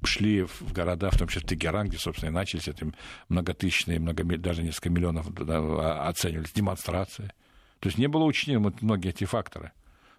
шли 0.07 0.42
в 0.42 0.72
города, 0.72 1.11
в 1.11 1.18
том 1.18 1.28
числе 1.28 1.42
в 1.42 1.46
Тегеран, 1.46 1.88
где, 1.88 1.98
собственно, 1.98 2.30
и 2.30 2.32
начались 2.32 2.68
эти 2.68 2.90
многотысячные, 3.28 3.98
много, 3.98 4.24
даже 4.38 4.62
несколько 4.62 4.90
миллионов 4.90 5.28
оценивались 5.28 6.52
демонстрации. 6.52 7.32
То 7.80 7.88
есть 7.88 7.98
не 7.98 8.07
было 8.07 8.24
учтены 8.24 8.72
многие 8.80 9.11
эти 9.11 9.24
факторы. 9.24 9.72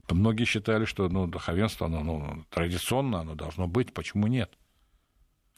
Многие 0.10 0.46
считали, 0.46 0.86
что 0.86 1.10
ну, 1.10 1.26
духовенство, 1.26 1.88
оно 1.88 2.04
ну, 2.04 2.46
традиционно, 2.50 3.22
оно 3.22 3.34
должно 3.34 3.68
быть, 3.68 3.94
почему 3.94 4.28
нет? 4.28 4.52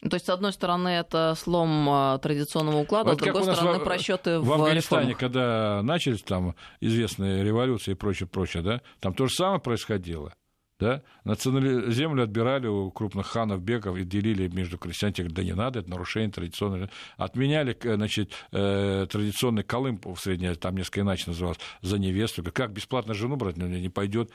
То 0.01 0.15
есть, 0.15 0.27
с 0.27 0.29
одной 0.29 0.53
стороны, 0.53 0.89
это 0.89 1.33
слом 1.35 1.89
а, 1.89 2.19
традиционного 2.19 2.77
уклада, 2.77 3.09
вот 3.09 3.19
с 3.19 3.23
другой 3.23 3.43
стороны, 3.43 3.79
в, 3.79 3.83
просчеты 3.83 4.39
в, 4.39 4.45
в 4.45 4.53
Афганистане, 4.53 5.09
реформах. 5.09 5.19
когда 5.19 5.81
начались 5.81 6.21
там 6.21 6.55
известные 6.79 7.43
революции 7.43 7.91
и 7.91 7.95
прочее, 7.95 8.27
прочее, 8.27 8.61
да, 8.61 8.81
там 8.99 9.15
то 9.15 9.25
же 9.25 9.33
самое 9.33 9.59
происходило. 9.59 10.35
Да? 10.79 11.01
Национали... 11.23 11.91
Землю 11.91 12.23
отбирали 12.23 12.67
у 12.67 12.91
крупных 12.91 13.27
ханов, 13.27 13.61
беков 13.61 13.97
и 13.97 14.03
делили 14.03 14.47
между 14.47 14.77
крестьянами. 14.77 15.29
Да 15.29 15.43
не 15.43 15.53
надо, 15.53 15.79
это 15.79 15.89
нарушение 15.89 16.31
традиционного. 16.31 16.89
Отменяли 17.17 17.75
значит, 17.81 18.33
э, 18.51 19.07
традиционный 19.09 19.63
колым 19.63 19.99
в 20.03 20.17
средней, 20.17 20.53
там 20.55 20.77
несколько 20.77 21.01
иначе 21.01 21.25
называлось, 21.27 21.59
за 21.81 21.97
невесту. 21.97 22.43
Как 22.51 22.71
бесплатно 22.71 23.13
жену 23.13 23.37
брать? 23.37 23.57
Ну, 23.57 23.67
не 23.67 23.89
пойдет. 23.89 24.31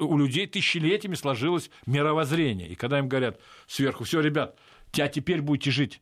У 0.00 0.18
людей 0.18 0.46
тысячелетиями 0.46 1.14
сложилось 1.14 1.70
мировоззрение. 1.86 2.68
И 2.68 2.74
когда 2.74 2.98
им 2.98 3.08
говорят 3.08 3.40
сверху, 3.66 4.04
все, 4.04 4.20
ребят, 4.20 4.56
тебя 4.90 5.08
теперь 5.08 5.42
будете 5.42 5.70
жить 5.70 6.00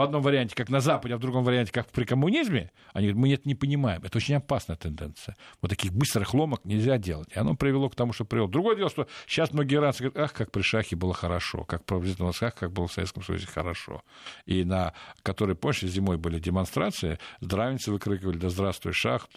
в 0.00 0.02
одном 0.02 0.22
варианте, 0.22 0.54
как 0.54 0.70
на 0.70 0.80
Западе, 0.80 1.12
а 1.12 1.18
в 1.18 1.20
другом 1.20 1.44
варианте, 1.44 1.72
как 1.72 1.86
при 1.88 2.04
коммунизме, 2.04 2.70
они 2.94 3.08
говорят, 3.08 3.20
мы 3.20 3.34
это 3.34 3.46
не 3.46 3.54
понимаем. 3.54 4.00
Это 4.02 4.16
очень 4.16 4.34
опасная 4.34 4.76
тенденция. 4.76 5.36
Вот 5.60 5.68
таких 5.68 5.92
быстрых 5.92 6.32
ломок 6.32 6.64
нельзя 6.64 6.96
делать. 6.96 7.28
И 7.34 7.38
оно 7.38 7.54
привело 7.54 7.90
к 7.90 7.94
тому, 7.94 8.14
что 8.14 8.24
привело. 8.24 8.48
Другое 8.48 8.76
дело, 8.76 8.88
что 8.88 9.06
сейчас 9.26 9.52
многие 9.52 9.74
иранцы 9.74 10.04
говорят, 10.04 10.16
ах, 10.16 10.32
как 10.32 10.52
при 10.52 10.62
Шахе 10.62 10.96
было 10.96 11.12
хорошо, 11.12 11.64
как 11.64 11.84
при 11.84 12.32
Шахе, 12.32 12.56
как 12.58 12.72
было 12.72 12.86
в 12.86 12.92
Советском 12.94 13.22
Союзе 13.22 13.46
хорошо. 13.46 14.02
И 14.46 14.64
на 14.64 14.94
которые, 15.22 15.54
помнишь, 15.54 15.82
зимой 15.82 16.16
были 16.16 16.38
демонстрации, 16.38 17.18
здравницы 17.40 17.92
выкрикивали, 17.92 18.38
да 18.38 18.48
здравствуй, 18.48 18.94
Шах, 18.94 19.28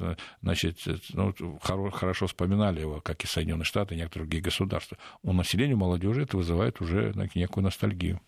значит, 0.41 0.79
ну, 1.09 1.33
хорошо 1.91 2.27
вспоминали 2.27 2.79
его, 2.79 3.01
как 3.01 3.21
и 3.25 3.27
Соединенные 3.27 3.65
Штаты 3.65 3.95
и 3.95 3.97
некоторые 3.97 4.27
другие 4.27 4.41
государства. 4.41 4.97
У 5.23 5.33
населения, 5.33 5.73
у 5.73 5.77
молодежи 5.77 6.23
это 6.23 6.37
вызывает 6.37 6.79
уже 6.79 7.13
некую 7.35 7.65
ностальгию. 7.65 8.21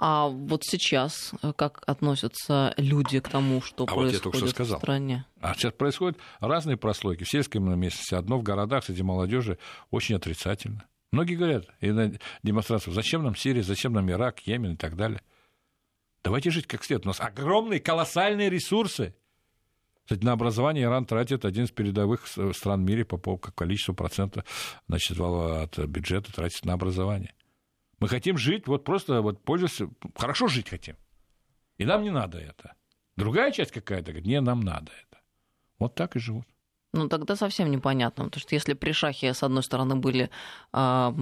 А 0.00 0.28
вот 0.28 0.62
сейчас 0.64 1.32
э, 1.42 1.52
как 1.52 1.82
относятся 1.86 2.72
люди 2.76 3.18
к 3.18 3.28
тому, 3.28 3.60
что 3.60 3.82
а 3.82 3.86
происходит 3.86 4.12
вот 4.12 4.12
я 4.14 4.20
только 4.20 4.38
что 4.38 4.48
сказал. 4.48 4.78
в 4.78 4.82
стране? 4.82 5.24
А 5.40 5.54
сейчас 5.54 5.72
происходят 5.72 6.16
разные 6.38 6.76
прослойки. 6.76 7.24
В 7.24 7.28
сельском 7.28 7.78
месте 7.78 8.16
одно, 8.16 8.38
в 8.38 8.44
городах 8.44 8.84
среди 8.84 9.02
молодежи 9.02 9.58
очень 9.90 10.14
отрицательно. 10.14 10.84
Многие 11.10 11.34
говорят 11.34 11.66
и 11.80 11.90
на 11.90 12.12
демонстрациях, 12.44 12.94
зачем 12.94 13.24
нам 13.24 13.34
Сирия, 13.34 13.62
зачем 13.64 13.92
нам 13.92 14.08
Ирак, 14.08 14.46
Йемен 14.46 14.74
и 14.74 14.76
так 14.76 14.94
далее. 14.94 15.20
Давайте 16.22 16.50
жить 16.50 16.68
как 16.68 16.84
следует. 16.84 17.06
У 17.06 17.08
нас 17.08 17.20
огромные, 17.20 17.80
колоссальные 17.80 18.50
ресурсы. 18.50 19.16
Кстати, 20.04 20.24
на 20.24 20.32
образование 20.32 20.84
Иран 20.84 21.06
тратит 21.06 21.44
один 21.44 21.64
из 21.64 21.70
передовых 21.72 22.28
стран 22.28 22.84
в 22.84 22.88
мире 22.88 23.04
по 23.04 23.36
количеству 23.36 23.94
процента 23.94 24.44
значит, 24.86 25.18
от 25.18 25.76
бюджета 25.78 26.32
тратит 26.32 26.64
на 26.64 26.74
образование. 26.74 27.34
Мы 28.00 28.08
хотим 28.08 28.38
жить, 28.38 28.66
вот 28.66 28.84
просто 28.84 29.22
вот 29.22 29.42
пользоваться, 29.44 29.88
хорошо 30.14 30.48
жить 30.48 30.68
хотим. 30.68 30.96
И 31.78 31.84
нам 31.84 32.02
не 32.02 32.10
надо 32.10 32.38
это. 32.38 32.74
Другая 33.16 33.52
часть 33.52 33.72
какая-то 33.72 34.12
говорит, 34.12 34.26
не, 34.26 34.40
нам 34.40 34.60
надо 34.60 34.92
это. 34.92 35.20
Вот 35.78 35.94
так 35.94 36.16
и 36.16 36.20
живут. 36.20 36.46
Ну, 36.92 37.08
тогда 37.08 37.36
совсем 37.36 37.70
непонятно, 37.70 38.24
потому 38.24 38.40
что 38.40 38.54
если 38.54 38.74
при 38.74 38.92
Шахе, 38.92 39.34
с 39.34 39.42
одной 39.42 39.62
стороны, 39.62 39.96
были 39.96 40.30
э, 40.72 41.12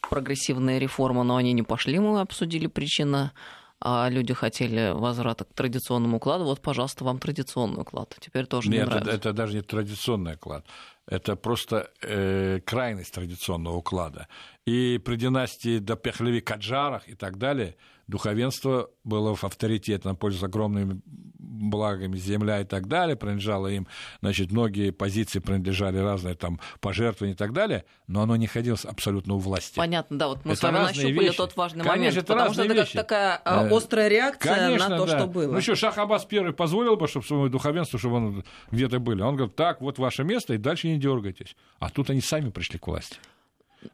прогрессивные 0.00 0.78
реформы, 0.78 1.22
но 1.22 1.36
они 1.36 1.52
не 1.52 1.62
пошли, 1.62 1.98
мы 1.98 2.20
обсудили 2.20 2.66
причины 2.66 3.30
а 3.78 4.08
люди 4.08 4.32
хотели 4.32 4.92
возврата 4.94 5.44
к 5.44 5.52
традиционному 5.52 6.16
укладу, 6.16 6.44
вот, 6.44 6.62
пожалуйста, 6.62 7.04
вам 7.04 7.18
традиционный 7.18 7.82
уклад. 7.82 8.16
Теперь 8.20 8.46
тоже 8.46 8.70
Нет, 8.70 8.80
не 8.80 8.86
нравится. 8.86 9.10
Это, 9.10 9.18
это 9.18 9.32
даже 9.34 9.54
не 9.54 9.62
традиционный 9.62 10.34
уклад. 10.34 10.64
Это 11.06 11.36
просто 11.36 11.90
э, 12.02 12.60
крайность 12.64 13.14
традиционного 13.14 13.76
уклада. 13.76 14.28
И 14.66 15.00
при 15.04 15.16
династии 15.16 15.78
до 15.78 15.96
Пехлеви 15.96 16.40
Каджарах 16.40 17.08
и 17.08 17.14
так 17.14 17.38
далее 17.38 17.76
духовенство 18.06 18.90
было 19.04 19.34
в 19.34 19.44
авторитетном, 19.44 20.16
пользуясь 20.16 20.44
огромными 20.44 21.00
благами, 21.38 22.16
земля 22.16 22.60
и 22.60 22.64
так 22.64 22.86
далее, 22.86 23.16
принадлежало 23.16 23.68
им, 23.68 23.86
значит, 24.20 24.52
многие 24.52 24.90
позиции 24.90 25.38
принадлежали 25.38 25.98
разные 25.98 26.34
там 26.34 26.60
пожертвования 26.80 27.34
и 27.34 27.36
так 27.36 27.52
далее, 27.52 27.84
но 28.06 28.22
оно 28.22 28.36
не 28.36 28.46
находилось 28.46 28.84
абсолютно 28.84 29.34
у 29.34 29.38
власти. 29.38 29.76
Понятно, 29.76 30.18
да, 30.18 30.28
вот 30.28 30.44
мы 30.44 30.52
это 30.52 30.60
с 30.60 30.62
вами 30.62 30.74
нащупали 30.76 31.12
вещи. 31.12 31.36
тот 31.36 31.56
важный 31.56 31.84
Конечно, 31.84 31.98
момент, 31.98 32.16
это 32.16 32.26
потому 32.26 32.52
что 32.52 32.62
это 32.62 32.74
как 32.74 32.90
такая 32.90 33.42
э, 33.44 33.76
острая 33.76 34.08
реакция 34.08 34.54
Конечно, 34.54 34.88
на 34.88 34.98
то, 34.98 35.06
да. 35.06 35.18
что 35.18 35.26
было. 35.26 35.52
Ну 35.52 35.60
что, 35.60 35.74
Шах 35.74 35.98
Аббас 35.98 36.24
первый 36.24 36.52
позволил 36.52 36.96
бы, 36.96 37.08
чтобы 37.08 37.26
своему 37.26 37.48
духовенству, 37.48 37.98
чтобы 37.98 38.16
он 38.16 38.44
где-то 38.70 38.98
были. 38.98 39.22
Он 39.22 39.36
говорит, 39.36 39.56
так, 39.56 39.80
вот 39.80 39.98
ваше 39.98 40.24
место, 40.24 40.54
и 40.54 40.58
дальше 40.58 40.88
не 40.88 40.98
дергайтесь. 40.98 41.56
А 41.78 41.90
тут 41.90 42.10
они 42.10 42.20
сами 42.20 42.50
пришли 42.50 42.78
к 42.78 42.86
власти. 42.86 43.16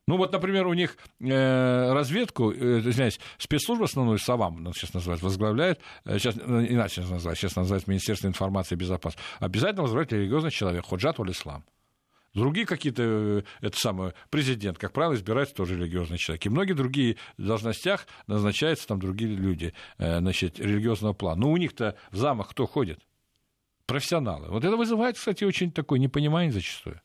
Ну 0.07 0.17
вот, 0.17 0.33
например, 0.33 0.67
у 0.67 0.75
них 0.75 0.97
э, 1.21 1.93
разведку, 1.93 2.53
э, 2.53 2.81
извиняюсь, 2.81 3.21
спецслужба 3.39 3.85
основную 3.85 4.19
САВАМ, 4.19 4.63
ну, 4.63 4.73
сейчас 4.73 4.95
называют, 4.95 5.23
возглавляет, 5.23 5.81
э, 6.05 6.19
сейчас 6.19 6.37
э, 6.37 6.67
иначе 6.69 7.03
называют, 7.03 7.39
сейчас 7.39 7.57
называется 7.57 7.91
Министерство 7.91 8.27
информации 8.27 8.75
и 8.75 8.79
безопасности, 8.79 9.23
обязательно 9.39 9.83
возглавляет 9.83 10.13
религиозный 10.13 10.51
человек, 10.51 10.85
Ходжат 10.87 11.19
Аль-Ислам. 11.21 11.65
Другие 12.35 12.67
какие-то, 12.67 13.03
э, 13.03 13.43
это 13.61 13.79
самое, 13.79 14.15
президент, 14.31 14.79
как 14.79 14.93
правило, 14.93 15.15
избирается 15.15 15.55
тоже 15.55 15.77
религиозный 15.77 16.17
человек. 16.17 16.47
И 16.47 16.49
многие 16.49 16.73
другие 16.73 17.17
должностях 17.37 18.07
назначаются 18.27 18.87
там 18.89 18.99
другие 18.99 19.35
люди, 19.35 19.75
э, 19.99 20.19
значит, 20.19 20.59
религиозного 20.59 21.13
плана. 21.13 21.43
Ну, 21.43 21.53
у 21.53 21.57
них-то 21.59 21.97
в 22.11 22.17
замах 22.17 22.51
кто 22.51 22.67
ходит? 22.67 23.01
Профессионалы. 23.87 24.49
Вот 24.49 24.65
это 24.65 24.77
вызывает, 24.77 25.17
кстати, 25.17 25.45
очень 25.45 25.73
такое 25.73 25.99
непонимание 25.99 26.53
зачастую. 26.53 27.01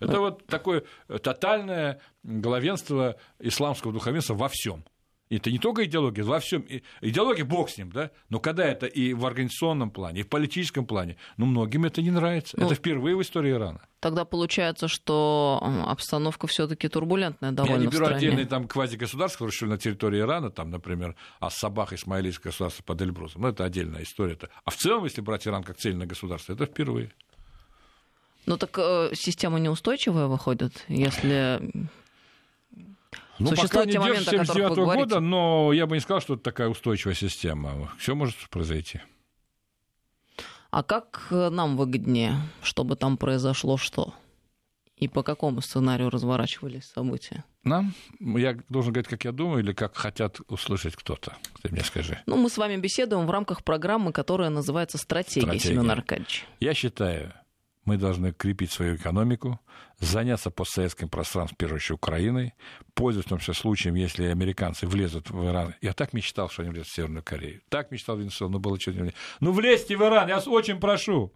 Это 0.00 0.20
вот 0.20 0.46
такое 0.46 0.84
тотальное 1.22 2.00
главенство 2.22 3.16
исламского 3.38 3.92
духовенства 3.92 4.34
во 4.34 4.48
всем. 4.48 4.84
Это 5.30 5.50
не 5.50 5.58
только 5.58 5.84
идеология, 5.84 6.24
во 6.24 6.40
всем. 6.40 6.64
Идеология 7.00 7.44
бог 7.44 7.68
с 7.68 7.76
ним, 7.76 7.92
да? 7.92 8.10
Но 8.30 8.40
когда 8.40 8.64
это 8.64 8.86
и 8.86 9.12
в 9.12 9.26
организационном 9.26 9.90
плане, 9.90 10.20
и 10.20 10.22
в 10.22 10.28
политическом 10.28 10.86
плане, 10.86 11.16
ну, 11.36 11.46
многим 11.46 11.84
это 11.84 12.00
не 12.00 12.10
нравится. 12.10 12.58
Ну, 12.58 12.66
это 12.66 12.74
впервые 12.74 13.14
в 13.14 13.22
истории 13.22 13.52
Ирана. 13.52 13.82
Тогда 14.00 14.24
получается, 14.24 14.88
что 14.88 15.60
обстановка 15.86 16.46
все-таки 16.46 16.88
турбулентная 16.88 17.52
довольно 17.52 17.74
Я 17.74 17.80
не 17.80 17.86
беру 17.88 18.06
отдельные 18.06 18.46
там 18.46 18.66
квазигосударства, 18.68 19.46
которые 19.46 19.70
на 19.70 19.78
территории 19.78 20.20
Ирана, 20.20 20.50
там, 20.50 20.70
например, 20.70 21.14
Ас-Сабах, 21.40 21.92
Исмаилийское 21.92 22.50
государство 22.50 22.82
под 22.84 23.02
Эльбрусом. 23.02 23.42
Ну, 23.42 23.48
это 23.48 23.64
отдельная 23.64 24.04
история. 24.04 24.34
-то. 24.34 24.48
А 24.64 24.70
в 24.70 24.76
целом, 24.76 25.04
если 25.04 25.20
брать 25.20 25.46
Иран 25.46 25.62
как 25.62 25.76
цельное 25.76 26.06
государство, 26.06 26.54
это 26.54 26.64
впервые. 26.64 27.10
Ну 28.48 28.56
так 28.56 28.78
э, 28.78 29.10
система 29.12 29.58
неустойчивая 29.58 30.26
выходит, 30.26 30.84
если 30.88 31.60
ну, 33.38 33.50
пока 33.54 33.84
не 33.84 33.92
держится 33.92 34.30
79 34.30 34.70
-го 34.70 34.96
года, 34.96 35.20
но 35.20 35.70
я 35.74 35.86
бы 35.86 35.96
не 35.96 36.00
сказал, 36.00 36.22
что 36.22 36.34
это 36.34 36.44
такая 36.44 36.68
устойчивая 36.70 37.14
система. 37.14 37.92
Все 37.98 38.14
может 38.14 38.36
произойти. 38.48 39.02
А 40.70 40.82
как 40.82 41.26
э, 41.30 41.50
нам 41.50 41.76
выгоднее, 41.76 42.36
чтобы 42.62 42.96
там 42.96 43.18
произошло 43.18 43.76
что? 43.76 44.14
И 44.96 45.08
по 45.08 45.22
какому 45.22 45.60
сценарию 45.60 46.08
разворачивались 46.08 46.86
события? 46.86 47.44
Нам? 47.64 47.92
Я 48.18 48.56
должен 48.70 48.94
говорить, 48.94 49.08
как 49.08 49.24
я 49.24 49.32
думаю, 49.32 49.62
или 49.62 49.74
как 49.74 49.94
хотят 49.94 50.40
услышать 50.48 50.96
кто-то? 50.96 51.36
Ты 51.62 51.70
мне 51.70 51.84
скажи. 51.84 52.18
Ну, 52.24 52.36
мы 52.36 52.48
с 52.48 52.56
вами 52.56 52.78
беседуем 52.78 53.26
в 53.26 53.30
рамках 53.30 53.62
программы, 53.62 54.12
которая 54.12 54.48
называется 54.48 54.96
«Стратегия», 54.96 55.48
Стратегия. 55.48 55.74
Семен 55.74 55.90
Аркадьевич. 55.90 56.46
Я 56.60 56.72
считаю, 56.72 57.34
мы 57.84 57.96
должны 57.96 58.32
крепить 58.32 58.70
свою 58.70 58.96
экономику, 58.96 59.60
заняться 59.98 60.50
постсоветским 60.50 61.08
пространством, 61.08 61.56
в 61.56 61.58
первую 61.58 61.76
очередь, 61.76 61.92
Украиной, 61.92 62.54
пользоваться 62.94 63.52
случаем, 63.52 63.94
если 63.94 64.24
американцы 64.24 64.86
влезут 64.86 65.30
в 65.30 65.44
Иран. 65.46 65.74
Я 65.80 65.92
так 65.92 66.12
мечтал, 66.12 66.50
что 66.50 66.62
они 66.62 66.70
влезут 66.70 66.88
в 66.88 66.94
Северную 66.94 67.22
Корею. 67.22 67.62
Так 67.68 67.90
мечтал 67.90 68.16
Венесуэлу, 68.16 68.52
но 68.52 68.58
было 68.58 68.78
что-то... 68.78 69.12
Ну, 69.40 69.52
влезьте 69.52 69.96
в 69.96 70.02
Иран, 70.02 70.28
я 70.28 70.36
вас 70.36 70.46
очень 70.46 70.78
прошу. 70.78 71.32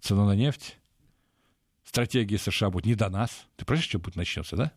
Цена 0.00 0.26
на 0.26 0.34
нефть, 0.34 0.78
стратегия 1.84 2.38
США 2.38 2.70
будет 2.70 2.86
не 2.86 2.94
до 2.94 3.08
нас. 3.08 3.46
Ты 3.56 3.64
понимаешь, 3.64 3.88
что 3.88 3.98
будет 3.98 4.16
начнется, 4.16 4.56
да? 4.56 4.72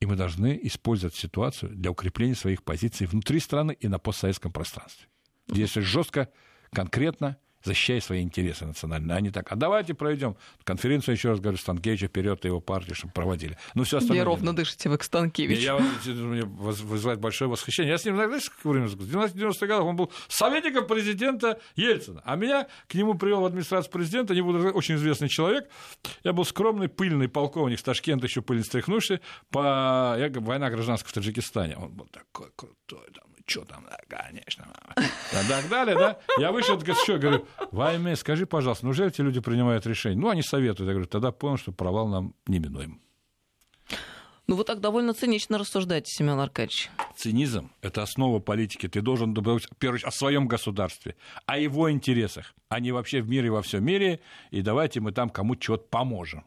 И 0.00 0.06
мы 0.06 0.16
должны 0.16 0.58
использовать 0.62 1.14
ситуацию 1.14 1.74
для 1.74 1.90
укрепления 1.90 2.34
своих 2.34 2.62
позиций 2.62 3.06
внутри 3.06 3.40
страны 3.40 3.76
и 3.78 3.88
на 3.88 3.98
постсоветском 3.98 4.52
пространстве. 4.52 5.06
Действовать 5.46 5.88
жестко, 5.88 6.30
конкретно, 6.72 7.38
защищая 7.64 8.00
свои 8.00 8.22
интересы 8.22 8.66
национальные. 8.66 9.16
Они 9.16 9.30
так, 9.30 9.50
а 9.50 9.56
давайте 9.56 9.94
проведем 9.94 10.36
конференцию, 10.64 11.14
еще 11.14 11.30
раз 11.30 11.40
говорю, 11.40 11.58
Станкевича 11.58 12.06
вперед 12.06 12.44
и 12.44 12.48
его 12.48 12.60
партии, 12.60 12.92
чтобы 12.92 13.12
проводили. 13.12 13.56
Ну, 13.74 13.84
все 13.84 13.98
остальное. 13.98 14.20
Неровно 14.20 14.54
дышите 14.54 14.88
вы 14.88 14.98
к 14.98 15.04
Станкевичу. 15.04 15.60
Я, 15.60 15.78
я, 16.04 16.44
вызывает 16.44 17.20
большое 17.20 17.50
восхищение. 17.50 17.92
Я 17.92 17.98
с 17.98 18.04
ним, 18.04 18.16
знаешь? 18.16 18.50
В 18.62 18.70
90-х 18.70 19.66
годах 19.66 19.84
он 19.84 19.96
был 19.96 20.12
советником 20.28 20.86
президента 20.86 21.58
Ельцина. 21.76 22.22
А 22.24 22.36
меня 22.36 22.68
к 22.88 22.94
нему 22.94 23.14
привел 23.14 23.40
в 23.40 23.46
администрацию 23.46 23.90
президента, 23.92 24.34
не 24.34 24.42
буду 24.42 24.68
очень 24.68 24.96
известный 24.96 25.28
человек. 25.28 25.68
Я 26.22 26.32
был 26.32 26.44
скромный, 26.44 26.88
пыльный 26.88 27.28
полковник 27.28 27.78
с 27.78 27.82
Ташкента, 27.82 28.26
еще 28.26 28.42
пыльно 28.42 28.64
стряхнувший, 28.64 29.20
по 29.50 30.16
я, 30.18 30.30
война 30.34 30.70
гражданская 30.70 31.10
в 31.10 31.12
Таджикистане. 31.12 31.76
Он 31.76 31.92
был 31.92 32.06
такой 32.06 32.50
крутой, 32.56 33.06
там, 33.14 33.33
что 33.46 33.64
там, 33.64 33.84
да, 33.88 33.98
конечно, 34.08 34.66
и 34.96 35.48
так 35.48 35.68
далее, 35.68 35.96
да. 35.96 36.18
Я 36.38 36.50
вышел, 36.50 36.76
говорю, 36.76 36.94
что, 36.94 37.18
говорю, 37.18 37.46
Вайме, 37.72 38.16
скажи, 38.16 38.46
пожалуйста, 38.46 38.86
неужели 38.86 39.10
эти 39.10 39.20
люди 39.20 39.40
принимают 39.40 39.86
решение? 39.86 40.18
Ну, 40.18 40.30
они 40.30 40.42
советуют. 40.42 40.88
Я 40.88 40.94
говорю, 40.94 41.06
тогда 41.06 41.30
понял, 41.30 41.58
что 41.58 41.72
провал 41.72 42.08
нам 42.08 42.34
неминуем. 42.46 43.00
Ну, 44.46 44.56
вы 44.56 44.64
так 44.64 44.80
довольно 44.80 45.14
цинично 45.14 45.56
рассуждаете, 45.56 46.10
Семен 46.10 46.38
Аркадьевич. 46.38 46.90
Цинизм– 47.16 47.70
это 47.80 48.02
основа 48.02 48.40
политики. 48.40 48.88
Ты 48.88 49.00
должен 49.00 49.32
думать, 49.32 49.64
в 49.64 49.76
первую 49.76 49.96
очередь, 49.96 50.08
о 50.08 50.16
своем 50.16 50.48
государстве, 50.48 51.16
о 51.46 51.58
его 51.58 51.90
интересах, 51.90 52.54
а 52.68 52.80
не 52.80 52.92
вообще 52.92 53.22
в 53.22 53.28
мире 53.28 53.50
во 53.50 53.62
всем 53.62 53.84
мире, 53.84 54.20
и 54.50 54.60
давайте 54.60 55.00
мы 55.00 55.12
там 55.12 55.30
кому-то 55.30 55.60
чего-то 55.60 55.86
поможем. 55.88 56.44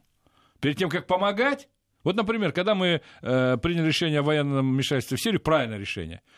Перед 0.60 0.78
тем, 0.78 0.90
как 0.90 1.08
помогать, 1.08 1.70
вот, 2.04 2.16
например, 2.16 2.52
когда 2.52 2.76
мы 2.76 3.02
э, 3.22 3.58
приняли 3.58 3.88
решение 3.88 4.20
о 4.20 4.24
военном 4.24 4.74
вмешательстве 4.74 5.18
в 5.18 5.22
Сирию, 5.22 5.42
правильное 5.42 5.80
решение– 5.80 6.22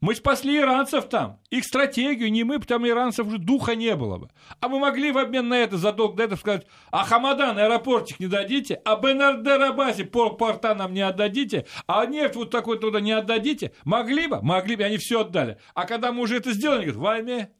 мы 0.00 0.14
спасли 0.14 0.58
иранцев 0.58 1.08
там. 1.08 1.40
Их 1.50 1.64
стратегию 1.64 2.30
не 2.30 2.44
мы, 2.44 2.60
потому 2.60 2.86
иранцев 2.86 3.26
уже 3.26 3.38
духа 3.38 3.74
не 3.74 3.96
было 3.96 4.18
бы. 4.18 4.30
А 4.60 4.68
мы 4.68 4.78
могли 4.78 5.10
в 5.10 5.18
обмен 5.18 5.48
на 5.48 5.58
это, 5.58 5.76
задолг 5.76 6.14
до 6.14 6.24
этого 6.24 6.38
сказать, 6.38 6.66
а 6.92 7.04
Хамадан, 7.04 7.58
аэропортик 7.58 8.20
не 8.20 8.28
дадите, 8.28 8.80
а 8.84 8.96
БНРД 8.96 9.46
Рабаси 9.46 10.04
порта 10.04 10.74
нам 10.74 10.94
не 10.94 11.00
отдадите, 11.00 11.66
а 11.86 12.06
нефть 12.06 12.36
вот 12.36 12.50
такой 12.50 12.78
туда 12.78 13.00
не 13.00 13.12
отдадите. 13.12 13.72
Могли 13.84 14.28
бы? 14.28 14.40
Могли 14.40 14.76
бы, 14.76 14.84
они 14.84 14.98
все 14.98 15.22
отдали. 15.22 15.58
А 15.74 15.84
когда 15.84 16.12
мы 16.12 16.22
уже 16.22 16.36
это 16.36 16.52
сделали, 16.52 16.90
говорят, 16.90 16.96
войне. 16.96 17.50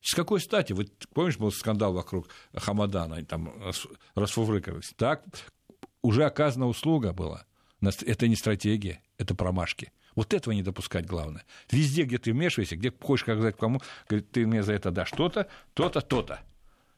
С 0.00 0.14
какой 0.14 0.40
стати? 0.40 0.72
Вы 0.72 0.86
помнишь, 1.12 1.38
был 1.38 1.50
скандал 1.50 1.92
вокруг 1.92 2.28
Хамадана, 2.54 3.16
они 3.16 3.26
там 3.26 3.52
расфуврыкались. 4.14 4.92
Так, 4.96 5.24
уже 6.02 6.24
оказана 6.24 6.68
услуга 6.68 7.12
была. 7.12 7.44
Это 7.80 8.28
не 8.28 8.36
стратегия, 8.36 9.02
это 9.18 9.34
промашки. 9.34 9.90
Вот 10.14 10.34
этого 10.34 10.52
не 10.52 10.62
допускать 10.62 11.06
главное. 11.06 11.44
Везде, 11.70 12.02
где 12.02 12.18
ты 12.18 12.32
вмешиваешься, 12.32 12.76
где 12.76 12.90
хочешь 12.90 13.24
сказать 13.24 13.56
кому, 13.56 13.80
говорит, 14.08 14.30
ты 14.30 14.46
мне 14.46 14.62
за 14.62 14.72
это 14.72 14.90
дашь 14.90 15.10
то-то, 15.10 15.48
то-то, 15.74 16.00
то-то. 16.00 16.40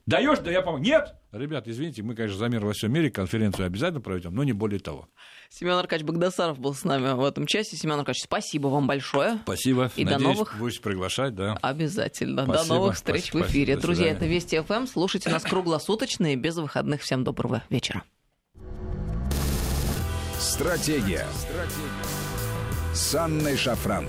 Даешь, 0.07 0.39
да 0.41 0.51
я 0.51 0.63
помогу. 0.63 0.83
Нет! 0.83 1.15
Ребят, 1.31 1.69
извините, 1.69 2.03
мы, 2.03 2.17
конечно, 2.17 2.37
за 2.37 2.49
мир 2.49 2.65
во 2.65 2.73
всем 2.73 2.93
мире 2.93 3.11
конференцию 3.11 3.67
обязательно 3.67 4.01
проведем, 4.01 4.35
но 4.35 4.43
не 4.43 4.53
более 4.53 4.81
того. 4.81 5.09
Семен 5.51 5.75
Аркадьевич 5.75 6.09
Богдасаров 6.09 6.59
был 6.59 6.75
с 6.75 6.83
нами 6.83 7.13
в 7.13 7.25
этом 7.25 7.47
часе. 7.47 7.77
Семен 7.77 8.01
Аркадьевич, 8.01 8.25
спасибо 8.25 8.67
вам 8.67 8.89
большое. 8.89 9.39
Спасибо. 9.45 9.91
И 9.95 10.05
Надеюсь, 10.05 10.23
до 10.23 10.29
новых... 10.29 10.59
будете 10.59 10.81
приглашать, 10.81 11.37
да. 11.37 11.57
Обязательно. 11.63 12.45
Спасибо. 12.45 12.65
До 12.65 12.75
новых 12.75 12.97
встреч 12.97 13.27
спасибо, 13.27 13.45
в 13.45 13.51
эфире. 13.51 13.77
Друзья, 13.77 14.11
это 14.11 14.27
Вести 14.27 14.61
ФМ. 14.61 14.87
Слушайте 14.87 15.31
нас 15.31 15.45
круглосуточно 15.45 16.33
и 16.33 16.37
без 16.37 16.57
выходных. 16.57 17.03
Всем 17.03 17.23
доброго 17.23 17.63
вечера. 17.71 18.03
Стратегия. 20.41 21.27
Стратегия 21.33 22.20
с 22.93 23.15
Анной 23.15 23.57
Шафран. 23.57 24.07